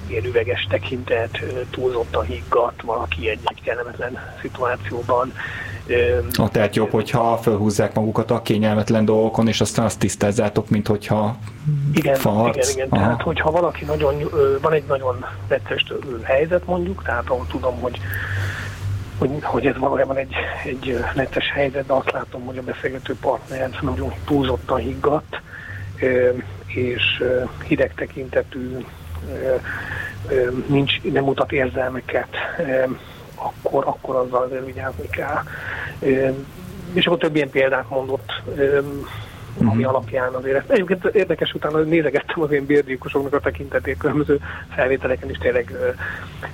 ilyen 0.06 0.24
üveges 0.24 0.66
tekintet, 0.70 1.40
túlzottan 1.70 2.24
higgadt, 2.24 2.82
valaki 2.82 3.28
egy-egy 3.28 3.62
kellemetlen 3.62 4.18
szituációban, 4.40 5.32
a 6.32 6.48
tehát 6.48 6.76
jobb, 6.76 6.90
hogyha 6.90 7.36
felhúzzák 7.36 7.94
magukat 7.94 8.30
a 8.30 8.42
kényelmetlen 8.42 9.04
dolgokon, 9.04 9.48
és 9.48 9.60
aztán 9.60 9.84
azt 9.84 9.98
tisztázzátok, 9.98 10.70
mint 10.70 10.86
hogyha 10.86 11.36
igen, 11.94 12.14
falharc. 12.14 12.56
igen, 12.56 12.70
igen. 12.70 12.88
Aha. 12.90 13.00
Tehát, 13.02 13.22
hogyha 13.22 13.50
valaki 13.50 13.84
nagyon, 13.84 14.30
van 14.60 14.72
egy 14.72 14.84
nagyon 14.88 15.24
necces 15.48 15.84
helyzet 16.22 16.66
mondjuk, 16.66 17.02
tehát 17.02 17.28
ahol 17.28 17.46
tudom, 17.50 17.80
hogy 17.80 18.00
hogy, 19.18 19.30
hogy 19.42 19.66
ez 19.66 19.76
valójában 19.76 20.16
egy, 20.16 20.34
egy 20.64 21.04
necces 21.14 21.50
helyzet, 21.52 21.86
de 21.86 21.92
azt 21.92 22.10
látom, 22.10 22.44
hogy 22.44 22.58
a 22.58 22.62
beszélgető 22.62 23.14
partner 23.20 23.70
nagyon 23.80 24.12
túlzottan 24.26 24.78
higgadt, 24.78 25.40
és 26.66 27.24
hideg 27.66 27.94
tekintetű, 27.94 28.84
nincs, 30.66 31.02
nem 31.02 31.24
mutat 31.24 31.52
érzelmeket, 31.52 32.28
akkor, 33.34 33.86
akkor 33.86 34.16
azzal 34.16 34.42
azért 34.42 34.64
vigyázni 34.64 35.08
kell. 35.08 35.42
És 36.92 37.06
akkor 37.06 37.18
több 37.18 37.36
ilyen 37.36 37.50
példát 37.50 37.88
mondott, 37.88 38.42
ami 39.58 39.68
uh-huh. 39.68 39.88
alapján 39.88 40.34
azért 40.34 40.56
ezt. 40.56 40.70
Egyébként 40.70 41.04
érdekes, 41.04 41.52
utána 41.54 41.78
nézegettem 41.78 42.42
az 42.42 42.50
én 42.50 42.66
bérgyilkosoknak 42.66 43.32
a 43.32 43.40
tekintetét 43.40 43.98
különböző 43.98 44.40
felvételeken 44.74 45.30
is 45.30 45.38
tényleg, 45.38 45.72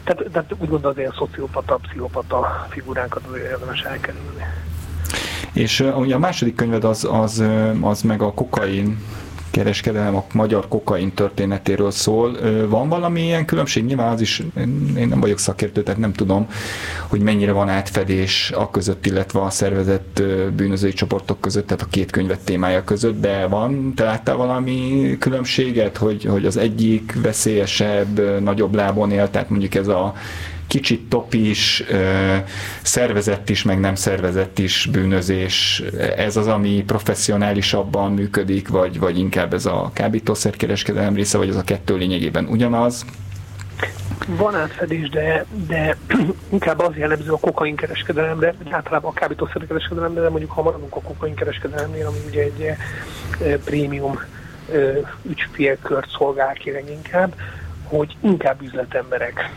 tehát, 0.05 0.25
tehát 0.33 0.53
úgy 0.59 0.69
gondolom 0.69 0.91
az 0.91 0.99
ilyen 0.99 1.15
szociopata, 1.19 1.79
pszichopata 1.83 2.67
figuránkat 2.71 3.23
azért 3.31 3.51
érdemes 3.51 3.81
elkerülni. 3.81 4.45
És 5.53 5.81
ugye 5.81 6.15
a 6.15 6.19
második 6.19 6.55
könyved 6.55 6.85
az, 6.85 7.09
az, 7.11 7.45
az 7.81 8.03
meg 8.03 8.23
a 8.23 8.33
kokain 8.33 8.99
kereskedelem 9.53 10.17
a 10.17 10.25
magyar 10.33 10.69
kokain 10.69 11.15
történetéről 11.15 11.91
szól. 11.91 12.37
Van 12.69 12.89
valami 12.89 13.23
ilyen 13.23 13.45
különbség? 13.45 13.85
Nyilván 13.85 14.13
az 14.13 14.21
is, 14.21 14.43
én 14.97 15.09
nem 15.09 15.21
vagyok 15.21 15.39
szakértő, 15.39 15.83
tehát 15.83 16.01
nem 16.01 16.13
tudom, 16.13 16.49
hogy 17.09 17.21
mennyire 17.21 17.53
van 17.53 17.69
átfedés 17.69 18.53
a 18.57 18.71
között, 18.71 19.07
illetve 19.07 19.41
a 19.41 19.51
szervezett 19.51 20.23
bűnözői 20.57 20.93
csoportok 20.93 21.41
között, 21.41 21.67
tehát 21.67 21.83
a 21.83 21.91
két 21.91 22.11
könyvet 22.11 22.41
témája 22.45 22.85
között, 22.85 23.21
de 23.21 23.47
van, 23.47 23.95
te 23.95 24.05
láttál 24.05 24.37
valami 24.37 25.17
különbséget, 25.19 25.97
hogy, 25.97 26.25
hogy 26.25 26.47
az 26.47 26.57
egyik 26.57 27.15
veszélyesebb, 27.23 28.41
nagyobb 28.41 28.75
lábon 28.75 29.11
él, 29.11 29.31
tehát 29.31 29.51
mondjuk 29.51 29.75
ez 29.75 29.89
a 29.89 30.15
kicsit 30.73 31.09
top 31.09 31.35
is, 31.35 31.85
szervezett 32.83 33.49
is, 33.49 33.63
meg 33.63 33.81
nem 33.81 33.95
szervezett 33.95 34.59
is 34.59 34.89
bűnözés. 34.93 35.83
Ez 36.17 36.37
az, 36.37 36.47
ami 36.47 36.83
professzionálisabban 36.87 38.13
működik, 38.13 38.69
vagy, 38.69 38.99
vagy 38.99 39.19
inkább 39.19 39.55
ez 39.55 39.67
a 39.67 39.91
kábítószerkereskedelem 39.93 41.15
része, 41.15 41.39
vagy 41.39 41.49
az 41.49 41.57
a 41.57 41.63
kettő 41.63 41.97
lényegében 41.97 42.47
ugyanaz? 42.47 43.05
Van 44.27 44.55
átfedés, 44.55 45.09
de, 45.09 45.45
de 45.67 45.97
inkább 46.57 46.81
az 46.81 46.97
jellemző 46.97 47.33
a 47.33 47.39
kokainkereskedelemre, 47.39 48.55
általában 48.71 49.11
a 49.11 49.15
kábítószerkereskedelemre, 49.15 50.21
de 50.21 50.29
mondjuk 50.29 50.51
ha 50.51 50.63
maradunk 50.63 50.97
a 50.97 51.01
kokainkereskedelemnél, 51.01 52.07
ami 52.07 52.19
ugye 52.29 52.43
egy 52.43 52.75
prémium 53.65 54.21
ügyfélkört 55.23 56.11
szolgál 56.11 56.53
ki 56.53 56.71
leginkább, 56.71 57.35
hogy 57.83 58.17
inkább 58.21 58.63
üzletemberek 58.63 59.51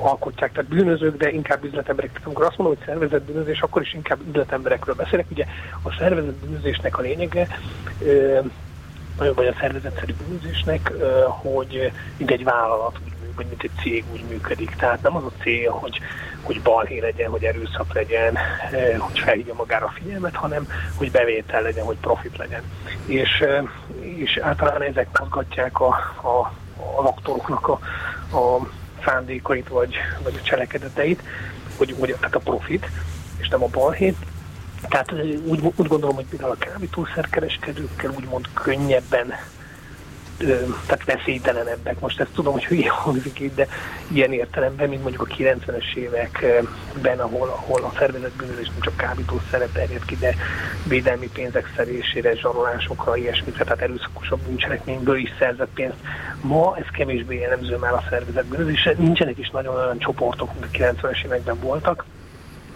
alkotják, 0.00 0.52
tehát 0.52 0.70
bűnözők, 0.70 1.16
de 1.16 1.30
inkább 1.30 1.64
üzletemberek. 1.64 2.10
Tehát 2.10 2.26
amikor 2.26 2.44
azt 2.44 2.58
mondom, 2.58 2.76
hogy 2.76 2.86
szervezett 2.86 3.22
bűnözés, 3.22 3.60
akkor 3.60 3.82
is 3.82 3.94
inkább 3.94 4.18
üzletemberekről 4.28 4.94
beszélek. 4.94 5.26
Ugye 5.30 5.44
a 5.82 5.92
szervezett 5.98 6.44
bűnözésnek 6.44 6.98
a 6.98 7.02
lényege, 7.02 7.48
vagy 9.34 9.46
a 9.46 9.54
szervezetszerű 9.60 10.14
bűnözésnek, 10.14 10.92
hogy 11.26 11.92
mint 12.16 12.30
egy 12.30 12.44
vállalat, 12.44 12.98
vagy 13.36 13.46
mint 13.46 13.62
egy 13.62 13.70
cég 13.82 14.04
úgy 14.12 14.24
működik. 14.28 14.74
Tehát 14.74 15.02
nem 15.02 15.16
az 15.16 15.24
a 15.24 15.42
cél, 15.42 15.70
hogy, 15.70 16.00
hogy 16.42 16.62
balhé 16.62 16.98
legyen, 16.98 17.30
hogy 17.30 17.44
erőszak 17.44 17.94
legyen, 17.94 18.36
hogy 18.98 19.18
felhívja 19.18 19.54
magára 19.54 19.86
a 19.86 19.92
figyelmet, 19.94 20.34
hanem 20.34 20.66
hogy 20.96 21.10
bevétel 21.10 21.62
legyen, 21.62 21.84
hogy 21.84 21.96
profit 21.96 22.36
legyen. 22.36 22.62
És, 23.06 23.44
és 24.00 24.36
általán 24.36 24.82
ezek 24.82 25.18
mozgatják 25.18 25.80
a, 25.80 25.88
a, 26.22 26.28
a 26.28 27.06
aktoroknak 27.06 27.68
a, 27.68 27.78
a 28.36 28.68
szándékait 29.04 29.68
vagy, 29.68 29.94
vagy 30.22 30.38
a 30.42 30.42
cselekedeteit. 30.42 31.22
hogy, 31.76 31.94
hogy 31.98 32.14
tehát 32.18 32.34
a 32.34 32.38
profit, 32.38 32.86
és 33.38 33.48
nem 33.48 33.62
a 33.62 33.66
balhét. 33.66 34.16
Tehát 34.88 35.12
úgy, 35.44 35.60
úgy 35.76 35.86
gondolom, 35.86 36.14
hogy 36.14 36.24
például 36.24 36.50
a 36.50 36.64
kábítószerkereskedőkkel 36.64 38.12
úgymond 38.16 38.48
könnyebben 38.54 39.34
tehát 40.86 41.04
veszélytelenebbek. 41.04 42.00
Most 42.00 42.20
ezt 42.20 42.30
tudom, 42.34 42.52
hogy 42.52 42.64
hülye 42.64 42.90
hangzik 42.90 43.40
itt, 43.40 43.54
de 43.54 43.66
ilyen 44.08 44.32
értelemben, 44.32 44.88
mint 44.88 45.02
mondjuk 45.02 45.28
a 45.30 45.34
90-es 45.34 45.94
években, 45.94 47.18
ahol, 47.18 47.48
ahol 47.48 47.82
a 47.82 47.92
szervezet 47.98 48.32
bűnözés 48.32 48.66
nem 48.66 48.80
csak 48.80 48.96
kábítószerre 48.96 49.66
terjed 49.72 50.04
ki, 50.04 50.16
de 50.16 50.34
védelmi 50.88 51.28
pénzek 51.32 51.72
szerésére, 51.76 52.36
zsarolásokra, 52.36 53.16
ilyesmikre, 53.16 53.64
tehát 53.64 53.80
erőszakosabb 53.80 54.40
bűncselekményből 54.40 55.16
is 55.16 55.32
szerzett 55.38 55.70
pénzt. 55.74 55.96
Ma 56.40 56.76
ez 56.76 56.86
kevésbé 56.92 57.38
jellemző 57.38 57.76
már 57.76 57.92
a 57.92 58.04
szervezet 58.10 58.46
bűnözésre. 58.46 58.94
Nincsenek 58.98 59.38
is 59.38 59.50
nagyon 59.50 59.76
olyan 59.76 59.98
csoportok, 59.98 60.50
mint 60.52 60.64
a 60.64 60.76
90-es 60.76 61.24
években 61.24 61.58
voltak. 61.60 62.04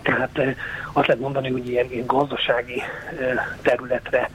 Tehát 0.03 0.39
azt 0.93 1.07
lehet 1.07 1.23
mondani, 1.23 1.51
hogy 1.51 1.69
ilyen, 1.69 1.87
ilyen 1.91 2.07
gazdasági 2.07 2.83
területre 3.63 4.31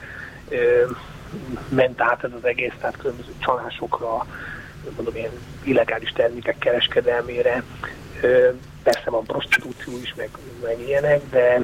ment 1.68 2.00
át 2.00 2.24
ez 2.24 2.30
az 2.36 2.44
egész, 2.44 2.72
tehát 2.80 2.96
különböző 2.96 3.32
csalásokra, 3.38 4.26
mondom, 4.94 5.16
ilyen 5.16 5.30
illegális 5.64 6.12
termékek 6.12 6.58
kereskedelmére, 6.58 7.62
persze 8.82 9.10
van 9.10 9.24
prostitúció 9.24 9.92
is, 10.02 10.14
meg, 10.16 10.28
meg 10.62 10.76
ilyenek, 10.86 11.20
de... 11.30 11.60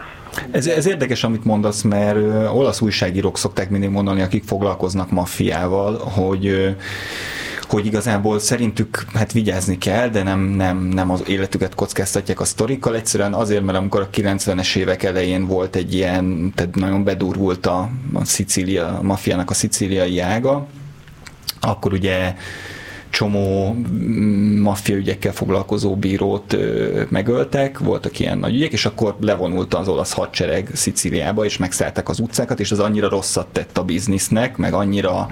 Ez, 0.50 0.66
ez 0.66 0.86
érdekes, 0.86 1.24
amit 1.24 1.44
mondasz, 1.44 1.82
mert 1.82 2.16
olasz 2.52 2.80
újságírók 2.80 3.38
szokták 3.38 3.70
mindig 3.70 3.90
mondani, 3.90 4.22
akik 4.22 4.44
foglalkoznak 4.44 5.10
maffiával, 5.10 5.98
hogy 5.98 6.76
hogy 7.66 7.86
igazából 7.86 8.38
szerintük 8.38 9.04
hát 9.14 9.32
vigyázni 9.32 9.78
kell, 9.78 10.08
de 10.08 10.22
nem, 10.22 10.40
nem, 10.40 10.78
nem 10.78 11.10
az 11.10 11.22
életüket 11.26 11.74
kockáztatják 11.74 12.40
a 12.40 12.44
sztorikkal, 12.44 12.94
egyszerűen 12.94 13.34
azért, 13.34 13.64
mert 13.64 13.78
amikor 13.78 14.00
a 14.00 14.10
90-es 14.10 14.76
évek 14.76 15.02
elején 15.02 15.46
volt 15.46 15.76
egy 15.76 15.94
ilyen, 15.94 16.52
tehát 16.54 16.74
nagyon 16.74 17.04
bedurvult 17.04 17.66
a, 17.66 17.90
a 18.12 18.24
Szicília, 18.24 18.98
a 18.98 19.02
mafiának 19.02 19.50
a 19.50 19.54
szicíliai 19.54 20.18
ága, 20.18 20.66
akkor 21.60 21.92
ugye 21.92 22.34
csomó 23.16 23.74
mm, 23.74 24.60
maffia 24.60 24.96
ügyekkel 24.96 25.32
foglalkozó 25.32 25.96
bírót 25.96 26.56
megöltek, 27.08 27.78
voltak 27.78 28.18
ilyen 28.18 28.38
nagy 28.38 28.54
ügyek, 28.54 28.72
és 28.72 28.86
akkor 28.86 29.16
levonult 29.20 29.74
az 29.74 29.88
olasz 29.88 30.12
hadsereg 30.12 30.70
Szicíliába, 30.74 31.44
és 31.44 31.56
megszállták 31.56 32.08
az 32.08 32.18
utcákat, 32.18 32.60
és 32.60 32.72
az 32.72 32.78
annyira 32.78 33.08
rosszat 33.08 33.46
tett 33.46 33.78
a 33.78 33.84
biznisznek, 33.84 34.56
meg 34.56 34.72
annyira 34.72 35.28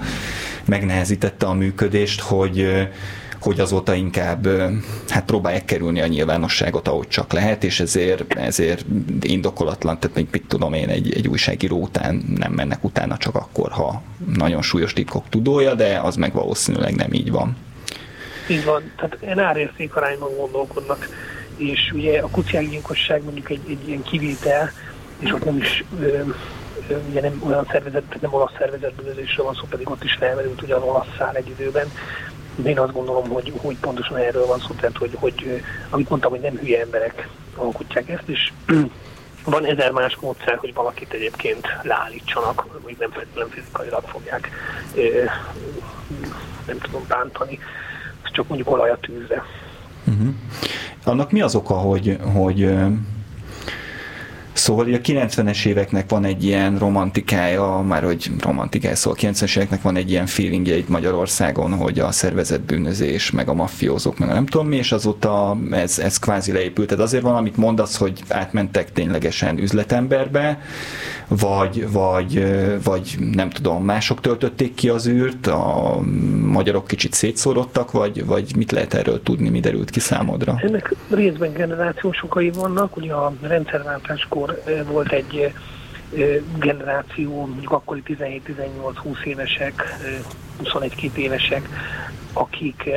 megnehezítette 0.65 1.45
a 1.45 1.53
működést, 1.53 2.21
hogy 2.21 2.67
hogy 3.39 3.59
azóta 3.59 3.93
inkább 3.93 4.47
hát 5.07 5.25
próbálják 5.25 5.65
kerülni 5.65 6.01
a 6.01 6.07
nyilvánosságot, 6.07 6.87
ahogy 6.87 7.07
csak 7.07 7.33
lehet, 7.33 7.63
és 7.63 7.79
ezért, 7.79 8.33
ezért 8.33 8.85
indokolatlan, 9.21 9.99
tehát 9.99 10.15
még 10.15 10.27
mit 10.31 10.45
tudom 10.47 10.73
én, 10.73 10.89
egy, 10.89 11.13
egy 11.13 11.27
újságíró 11.27 11.81
után 11.81 12.23
nem 12.37 12.51
mennek 12.51 12.83
utána 12.83 13.17
csak 13.17 13.35
akkor, 13.35 13.71
ha 13.71 14.01
nagyon 14.35 14.61
súlyos 14.61 14.93
titkok 14.93 15.29
tudója, 15.29 15.73
de 15.73 15.99
az 16.03 16.15
meg 16.15 16.33
valószínűleg 16.33 16.95
nem 16.95 17.13
így 17.13 17.31
van. 17.31 17.55
Így 18.47 18.65
van, 18.65 18.91
tehát 18.95 19.17
ilyen 19.21 19.39
árérték 19.39 19.95
arányban 19.95 20.35
gondolkodnak, 20.35 21.07
és 21.57 21.91
ugye 21.93 22.21
a 22.21 22.29
kutyákgyilkosság 22.29 23.23
mondjuk 23.23 23.49
egy, 23.49 23.61
egy 23.69 23.87
ilyen 23.87 24.03
kivétel, 24.03 24.71
és 25.19 25.33
ott 25.33 25.45
nem 25.45 25.57
is 25.57 25.83
ö, 25.99 26.05
ö, 26.87 26.97
ugye 27.09 27.21
nem 27.21 27.41
olyan 27.45 27.67
szervezet, 27.71 28.21
nem 28.21 28.33
olasz 28.33 28.51
szervezetbűnözésről 28.57 29.45
van 29.45 29.55
szó, 29.55 29.65
pedig 29.69 29.89
ott 29.89 30.03
is 30.03 30.13
felmerült 30.13 30.61
ugye 30.61 30.75
az 30.75 30.83
olasz 30.83 31.15
szál 31.17 31.35
egy 31.35 31.49
időben. 31.49 31.91
De 32.55 32.69
én 32.69 32.79
azt 32.79 32.93
gondolom, 32.93 33.29
hogy, 33.29 33.53
hogy 33.57 33.77
pontosan 33.77 34.17
erről 34.17 34.45
van 34.45 34.59
szó, 34.59 34.73
tehát 34.73 34.97
hogy, 34.97 35.11
hogy 35.15 35.63
amit 35.89 36.09
mondtam, 36.09 36.31
hogy 36.31 36.39
nem 36.39 36.57
hülye 36.57 36.81
emberek 36.81 37.27
alkotják 37.55 38.09
ezt, 38.09 38.27
és 38.27 38.51
van 39.45 39.65
ezer 39.65 39.91
más 39.91 40.17
módszer, 40.21 40.57
hogy 40.57 40.73
valakit 40.73 41.13
egyébként 41.13 41.67
leállítsanak, 41.81 42.65
hogy 42.81 42.95
nem 42.99 43.11
feltétlenül 43.11 43.51
fizikailag 43.51 44.03
fogják, 44.07 44.49
nem 46.65 46.77
tudom, 46.77 47.05
bántani 47.07 47.59
csak 48.35 48.47
mondjuk 48.47 48.71
olaj 48.71 48.89
a 48.89 48.97
tűzre. 49.01 49.43
Uh-huh. 50.07 50.33
Annak 51.03 51.31
mi 51.31 51.41
az 51.41 51.55
oka, 51.55 51.73
hogy, 51.73 52.17
hogy 52.33 52.75
Szóval 54.55 54.85
a 54.93 54.97
90-es 54.97 55.65
éveknek 55.65 56.09
van 56.09 56.25
egy 56.25 56.43
ilyen 56.43 56.77
romantikája, 56.77 57.83
már 57.87 58.03
hogy 58.03 58.31
romantikája, 58.39 58.95
szóval 58.95 59.19
a 59.21 59.27
90-es 59.27 59.55
éveknek 59.55 59.81
van 59.81 59.95
egy 59.95 60.09
ilyen 60.11 60.25
feelingje 60.25 60.77
itt 60.77 60.89
Magyarországon, 60.89 61.73
hogy 61.73 61.99
a 61.99 62.11
szervezett 62.11 62.61
bűnözés, 62.61 63.31
meg 63.31 63.49
a 63.49 63.53
maffiózók, 63.53 64.17
meg 64.17 64.29
a 64.29 64.33
nem 64.33 64.45
tudom 64.45 64.67
mi, 64.67 64.75
és 64.75 64.91
azóta 64.91 65.57
ez, 65.71 65.99
ez 65.99 66.19
kvázi 66.19 66.51
leépült. 66.51 66.87
Tehát 66.87 67.03
azért 67.03 67.23
van, 67.23 67.35
amit 67.35 67.57
mondasz, 67.57 67.97
hogy 67.97 68.23
átmentek 68.27 68.91
ténylegesen 68.91 69.57
üzletemberbe, 69.57 70.59
vagy, 71.27 71.91
vagy, 71.91 72.45
vagy 72.83 73.15
nem 73.31 73.49
tudom, 73.49 73.83
mások 73.83 74.21
töltötték 74.21 74.73
ki 74.73 74.89
az 74.89 75.07
űrt, 75.07 75.47
a 75.47 75.99
magyarok 76.45 76.87
kicsit 76.87 77.13
szétszórodtak, 77.13 77.91
vagy, 77.91 78.25
vagy 78.25 78.55
mit 78.55 78.71
lehet 78.71 78.93
erről 78.93 79.23
tudni, 79.23 79.49
mi 79.49 79.59
derült 79.59 79.89
ki 79.89 79.99
számodra? 79.99 80.55
Ennek 80.61 80.95
részben 81.09 81.53
generációs 81.53 82.23
okai 82.23 82.51
vannak, 82.51 82.97
ugye 82.97 83.13
a 83.13 83.33
rendszerváltáskor 83.41 84.44
volt 84.87 85.11
egy 85.11 85.53
generáció, 86.57 87.45
mondjuk 87.45 87.71
akkori 87.71 88.03
17-18-20 88.07 89.23
évesek, 89.23 89.97
21-2 90.63 91.15
évesek, 91.15 91.69
akik 92.33 92.89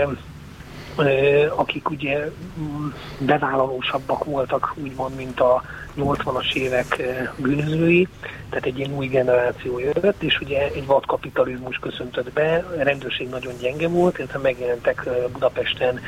akik 1.57 1.91
ugye 1.91 2.31
mm, 2.59 2.89
bevállalósabbak 3.19 4.25
voltak, 4.25 4.75
úgymond, 4.77 5.17
mint 5.17 5.41
a 5.41 5.63
80-as 5.99 6.55
évek 6.55 7.03
bűnözői, 7.37 8.09
tehát 8.49 8.67
egy 8.67 8.79
ilyen 8.79 8.97
új 8.97 9.07
generáció 9.07 9.79
jött, 9.79 10.23
és 10.23 10.41
ugye 10.41 10.61
egy 10.61 10.87
vadkapitalizmus 10.87 11.77
köszöntött 11.77 12.33
be, 12.33 12.65
a 12.79 12.83
rendőrség 12.83 13.29
nagyon 13.29 13.53
gyenge 13.61 13.89
volt, 13.89 14.19
illetve 14.19 14.39
megjelentek 14.39 15.09
Budapesten 15.33 16.01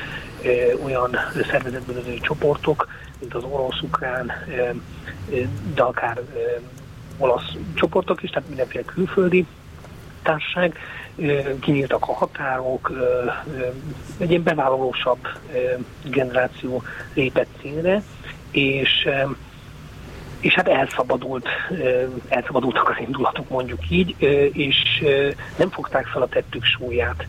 olyan 0.85 1.17
szervezetbűnözői 1.51 2.21
csoportok, 2.21 2.89
mint 3.21 3.35
az 3.35 3.45
orosz-ukrán, 3.45 4.33
de 5.75 5.83
akár 5.83 6.21
olasz 7.19 7.53
csoportok 7.75 8.23
is, 8.23 8.31
tehát 8.31 8.49
mindenféle 8.49 8.85
külföldi 8.85 9.47
társaság, 10.23 10.79
kinyíltak 11.61 12.09
a 12.09 12.13
határok, 12.13 12.93
egy 14.19 14.31
ilyen 14.31 14.43
bevállalósabb 14.43 15.29
generáció 16.05 16.83
lépett 17.15 17.49
színre, 17.61 18.03
és 18.51 19.09
és 20.41 20.55
hát 20.55 20.69
elszabadult, 20.69 21.47
elszabadultak 22.29 22.89
az 22.89 22.97
indulatok 23.01 23.49
mondjuk 23.49 23.91
így, 23.91 24.15
és 24.53 25.05
nem 25.57 25.71
fogták 25.71 26.07
fel 26.07 26.23
a 26.23 26.29
tettük 26.29 26.65
súlyát. 26.65 27.27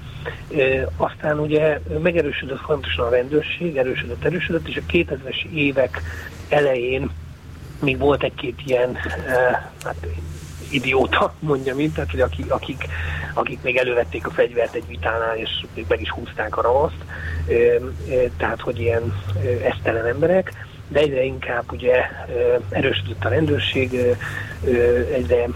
Aztán 0.98 1.40
ugye 1.40 1.80
megerősödött 2.02 2.60
folyamatosan 2.60 3.06
a 3.06 3.10
rendőrség, 3.10 3.78
erősödött, 3.78 4.24
erősödött, 4.24 4.68
és 4.68 4.78
a 4.78 4.92
2000-es 4.92 5.52
évek 5.54 6.02
elején 6.50 7.10
még 7.82 7.98
volt 7.98 8.24
egy-két 8.24 8.60
ilyen 8.66 8.98
hát, 9.84 10.08
idióta, 10.70 11.34
mondja 11.40 11.76
mint, 11.76 11.94
tehát 11.94 12.12
hogy 12.12 12.20
akik, 12.20 12.52
akik, 12.52 12.88
akik 13.34 13.62
még 13.62 13.78
elővették 13.78 14.28
a 14.28 14.32
fegyvert 14.32 14.74
egy 14.74 14.88
vitánál, 14.88 15.38
és 15.38 15.50
még 15.76 15.86
meg 15.88 16.02
is 16.02 16.10
húzták 16.10 16.58
a 16.58 16.62
ravaszt, 16.62 17.04
tehát 18.38 18.62
hogy 18.62 18.80
ilyen 18.80 19.24
esztelen 19.64 20.06
emberek, 20.06 20.54
de 20.92 21.00
egyre 21.00 21.24
inkább 21.24 21.72
ugye 21.72 21.96
erősödött 22.70 23.26
a 23.26 23.30
rendőrség, 23.30 24.18
egyre 25.14 25.48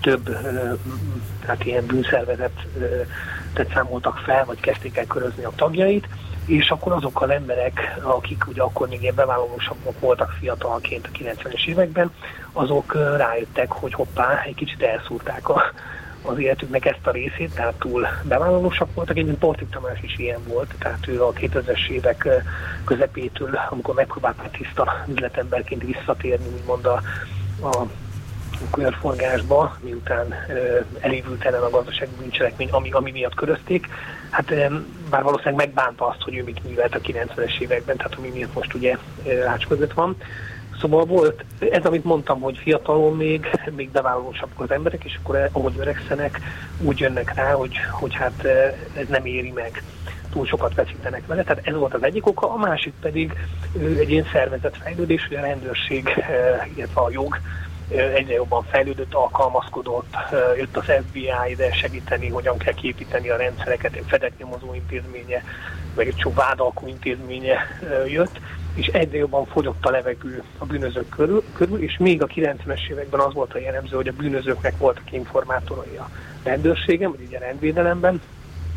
több 0.00 0.36
hát 1.46 1.64
ilyen 1.64 1.86
bűnszervezet 1.86 2.66
tehát 3.52 3.72
számoltak 3.72 4.16
fel, 4.16 4.44
vagy 4.44 4.60
kezdték 4.60 4.96
el 4.96 5.06
körözni 5.06 5.44
a 5.44 5.52
tagjait, 5.56 6.08
és 6.46 6.70
akkor 6.70 6.92
azokkal 6.92 7.32
emberek, 7.32 7.98
akik 8.02 8.46
ugye 8.46 8.62
akkor 8.62 8.88
még 8.88 9.02
ilyen 9.02 9.14
bevállalósabbak 9.14 10.00
voltak 10.00 10.36
fiatalként 10.38 11.08
a 11.12 11.18
90-es 11.18 11.66
években, 11.66 12.12
azok 12.52 12.94
rájöttek, 13.16 13.72
hogy 13.72 13.92
hoppá, 13.94 14.42
egy 14.42 14.54
kicsit 14.54 14.82
elszúrták 14.82 15.48
a, 15.48 15.62
az 16.22 16.38
életüknek 16.38 16.84
ezt 16.84 17.06
a 17.06 17.10
részét, 17.10 17.54
tehát 17.54 17.74
túl 17.74 18.06
bevállalósak 18.22 18.94
voltak. 18.94 19.16
Egyébként 19.16 19.38
Portik 19.38 19.70
Tamás 19.70 20.02
is 20.02 20.18
ilyen 20.18 20.40
volt, 20.46 20.74
tehát 20.78 21.08
ő 21.08 21.22
a 21.22 21.32
2000-es 21.32 21.88
évek 21.88 22.28
közepétől, 22.84 23.58
amikor 23.70 23.94
megpróbált 23.94 24.36
tiszta 24.58 25.04
üzletemberként 25.08 25.82
visszatérni, 25.82 26.46
úgymond 26.60 26.86
a, 26.86 27.02
a 27.62 27.86
körforgásba, 28.70 29.76
miután 29.80 30.34
elévült 31.00 31.44
ellen 31.44 31.62
a 31.62 31.70
gazdasági 31.70 32.10
bűncselekmény, 32.18 32.70
ami, 32.70 32.90
ami 32.90 33.10
miatt 33.10 33.34
körözték. 33.34 33.86
Hát 34.30 34.54
bár 35.10 35.22
valószínűleg 35.22 35.56
megbánta 35.66 36.06
azt, 36.06 36.22
hogy 36.22 36.36
ő 36.36 36.42
mit 36.42 36.64
művelt 36.64 36.94
a 36.94 37.00
90-es 37.00 37.60
években, 37.60 37.96
tehát 37.96 38.14
ami 38.14 38.28
miatt 38.28 38.54
most 38.54 38.74
ugye 38.74 38.96
rács 39.24 39.66
között 39.66 39.92
van. 39.92 40.16
Szóval 40.80 41.04
volt, 41.04 41.44
ez 41.70 41.84
amit 41.84 42.04
mondtam, 42.04 42.40
hogy 42.40 42.58
fiatalon 42.58 43.16
még, 43.16 43.46
még 43.76 43.90
bevállalósabbak 43.90 44.60
az 44.60 44.70
emberek, 44.70 45.04
és 45.04 45.18
akkor 45.22 45.48
ahogy 45.52 45.74
öregszenek, 45.78 46.40
úgy 46.80 46.98
jönnek 46.98 47.34
rá, 47.34 47.52
hogy, 47.52 47.76
hogy 47.90 48.14
hát 48.14 48.44
ez 48.94 49.08
nem 49.08 49.24
éri 49.24 49.50
meg. 49.50 49.82
Túl 50.30 50.46
sokat 50.46 50.74
veszítenek 50.74 51.26
vele. 51.26 51.42
Tehát 51.42 51.66
ez 51.66 51.74
volt 51.74 51.94
az 51.94 52.02
egyik 52.02 52.26
oka, 52.26 52.52
a 52.52 52.56
másik 52.56 52.92
pedig 53.00 53.32
egy 53.98 54.10
ilyen 54.10 54.26
szervezetfejlődés, 54.32 55.26
hogy 55.28 55.36
a 55.36 55.40
rendőrség, 55.40 56.24
illetve 56.74 57.00
a 57.00 57.10
jog 57.10 57.40
egyre 57.88 58.34
jobban 58.34 58.62
fejlődött, 58.62 59.14
alkalmazkodott, 59.14 60.16
jött 60.56 60.76
az 60.76 60.84
FBI 60.84 61.30
ide 61.48 61.72
segíteni, 61.72 62.28
hogyan 62.28 62.58
kell 62.58 62.72
képíteni 62.72 63.28
a 63.28 63.36
rendszereket, 63.36 63.94
egy 63.94 64.04
fedett 64.06 64.38
nyomozó 64.38 64.74
intézménye, 64.74 65.44
meg 65.96 66.06
egy 66.06 66.18
sok 66.18 66.34
vádalkó 66.34 66.86
intézménye 66.86 67.58
jött, 68.06 68.40
és 68.78 68.86
egyre 68.86 69.18
jobban 69.18 69.46
fogyott 69.46 69.84
a 69.84 69.90
levegő 69.90 70.42
a 70.58 70.64
bűnözők 70.64 71.08
körül, 71.08 71.42
körül, 71.52 71.82
és 71.82 71.96
még 71.98 72.22
a 72.22 72.26
90-es 72.26 72.90
években 72.90 73.20
az 73.20 73.34
volt 73.34 73.54
a 73.54 73.58
jellemző, 73.58 73.96
hogy 73.96 74.08
a 74.08 74.12
bűnözőknek 74.12 74.78
voltak 74.78 75.12
informátorai 75.12 75.96
a 75.96 76.10
rendőrségem, 76.42 77.10
vagy 77.10 77.26
ugye 77.26 77.38
rendvédelemben, 77.38 78.20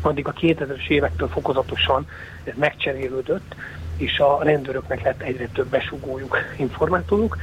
addig 0.00 0.28
a 0.28 0.32
2000-es 0.32 0.88
évektől 0.88 1.28
fokozatosan 1.28 2.08
ez 2.44 2.52
megcserélődött, 2.56 3.54
és 3.96 4.18
a 4.18 4.42
rendőröknek 4.42 5.02
lett 5.02 5.22
egyre 5.22 5.48
több 5.52 5.66
besugójuk, 5.66 6.36
informátoruk, 6.56 7.36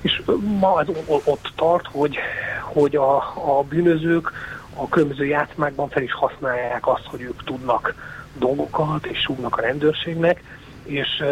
és 0.00 0.22
ma 0.58 0.80
ez 0.80 0.86
ott 1.24 1.52
tart, 1.54 1.86
hogy, 1.86 2.16
hogy 2.60 2.96
a, 2.96 3.16
a 3.58 3.64
bűnözők 3.68 4.32
a 4.74 4.88
különböző 4.88 5.26
játszmákban 5.26 5.88
fel 5.88 6.02
is 6.02 6.12
használják 6.12 6.86
azt, 6.86 7.06
hogy 7.06 7.20
ők 7.20 7.44
tudnak 7.44 7.94
dolgokat, 8.38 9.06
és 9.06 9.18
súgnak 9.18 9.56
a 9.56 9.60
rendőrségnek, 9.60 10.42
és 10.84 11.24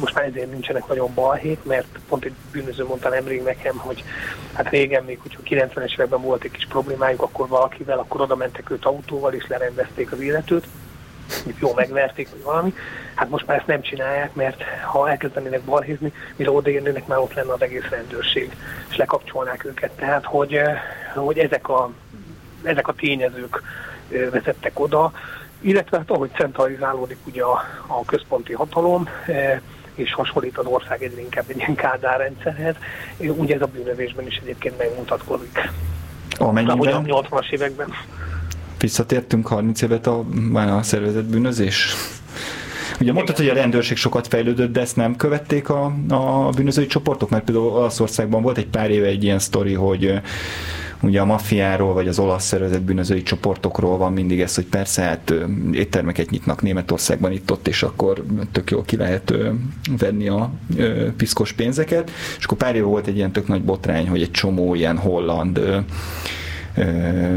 most 0.00 0.14
már 0.14 0.24
ezért 0.24 0.50
nincsenek 0.50 0.86
nagyon 0.86 1.14
balhék, 1.14 1.64
mert 1.64 1.98
pont 2.08 2.24
egy 2.24 2.32
bűnöző 2.52 2.84
mondta 2.84 3.08
nemrég 3.08 3.42
nekem, 3.42 3.76
hogy 3.76 4.04
hát 4.52 4.70
régen 4.70 5.04
még, 5.04 5.18
hogyha 5.22 5.40
90-es 5.44 5.92
években 5.92 6.20
volt 6.20 6.44
egy 6.44 6.50
kis 6.50 6.66
problémájuk, 6.66 7.22
akkor 7.22 7.48
valakivel, 7.48 7.98
akkor 7.98 8.20
oda 8.20 8.36
mentek 8.36 8.70
őt 8.70 8.84
autóval, 8.84 9.32
és 9.32 9.46
lerendezték 9.46 10.12
az 10.12 10.20
életőt, 10.20 10.66
jó 11.60 11.72
megverték, 11.74 12.30
vagy 12.30 12.42
valami. 12.42 12.74
Hát 13.14 13.28
most 13.28 13.46
már 13.46 13.56
ezt 13.56 13.66
nem 13.66 13.80
csinálják, 13.80 14.34
mert 14.34 14.62
ha 14.84 15.10
elkezdenének 15.10 15.60
balhézni, 15.62 16.12
mire 16.36 16.50
odaérnének, 16.50 17.06
már 17.06 17.18
ott 17.18 17.34
lenne 17.34 17.52
az 17.52 17.62
egész 17.62 17.88
rendőrség, 17.90 18.56
és 18.90 18.96
lekapcsolnák 18.96 19.64
őket. 19.64 19.90
Tehát, 19.90 20.24
hogy, 20.24 20.60
hogy 21.14 21.38
ezek, 21.38 21.68
a, 21.68 21.90
ezek 22.62 22.88
a 22.88 22.94
tényezők 22.94 23.62
vezettek 24.08 24.80
oda, 24.80 25.12
illetve 25.60 25.96
hát 25.96 26.10
ahogy 26.10 26.30
centralizálódik 26.34 27.18
ugye 27.26 27.42
a, 27.42 27.62
a 27.86 28.04
központi 28.04 28.52
hatalom, 28.52 29.08
és 29.94 30.12
hasonlít 30.12 30.58
az 30.58 30.66
ország 30.66 31.02
egyre 31.02 31.20
inkább 31.20 31.44
egy 31.46 31.56
ilyen 31.56 31.74
kádárrendszerhez, 31.74 32.74
ugye 33.18 33.54
ez 33.54 33.62
a 33.62 33.66
bűnözésben 33.66 34.26
is 34.26 34.36
egyébként 34.42 34.78
megmutatkozik. 34.78 35.70
Amennyiben... 36.38 36.94
A 36.94 37.02
80-as 37.02 37.50
években. 37.50 37.88
Visszatértünk 38.78 39.46
30 39.46 39.82
évet 39.82 40.06
a, 40.06 40.24
a 40.54 40.82
szervezett 40.82 41.24
bűnözés? 41.24 41.94
Ugye 43.00 43.12
mondtad, 43.12 43.36
hogy 43.36 43.48
a 43.48 43.54
rendőrség 43.54 43.96
sokat 43.96 44.26
fejlődött, 44.26 44.72
de 44.72 44.80
ezt 44.80 44.96
nem 44.96 45.16
követték 45.16 45.68
a, 45.68 45.92
a 46.08 46.50
bűnözői 46.56 46.86
csoportok, 46.86 47.30
mert 47.30 47.44
például 47.44 47.66
Olaszországban 47.66 48.42
volt 48.42 48.58
egy 48.58 48.66
pár 48.66 48.90
éve 48.90 49.06
egy 49.06 49.24
ilyen 49.24 49.38
sztori, 49.38 49.74
hogy 49.74 50.20
ugye 51.02 51.20
a 51.20 51.24
maffiáról, 51.24 51.94
vagy 51.94 52.08
az 52.08 52.18
olasz 52.18 52.44
szervezett 52.44 52.82
bűnözői 52.82 53.22
csoportokról 53.22 53.96
van 53.96 54.12
mindig 54.12 54.40
ez, 54.40 54.54
hogy 54.54 54.66
persze 54.66 55.02
hát 55.02 55.34
éttermeket 55.72 56.30
nyitnak 56.30 56.62
Németországban 56.62 57.32
itt-ott, 57.32 57.68
és 57.68 57.82
akkor 57.82 58.24
tök 58.52 58.70
jól 58.70 58.82
ki 58.84 58.96
lehet 58.96 59.34
venni 59.98 60.28
a 60.28 60.52
piszkos 61.16 61.52
pénzeket. 61.52 62.10
És 62.38 62.44
akkor 62.44 62.58
pár 62.58 62.74
éve 62.74 62.86
volt 62.86 63.06
egy 63.06 63.16
ilyen 63.16 63.32
tök 63.32 63.48
nagy 63.48 63.62
botrány, 63.62 64.08
hogy 64.08 64.22
egy 64.22 64.30
csomó 64.30 64.74
ilyen 64.74 64.98
holland 64.98 65.84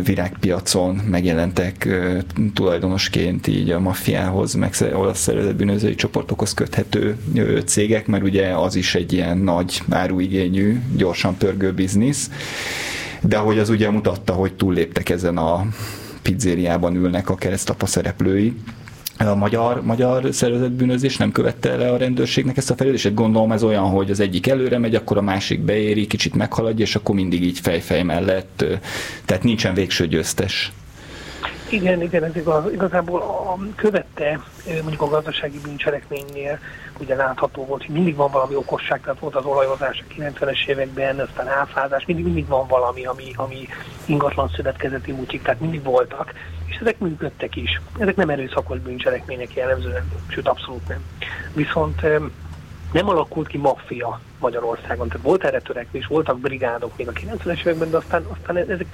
virágpiacon 0.04 0.96
megjelentek 0.96 1.88
tulajdonosként 2.54 3.48
így 3.48 3.70
a 3.70 3.80
maffiához, 3.80 4.54
meg 4.54 4.74
olasz 4.94 5.20
szervezett 5.20 5.56
bűnözői 5.56 5.96
csoportokhoz 5.96 6.54
köthető 6.54 7.18
cégek, 7.66 8.08
mert 8.08 8.24
ugye 8.24 8.48
az 8.48 8.76
is 8.76 8.96
egy 8.96 9.14
ilyen 9.14 9.38
nagy 9.38 9.82
áruigényű, 9.90 10.82
gyorsan 10.96 11.38
pörgő 11.38 11.74
biznisz, 11.74 12.30
de 13.24 13.38
ahogy 13.38 13.60
az 13.60 13.70
ugye 13.70 13.90
mutatta, 13.90 14.34
hogy 14.34 14.54
túlléptek 14.54 15.10
ezen 15.10 15.38
a 15.38 15.66
pizzériában 16.22 16.96
ülnek 16.96 17.30
a 17.30 17.36
keresztapa 17.36 17.86
szereplői, 17.86 18.54
a 19.18 19.36
magyar, 19.36 19.82
magyar 19.82 20.34
szervezetbűnözés 20.34 21.18
nem 21.18 21.32
követte 21.32 21.72
el 21.72 21.94
a 21.94 21.98
rendőrségnek 21.98 22.58
ezt 22.58 22.70
a 22.70 22.76
fejlődést. 22.76 23.14
Gondolom 23.14 23.52
ez 23.52 23.64
olyan, 23.64 23.84
hogy 23.84 24.12
az 24.12 24.20
egyik 24.20 24.48
előre 24.48 24.78
megy, 24.78 24.96
akkor 24.96 25.18
a 25.18 25.22
másik 25.22 25.60
beéri, 25.60 26.08
kicsit 26.08 26.36
meghaladja, 26.36 26.86
és 26.86 26.96
akkor 26.96 27.16
mindig 27.16 27.44
így 27.44 27.60
fejfej 27.60 28.04
mellett, 28.04 28.66
tehát 29.26 29.44
nincsen 29.44 29.74
végső 29.74 30.08
győztes. 30.08 30.72
Igen, 31.70 32.02
igen, 32.02 32.24
ez 32.24 32.36
igaz. 32.36 32.64
Igazából 32.74 33.20
a, 33.20 33.58
követte 33.76 34.40
mondjuk 34.82 35.02
a 35.02 35.10
gazdasági 35.10 35.60
bűncselekménynél, 35.64 36.60
ugye 37.00 37.16
látható 37.16 37.66
volt, 37.66 37.86
hogy 37.86 37.96
mindig 37.96 38.16
van 38.16 38.32
valami 38.32 38.56
okosság, 38.56 39.02
tehát 39.02 39.20
volt 39.20 39.36
az 39.36 39.46
olajozás 39.46 40.04
a 40.10 40.14
90-es 40.14 40.68
években, 40.68 41.20
aztán 41.20 41.48
áfázás, 41.48 42.06
mindig, 42.06 42.26
mindig 42.26 42.48
van 42.48 42.68
valami, 42.68 43.06
ami, 43.06 43.34
ami 43.36 43.68
ingatlan 44.06 44.52
szövetkezeti 44.56 45.12
mutyik, 45.12 45.42
tehát 45.42 45.60
mindig 45.60 45.84
voltak, 45.84 46.34
és 46.66 46.76
ezek 46.82 47.00
működtek 47.00 47.56
is. 47.56 47.82
Ezek 47.98 48.16
nem 48.16 48.30
erőszakos 48.30 48.80
bűncselekmények 48.80 49.54
jellemzően, 49.54 50.12
sőt 50.28 50.48
abszolút 50.48 50.88
nem. 50.88 51.04
Viszont 51.54 52.02
nem 52.94 53.10
alakult 53.10 53.48
ki 53.48 53.58
maffia 53.58 54.20
Magyarországon. 54.40 55.08
Tehát 55.08 55.26
volt 55.26 55.44
erre 55.44 55.60
törekvés, 55.60 56.06
voltak 56.06 56.40
brigádok 56.40 56.98
még 56.98 57.08
a 57.08 57.12
90-es 57.12 57.60
években, 57.60 57.90
de 57.90 57.98
aztán, 57.98 58.26
aztán 58.28 58.58
ezek 58.58 58.86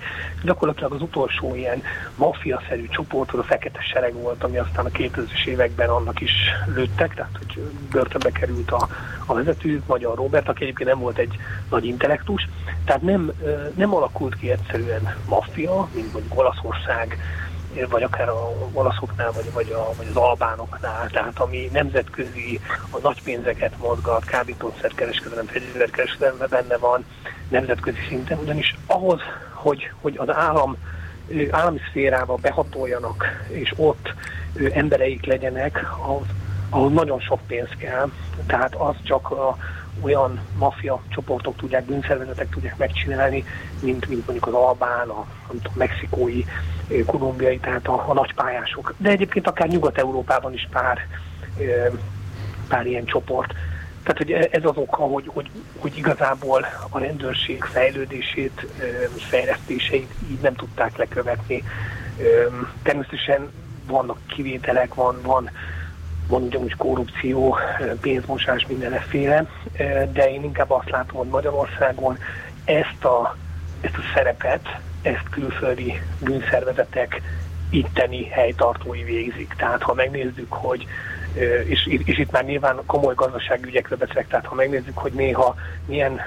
gyakorlatilag 0.44 0.94
az 0.94 1.02
utolsó 1.02 1.56
ilyen 1.56 1.82
maffia-szerű 2.16 2.88
csoport, 2.88 3.32
az 3.32 3.40
a 3.40 3.44
fekete 3.44 3.82
sereg 3.82 4.14
volt, 4.14 4.44
ami 4.44 4.58
aztán 4.58 4.86
a 4.86 4.90
2000-es 4.90 5.46
években 5.46 5.90
annak 5.90 6.22
is 6.22 6.32
lőttek, 6.76 7.16
tehát 7.16 7.38
hogy 7.38 7.62
börtönbe 7.92 8.32
került 8.32 8.72
a, 8.72 8.88
a 9.26 9.34
vezető, 9.34 9.82
Magyar 9.88 10.16
Robert, 10.16 10.50
aki 10.50 10.64
egyébként 10.64 10.90
nem 10.90 11.00
volt 11.00 11.18
egy 11.18 11.38
nagy 11.70 11.86
intellektus. 11.86 12.48
Tehát 12.86 13.02
nem, 13.02 13.32
nem 13.76 13.96
alakult 13.96 14.36
ki 14.36 14.52
egyszerűen 14.52 15.16
maffia, 15.28 15.88
mint 15.94 16.14
mondjuk 16.14 16.40
Olaszország, 16.40 17.18
vagy 17.90 18.04
akár 18.04 18.30
a 18.30 18.52
olaszoknál, 18.74 19.32
vagy, 19.32 19.54
vagy, 19.54 19.72
a, 19.72 19.90
vagy 19.98 20.08
az 20.10 20.16
albánoknál, 20.16 21.10
tehát 21.10 21.40
ami 21.40 21.70
nemzetközi, 21.72 22.60
a 22.90 22.98
nagy 23.02 23.24
pénzeket 23.24 23.78
mozgat, 23.78 24.26
kábítószerkereskedelem, 24.26 25.46
fegyverkereskedelemben 25.46 26.48
benne 26.50 26.78
van 26.78 27.06
nemzetközi 27.50 27.98
szinten, 28.08 28.38
ugyanis 28.38 28.76
ahhoz, 28.86 29.20
hogy, 29.54 29.92
hogy 30.02 30.18
az 30.18 30.30
állam 30.34 30.78
állami 31.52 31.80
szférába 31.90 32.36
behatoljanak, 32.36 33.26
és 33.48 33.74
ott 33.76 34.14
embereik 34.74 35.26
legyenek, 35.26 35.86
ahhoz, 35.98 36.26
ahhoz 36.70 36.94
nagyon 36.94 37.20
sok 37.20 37.40
pénz 37.48 37.70
kell. 37.78 38.10
Tehát 38.46 38.76
az 38.76 38.96
csak 39.04 39.32
a, 39.32 39.58
olyan 40.02 40.40
maffia 40.58 41.02
csoportok 41.10 41.56
tudják, 41.56 41.86
bűnszervezetek 41.86 42.50
tudják 42.50 42.78
megcsinálni, 42.78 43.44
mint, 43.82 44.08
mint 44.08 44.26
mondjuk 44.26 44.48
az 44.48 44.54
albán, 44.54 45.10
a, 45.10 45.26
a 45.48 45.54
mexikói, 45.74 46.44
kolumbiai, 47.06 47.60
tehát 47.60 47.88
a, 47.88 48.06
a 48.08 48.14
nagy 48.14 48.34
pályások. 48.34 48.94
De 48.98 49.10
egyébként 49.10 49.48
akár 49.48 49.68
Nyugat-Európában 49.68 50.54
is 50.54 50.68
pár, 50.72 51.08
pár 52.68 52.86
ilyen 52.86 53.06
csoport. 53.06 53.54
Tehát, 54.04 54.18
hogy 54.18 54.32
ez 54.32 54.66
az 54.66 54.78
oka, 54.78 55.04
hogy, 55.04 55.30
hogy, 55.34 55.50
hogy 55.78 55.98
igazából 55.98 56.66
a 56.90 57.00
rendőrség 57.00 57.64
fejlődését, 57.64 58.66
fejlesztéseit 59.18 60.14
így 60.32 60.40
nem 60.42 60.56
tudták 60.56 60.98
lekövetni. 60.98 61.64
Természetesen 62.84 63.52
vannak 63.88 64.18
kivételek, 64.28 64.94
van, 64.94 65.22
van 65.22 65.50
van 66.30 66.42
ugyanúgy 66.42 66.76
korrupció, 66.76 67.58
pénzmosás, 68.02 68.66
mindenféle, 68.68 69.46
de 70.12 70.32
én 70.32 70.44
inkább 70.44 70.72
azt 70.72 70.90
látom, 70.90 71.18
hogy 71.18 71.28
Magyarországon 71.28 72.18
ezt 72.66 73.04
a, 73.04 73.38
ezt 73.82 73.98
a 73.98 74.12
szerepet, 74.14 74.80
ezt 75.02 75.30
külföldi 75.30 76.02
bűnszervezetek 76.20 77.22
itteni 77.70 78.28
helytartói 78.28 79.04
végzik. 79.04 79.54
Tehát 79.58 79.82
ha 79.82 79.94
megnézzük, 79.94 80.54
hogy 80.54 80.88
és, 81.66 81.88
és 82.06 82.18
itt 82.18 82.32
már 82.32 82.46
nyilván 82.46 82.80
komoly 82.86 83.16
gazdaságügyekről 83.16 83.98
beszélek, 83.98 84.28
tehát 84.28 84.46
ha 84.46 84.56
megnézzük, 84.56 84.98
hogy 84.98 85.12
néha 85.12 85.56
milyen 85.86 86.20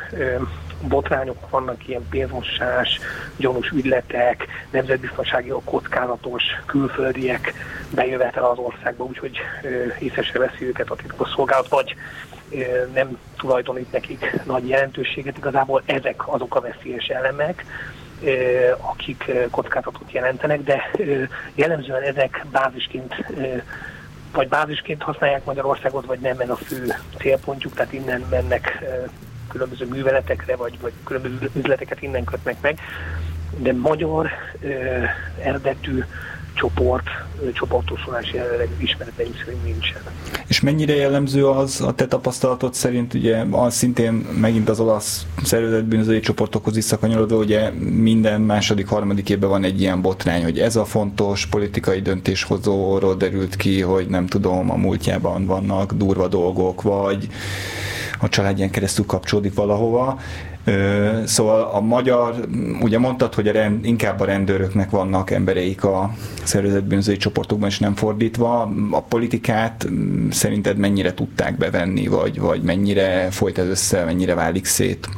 botrányok 0.89 1.51
vannak, 1.51 1.89
ilyen 1.89 2.09
pénzmosás, 2.11 3.01
gyanús 3.37 3.71
ügyletek, 3.71 4.47
nemzetbiztonsági 4.71 5.53
kockázatos 5.65 6.43
külföldiek 6.67 7.53
bejövetel 7.95 8.45
az 8.45 8.59
országba, 8.59 9.05
úgyhogy 9.05 9.39
észesre 9.99 10.39
veszi 10.39 10.67
őket 10.67 10.91
a 10.91 10.97
titkosszolgálat, 10.97 11.69
vagy 11.69 11.95
nem 12.95 13.19
tulajdonít 13.37 13.93
nekik 13.93 14.41
nagy 14.45 14.69
jelentőséget. 14.69 15.37
Igazából 15.37 15.83
ezek 15.87 16.29
azok 16.29 16.57
a 16.57 16.61
veszélyes 16.61 17.07
elemek, 17.07 17.65
akik 18.77 19.31
kockázatot 19.51 20.13
jelentenek, 20.13 20.63
de 20.63 20.91
jellemzően 21.55 22.03
ezek 22.03 22.47
bázisként 22.51 23.15
vagy 24.33 24.49
bázisként 24.49 25.03
használják 25.03 25.45
Magyarországot, 25.45 26.05
vagy 26.05 26.19
nem, 26.19 26.41
ez 26.41 26.49
a 26.49 26.57
fő 26.57 26.95
célpontjuk, 27.19 27.75
tehát 27.75 27.93
innen 27.93 28.27
mennek 28.31 28.85
különböző 29.53 29.87
műveletekre, 29.87 30.57
vagy, 30.57 30.81
vagy 30.81 30.93
különböző 31.05 31.51
üzleteket 31.55 32.03
innen 32.03 32.25
kötnek 32.25 32.57
meg, 32.61 32.79
de 33.57 33.73
magyar 33.73 34.31
ö, 34.61 34.69
eredetű 35.43 36.05
csoport, 36.55 37.07
csoportosulás 37.53 38.33
jelenleg 38.33 38.69
ismereteim 38.79 39.33
szerint 39.45 39.65
nincsen. 39.65 40.03
És 40.47 40.61
mennyire 40.61 40.95
jellemző 40.95 41.47
az 41.49 41.81
a 41.81 41.95
te 41.95 42.07
tapasztalatod 42.07 42.75
szerint, 42.75 43.15
ugye 43.15 43.45
az 43.51 43.75
szintén 43.75 44.13
megint 44.41 44.69
az 44.69 44.81
olasz 44.81 45.27
szervezetbűnözői 45.43 46.21
csoportokhoz 46.21 46.75
visszakanyarodó, 46.75 47.39
ugye 47.39 47.71
minden 47.81 48.41
második, 48.41 48.87
harmadik 48.87 49.31
évben 49.31 49.49
van 49.49 49.65
egy 49.65 49.81
ilyen 49.81 50.03
botrány, 50.03 50.43
hogy 50.43 50.59
ez 50.59 50.77
a 50.77 50.85
fontos 50.85 51.47
politikai 51.47 52.01
döntéshozóról 52.01 53.15
derült 53.15 53.57
ki, 53.57 53.81
hogy 53.81 54.07
nem 54.07 54.27
tudom, 54.27 54.71
a 54.71 54.77
múltjában 54.77 55.47
vannak 55.47 55.93
durva 55.93 56.29
dolgok, 56.29 56.83
vagy 56.83 57.29
a 58.21 58.29
családján 58.29 58.71
keresztül 58.71 59.07
kapcsolódik 59.07 59.55
valahova, 59.55 60.19
Szóval 61.25 61.63
a 61.63 61.81
magyar, 61.81 62.35
ugye 62.81 62.99
mondtad, 62.99 63.35
hogy 63.35 63.49
a 63.49 63.53
rend, 63.53 63.85
inkább 63.85 64.21
a 64.21 64.25
rendőröknek 64.25 64.91
vannak 64.91 65.31
embereik 65.31 65.85
a 65.85 66.11
szervezetbűnözői 66.43 67.17
csoportokban, 67.17 67.69
és 67.69 67.79
nem 67.79 67.95
fordítva. 67.95 68.73
A 68.91 69.03
politikát 69.03 69.89
szerinted 70.31 70.77
mennyire 70.77 71.15
tudták 71.15 71.57
bevenni, 71.57 72.07
vagy, 72.07 72.41
vagy 72.41 72.63
mennyire 72.63 73.31
folyt 73.31 73.59
ez 73.59 73.67
össze, 73.67 74.05
mennyire 74.05 74.35
válik 74.35 74.65
szét? 74.65 75.09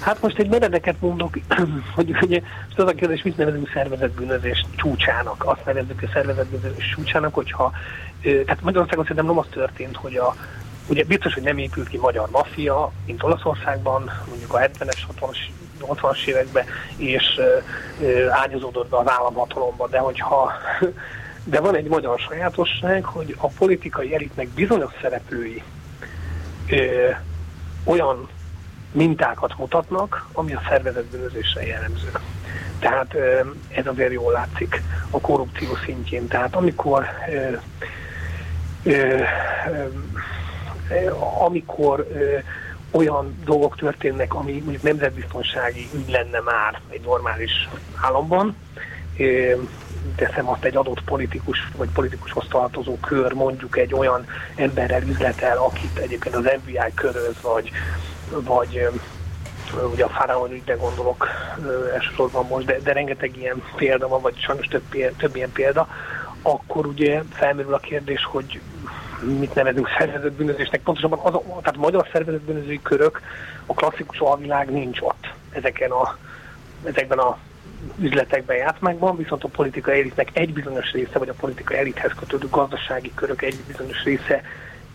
Hát 0.00 0.22
most 0.22 0.38
egy 0.38 0.48
meredeket 0.48 0.96
mondok, 1.00 1.38
hogy 1.94 2.16
ugye 2.22 2.40
most 2.66 2.78
az 2.78 2.88
a 2.88 2.94
kérdés, 2.94 3.22
mit 3.22 3.36
nevezünk 3.36 3.70
szervezetbűnözés 3.74 4.64
csúcsának? 4.76 5.44
Azt 5.46 5.64
nevezzük 5.64 6.02
a 6.02 6.10
szervezetbűnözés 6.12 6.94
csúcsának, 6.94 7.34
hogyha, 7.34 7.72
tehát 8.22 8.62
Magyarországon 8.62 9.04
szerintem 9.04 9.26
nem 9.26 9.38
az 9.38 9.46
történt, 9.50 9.96
hogy 9.96 10.16
a, 10.16 10.34
Ugye 10.86 11.04
biztos, 11.04 11.34
hogy 11.34 11.42
nem 11.42 11.58
épült 11.58 11.88
ki 11.88 11.96
magyar 11.98 12.28
maffia, 12.30 12.92
mint 13.06 13.22
Olaszországban, 13.22 14.10
mondjuk 14.28 14.54
a 14.54 14.58
70-es, 14.58 14.98
60-as, 15.20 15.36
80-as 15.80 16.24
években, 16.26 16.64
és 16.96 17.40
ágyazódott 18.30 18.88
be 18.88 18.96
az 18.96 19.08
államhatalomba, 19.08 19.88
de 19.88 19.98
hogyha 19.98 20.52
de 21.44 21.60
van 21.60 21.76
egy 21.76 21.88
magyar 21.88 22.18
sajátosság, 22.18 23.04
hogy 23.04 23.34
a 23.38 23.46
politikai 23.46 24.14
elitnek 24.14 24.48
bizonyos 24.48 24.92
szereplői 25.00 25.62
ö, 26.70 27.08
olyan 27.84 28.28
mintákat 28.92 29.58
mutatnak, 29.58 30.28
ami 30.32 30.52
a 30.54 30.62
szervezetbűnözésre 30.68 31.66
jellemző. 31.66 32.10
Tehát 32.78 33.14
ö, 33.14 33.40
ez 33.68 33.86
azért 33.86 34.12
jól 34.12 34.32
látszik 34.32 34.82
a 35.10 35.20
korrupció 35.20 35.68
szintjén. 35.84 36.28
Tehát 36.28 36.54
amikor 36.54 37.04
ö, 37.30 37.50
ö, 38.82 39.22
amikor 41.46 42.06
olyan 42.90 43.38
dolgok 43.44 43.76
történnek, 43.76 44.34
ami 44.34 44.52
mondjuk 44.52 44.82
nemzetbiztonsági 44.82 45.88
ügy 45.94 46.10
lenne 46.10 46.40
már 46.40 46.80
egy 46.88 47.00
normális 47.00 47.68
államban, 48.00 48.56
teszem 50.16 50.48
azt 50.48 50.64
egy 50.64 50.76
adott 50.76 51.04
politikus 51.04 51.58
vagy 51.76 51.88
politikushoz 51.88 52.46
tartozó 52.48 52.96
kör 52.96 53.32
mondjuk 53.32 53.78
egy 53.78 53.94
olyan 53.94 54.26
emberrel 54.54 55.02
üzletel, 55.02 55.58
akit 55.58 55.98
egyébként 55.98 56.34
az 56.34 56.50
FBI 56.60 56.92
köröz, 56.94 57.40
vagy, 57.42 57.70
vagy 58.30 58.88
ugye 59.92 60.04
a 60.04 60.08
Faraon 60.08 60.52
ügyre 60.52 60.74
gondolok 60.74 61.28
elsősorban 61.94 62.46
most, 62.46 62.66
de, 62.66 62.78
de 62.78 62.92
rengeteg 62.92 63.36
ilyen 63.36 63.62
példa 63.76 64.08
van, 64.08 64.20
vagy 64.20 64.38
sajnos 64.38 64.66
több, 64.66 65.14
több 65.16 65.36
ilyen 65.36 65.52
példa, 65.52 65.88
akkor 66.42 66.86
ugye 66.86 67.22
felmerül 67.32 67.74
a 67.74 67.78
kérdés, 67.78 68.24
hogy 68.24 68.60
mit 69.22 69.54
nevezünk 69.54 69.88
szervezetbűnözésnek, 69.98 70.82
pontosabban 70.82 71.18
az, 71.18 71.34
a, 71.34 71.42
tehát 71.42 71.76
a 71.76 71.80
magyar 71.80 72.08
szervezetbűnözői 72.12 72.80
körök, 72.82 73.20
a 73.66 73.74
klasszikus 73.74 74.18
alvilág 74.18 74.70
nincs 74.70 75.00
ott 75.00 75.32
ezeken 75.50 75.90
a, 75.90 76.16
ezekben 76.84 77.18
a 77.18 77.38
üzletekben, 77.98 78.56
játszmákban, 78.56 79.16
viszont 79.16 79.44
a 79.44 79.48
politikai 79.48 80.00
elitnek 80.00 80.28
egy 80.32 80.52
bizonyos 80.52 80.92
része, 80.92 81.18
vagy 81.18 81.28
a 81.28 81.34
politikai 81.40 81.78
elithez 81.78 82.12
kötődő 82.18 82.46
gazdasági 82.50 83.12
körök 83.14 83.42
egy 83.42 83.58
bizonyos 83.66 84.02
része 84.02 84.42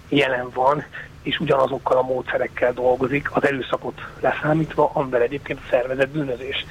jelen 0.10 0.50
van, 0.54 0.84
és 1.22 1.40
ugyanazokkal 1.40 1.98
a 1.98 2.02
módszerekkel 2.02 2.74
dolgozik, 2.74 3.36
az 3.36 3.46
erőszakot 3.46 4.02
leszámítva, 4.20 4.92
amivel 4.94 5.22
egyébként 5.22 5.60
a 5.60 5.68
szervezet 5.70 6.10
bűnözés 6.10 6.66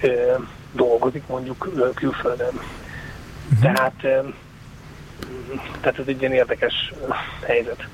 ö, 0.00 0.34
dolgozik 0.72 1.26
mondjuk 1.26 1.68
ö, 1.76 1.90
külföldön. 1.94 2.54
Uh-huh. 2.54 3.60
Tehát 3.60 3.94
ö, 4.02 4.28
tehát 5.80 5.98
ez 5.98 6.04
egy 6.06 6.20
ilyen 6.20 6.32
érdekes 6.32 6.92
helyzet. 7.46 7.88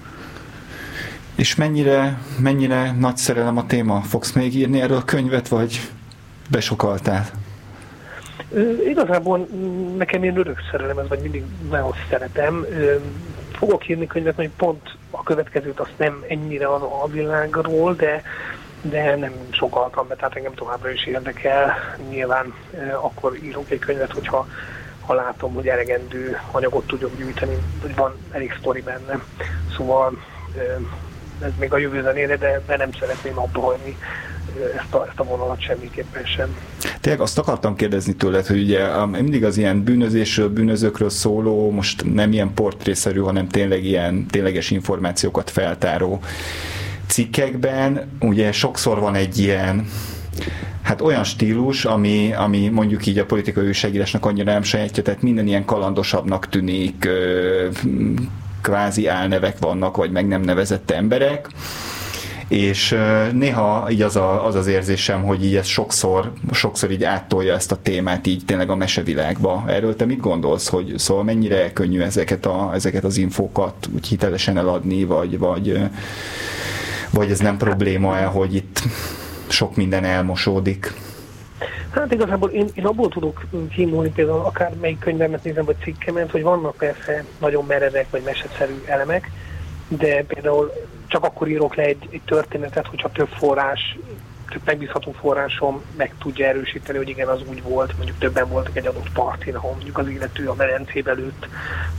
És 1.34 1.54
mennyire, 1.54 2.18
mennyire 2.38 2.92
nagy 2.92 3.16
szerelem 3.16 3.56
a 3.56 3.66
téma? 3.66 4.00
Fogsz 4.00 4.32
még 4.32 4.54
írni 4.54 4.80
erről 4.80 5.04
könyvet, 5.04 5.48
vagy 5.48 5.80
besokaltál? 6.50 7.26
Igazából 8.88 9.48
nekem 9.96 10.22
ilyen 10.22 10.36
örök 10.36 10.58
szerelem, 10.70 10.98
ez 10.98 11.08
vagy 11.08 11.20
mindig 11.20 11.44
nagyon 11.70 11.92
szeretem. 12.10 12.66
Fogok 13.52 13.88
írni 13.88 14.06
könyvet, 14.06 14.34
hogy 14.34 14.50
pont 14.56 14.96
a 15.10 15.22
következőt 15.22 15.80
azt 15.80 15.94
nem 15.96 16.24
ennyire 16.28 16.74
az 16.74 16.82
a 16.82 17.08
világról, 17.10 17.94
de, 17.94 18.22
de 18.82 19.16
nem 19.16 19.32
sokaltam 19.50 20.08
be, 20.08 20.14
tehát 20.14 20.36
engem 20.36 20.54
továbbra 20.54 20.90
is 20.90 21.06
érdekel. 21.06 21.74
Nyilván 22.08 22.54
akkor 23.02 23.36
írok 23.42 23.70
egy 23.70 23.78
könyvet, 23.78 24.12
hogyha 24.12 24.46
ha 25.06 25.14
látom, 25.14 25.54
hogy 25.54 25.68
elegendő 25.68 26.38
anyagot 26.50 26.86
tudok 26.86 27.16
gyűjteni, 27.16 27.56
hogy 27.82 27.94
van 27.94 28.16
elég 28.30 28.54
sztori 28.58 28.80
benne. 28.80 29.22
Szóval 29.76 30.18
ez 31.42 31.50
még 31.58 31.72
a 31.72 31.78
jövő 31.78 32.02
zenére, 32.02 32.36
de, 32.36 32.62
de 32.66 32.76
nem 32.76 32.90
szeretném 33.00 33.38
abba 33.38 33.60
hagyni 33.60 33.96
ezt 34.76 34.94
a, 34.94 35.06
ezt 35.08 35.20
a 35.20 35.24
vonalat 35.24 35.60
semmiképpen 35.60 36.24
sem. 36.24 36.56
Tényleg 37.00 37.22
azt 37.22 37.38
akartam 37.38 37.76
kérdezni 37.76 38.14
tőled, 38.14 38.46
hogy 38.46 38.62
ugye 38.62 39.06
mindig 39.06 39.44
az 39.44 39.56
ilyen 39.56 39.82
bűnözésről, 39.82 40.48
bűnözőkről 40.48 41.10
szóló, 41.10 41.70
most 41.70 42.14
nem 42.14 42.32
ilyen 42.32 42.54
portrészerű, 42.54 43.20
hanem 43.20 43.48
tényleg 43.48 43.84
ilyen 43.84 44.26
tényleges 44.26 44.70
információkat 44.70 45.50
feltáró 45.50 46.20
cikkekben, 47.06 48.10
ugye 48.20 48.52
sokszor 48.52 49.00
van 49.00 49.14
egy 49.14 49.38
ilyen 49.38 49.88
hát 50.84 51.00
olyan 51.00 51.24
stílus, 51.24 51.84
ami, 51.84 52.32
ami 52.36 52.68
mondjuk 52.68 53.06
így 53.06 53.18
a 53.18 53.24
politikai 53.24 53.66
újságírásnak 53.66 54.26
annyira 54.26 54.52
nem 54.52 54.62
sajátja, 54.62 55.02
tehát 55.02 55.22
minden 55.22 55.46
ilyen 55.46 55.64
kalandosabbnak 55.64 56.48
tűnik, 56.48 57.08
kvázi 58.62 59.06
álnevek 59.06 59.58
vannak, 59.58 59.96
vagy 59.96 60.10
meg 60.10 60.26
nem 60.26 60.40
nevezett 60.40 60.90
emberek, 60.90 61.48
és 62.48 62.96
néha 63.32 63.86
így 63.90 64.02
az, 64.02 64.16
a, 64.16 64.46
az 64.46 64.54
az 64.54 64.66
érzésem, 64.66 65.22
hogy 65.22 65.44
így 65.44 65.56
ez 65.56 65.66
sokszor, 65.66 66.32
sokszor 66.52 66.90
így 66.90 67.04
áttolja 67.04 67.54
ezt 67.54 67.72
a 67.72 67.78
témát 67.82 68.26
így 68.26 68.44
tényleg 68.44 68.70
a 68.70 68.76
mesevilágba. 68.76 69.64
Erről 69.66 69.96
te 69.96 70.04
mit 70.04 70.20
gondolsz, 70.20 70.68
hogy 70.68 70.94
szóval 70.96 71.24
mennyire 71.24 71.72
könnyű 71.72 72.00
ezeket, 72.00 72.46
a, 72.46 72.70
ezeket 72.74 73.04
az 73.04 73.16
infókat 73.16 73.88
úgy 73.94 74.06
hitelesen 74.06 74.58
eladni, 74.58 75.04
vagy, 75.04 75.38
vagy, 75.38 75.78
vagy 77.10 77.30
ez 77.30 77.38
nem 77.38 77.56
probléma 77.56 78.18
el, 78.18 78.28
hogy 78.28 78.54
itt 78.54 78.82
sok 79.54 79.76
minden 79.76 80.04
elmosódik. 80.04 80.92
Hát 81.90 82.12
igazából 82.12 82.50
én, 82.50 82.68
én 82.74 82.86
abból 82.86 83.08
tudok 83.08 83.44
kiindulni 83.70 84.10
például 84.10 84.40
akár 84.40 84.74
melyik 84.80 84.98
könyvemet 84.98 85.44
nézem, 85.44 85.64
vagy 85.64 85.76
cikkemet, 85.82 86.30
hogy 86.30 86.42
vannak 86.42 86.76
persze 86.76 87.24
nagyon 87.38 87.64
meredek, 87.66 88.10
vagy 88.10 88.22
mesetszerű 88.24 88.82
elemek, 88.86 89.30
de 89.88 90.24
például 90.24 90.72
csak 91.06 91.24
akkor 91.24 91.48
írok 91.48 91.74
le 91.74 91.82
egy, 91.82 92.08
egy 92.10 92.20
történetet, 92.24 92.86
hogyha 92.86 93.10
több 93.10 93.28
forrás, 93.28 93.98
több 94.48 94.60
megbízható 94.64 95.12
forrásom 95.12 95.82
meg 95.96 96.14
tudja 96.18 96.46
erősíteni, 96.46 96.98
hogy 96.98 97.08
igen, 97.08 97.28
az 97.28 97.40
úgy 97.50 97.62
volt, 97.62 97.96
mondjuk 97.96 98.18
többen 98.18 98.48
voltak 98.48 98.76
egy 98.76 98.86
adott 98.86 99.12
partin, 99.12 99.54
ahol 99.54 99.72
mondjuk 99.72 99.98
az 99.98 100.08
illető 100.08 100.48
a 100.48 100.54
merencébe 100.54 101.12
lőtt, 101.12 101.46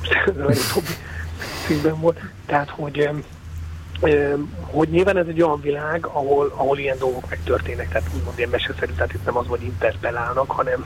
most 0.46 0.82
ez 1.70 2.00
volt. 2.00 2.20
Tehát, 2.46 2.70
hogy 2.70 3.10
hogy 4.62 4.90
nyilván 4.90 5.18
ez 5.18 5.28
egy 5.28 5.42
olyan 5.42 5.62
világ, 5.62 6.06
ahol, 6.06 6.54
ahol 6.56 6.78
ilyen 6.78 6.98
dolgok 6.98 7.30
megtörténnek, 7.30 7.90
tehát 7.90 8.10
úgymond 8.16 8.38
ilyen 8.38 8.50
meseszerű, 8.50 8.92
tehát 8.94 9.14
itt 9.14 9.26
nem 9.26 9.38
az, 9.38 9.46
hogy 9.48 9.64
interpellálnak, 9.64 10.52
hanem 10.52 10.86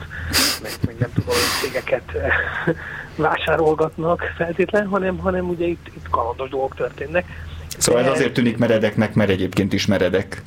meg, 0.62 0.72
meg 0.86 0.96
nem 0.98 1.12
tudom, 1.12 1.28
hogy 1.28 1.70
cégeket 1.70 2.12
vásárolgatnak 3.26 4.32
feltétlen, 4.36 4.86
hanem, 4.86 5.18
hanem 5.18 5.48
ugye 5.48 5.66
itt, 5.66 5.86
itt 5.96 6.08
kalandos 6.10 6.48
dolgok 6.48 6.74
történnek. 6.74 7.24
Szóval 7.78 8.02
ez 8.02 8.10
azért 8.10 8.32
tűnik 8.32 8.58
meredeknek, 8.58 9.14
mert 9.14 9.30
egyébként 9.30 9.72
is 9.72 9.86
meredek. 9.86 10.42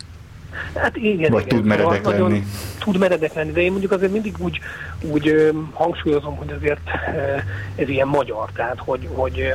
Hát 0.76 0.98
igen, 0.98 1.32
Vagy 1.32 1.46
igen. 1.46 1.58
tud 1.58 1.66
meredek 1.66 2.04
szóval 2.04 2.20
lenni. 2.20 2.44
Tud 2.80 2.98
meredek 2.98 3.34
lenni, 3.34 3.52
de 3.52 3.62
én 3.62 3.72
mondjuk 3.72 3.92
azért 3.92 4.12
mindig 4.12 4.36
úgy, 4.38 4.60
úgy 5.02 5.52
hangsúlyozom, 5.74 6.36
hogy 6.36 6.54
azért 6.60 6.90
ez 7.76 7.90
ilyen 7.90 8.08
magyar, 8.08 8.50
tehát 8.54 8.78
hogy, 8.80 9.08
hogy 9.12 9.54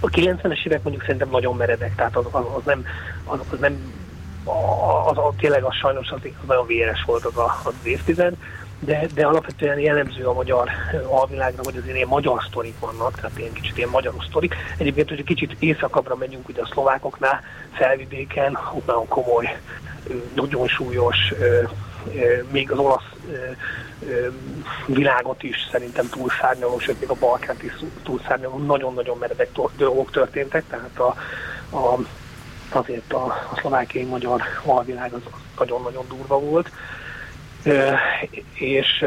a 0.00 0.06
90-es 0.06 0.66
évek 0.66 0.82
mondjuk 0.82 1.04
szerintem 1.04 1.30
nagyon 1.30 1.56
meredek, 1.56 1.94
tehát 1.94 2.16
az, 2.16 2.24
az, 2.30 2.44
az 2.56 2.62
nem, 2.64 2.84
az, 3.24 3.38
az 3.50 3.58
nem 3.58 3.92
az, 5.08 5.18
az, 5.18 5.34
tényleg 5.38 5.62
az 5.62 5.74
sajnos 5.74 6.10
az, 6.10 6.20
az 6.24 6.46
nagyon 6.46 6.66
véres 6.66 7.04
volt 7.06 7.24
az, 7.24 7.36
a, 7.36 7.60
az 7.64 7.72
évtized, 7.82 8.34
de, 8.80 9.06
de 9.14 9.26
alapvetően 9.26 9.78
jellemző 9.78 10.24
a 10.24 10.32
magyar 10.32 10.70
alvilágra, 11.08 11.62
hogy 11.64 11.76
azért 11.76 11.96
ilyen 11.96 12.08
magyar 12.08 12.44
sztorik 12.48 12.78
vannak, 12.78 13.14
tehát 13.14 13.38
ilyen 13.38 13.52
kicsit 13.52 13.76
ilyen 13.76 13.88
magyar 13.88 14.14
sztorik. 14.28 14.54
Egyébként, 14.78 15.08
hogy 15.08 15.24
kicsit 15.24 15.56
északabbra 15.58 16.16
megyünk, 16.16 16.48
ugye 16.48 16.62
a 16.62 16.68
szlovákoknál, 16.72 17.42
felvidéken, 17.72 18.58
ott 18.74 18.86
nagyon 18.86 19.08
komoly, 19.08 19.60
nagyon 20.34 20.68
súlyos, 20.68 21.16
még 22.50 22.70
az 22.70 22.78
olasz 22.78 23.12
világot 24.86 25.42
is 25.42 25.68
szerintem 25.70 26.08
túlszárnyaló, 26.08 26.78
sőt 26.78 27.00
még 27.00 27.08
a 27.08 27.16
Balkánt 27.20 27.62
is 27.62 27.72
túlszárnyaló, 28.02 28.58
nagyon-nagyon 28.58 29.18
meredek 29.18 29.48
dolgok 29.76 30.10
történtek, 30.10 30.64
tehát 30.68 30.98
a, 30.98 31.14
a, 31.76 31.98
azért 32.70 33.12
a, 33.12 33.24
a 33.24 33.56
szlovákiai 33.60 34.04
magyar 34.04 34.42
alvilág 34.64 35.12
az 35.12 35.22
nagyon-nagyon 35.58 36.04
durva 36.08 36.38
volt 36.38 36.70
és, 38.54 39.04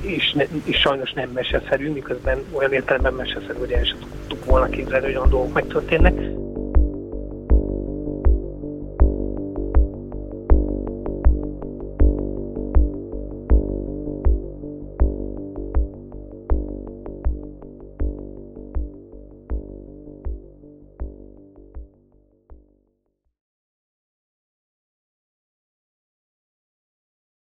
és, 0.00 0.32
ne, 0.32 0.44
és 0.64 0.76
sajnos 0.76 1.12
nem 1.12 1.30
meseszerű, 1.30 1.92
miközben 1.92 2.44
olyan 2.52 2.72
értelemben 2.72 3.14
meseszerű, 3.14 3.58
hogy 3.58 3.72
el 3.72 3.84
sem 3.84 3.98
tudtuk 3.98 4.44
volna 4.44 4.66
képzelni, 4.66 5.04
hogy 5.04 5.16
olyan 5.16 5.30
dolgok 5.30 5.52
megtörténnek. 5.52 6.43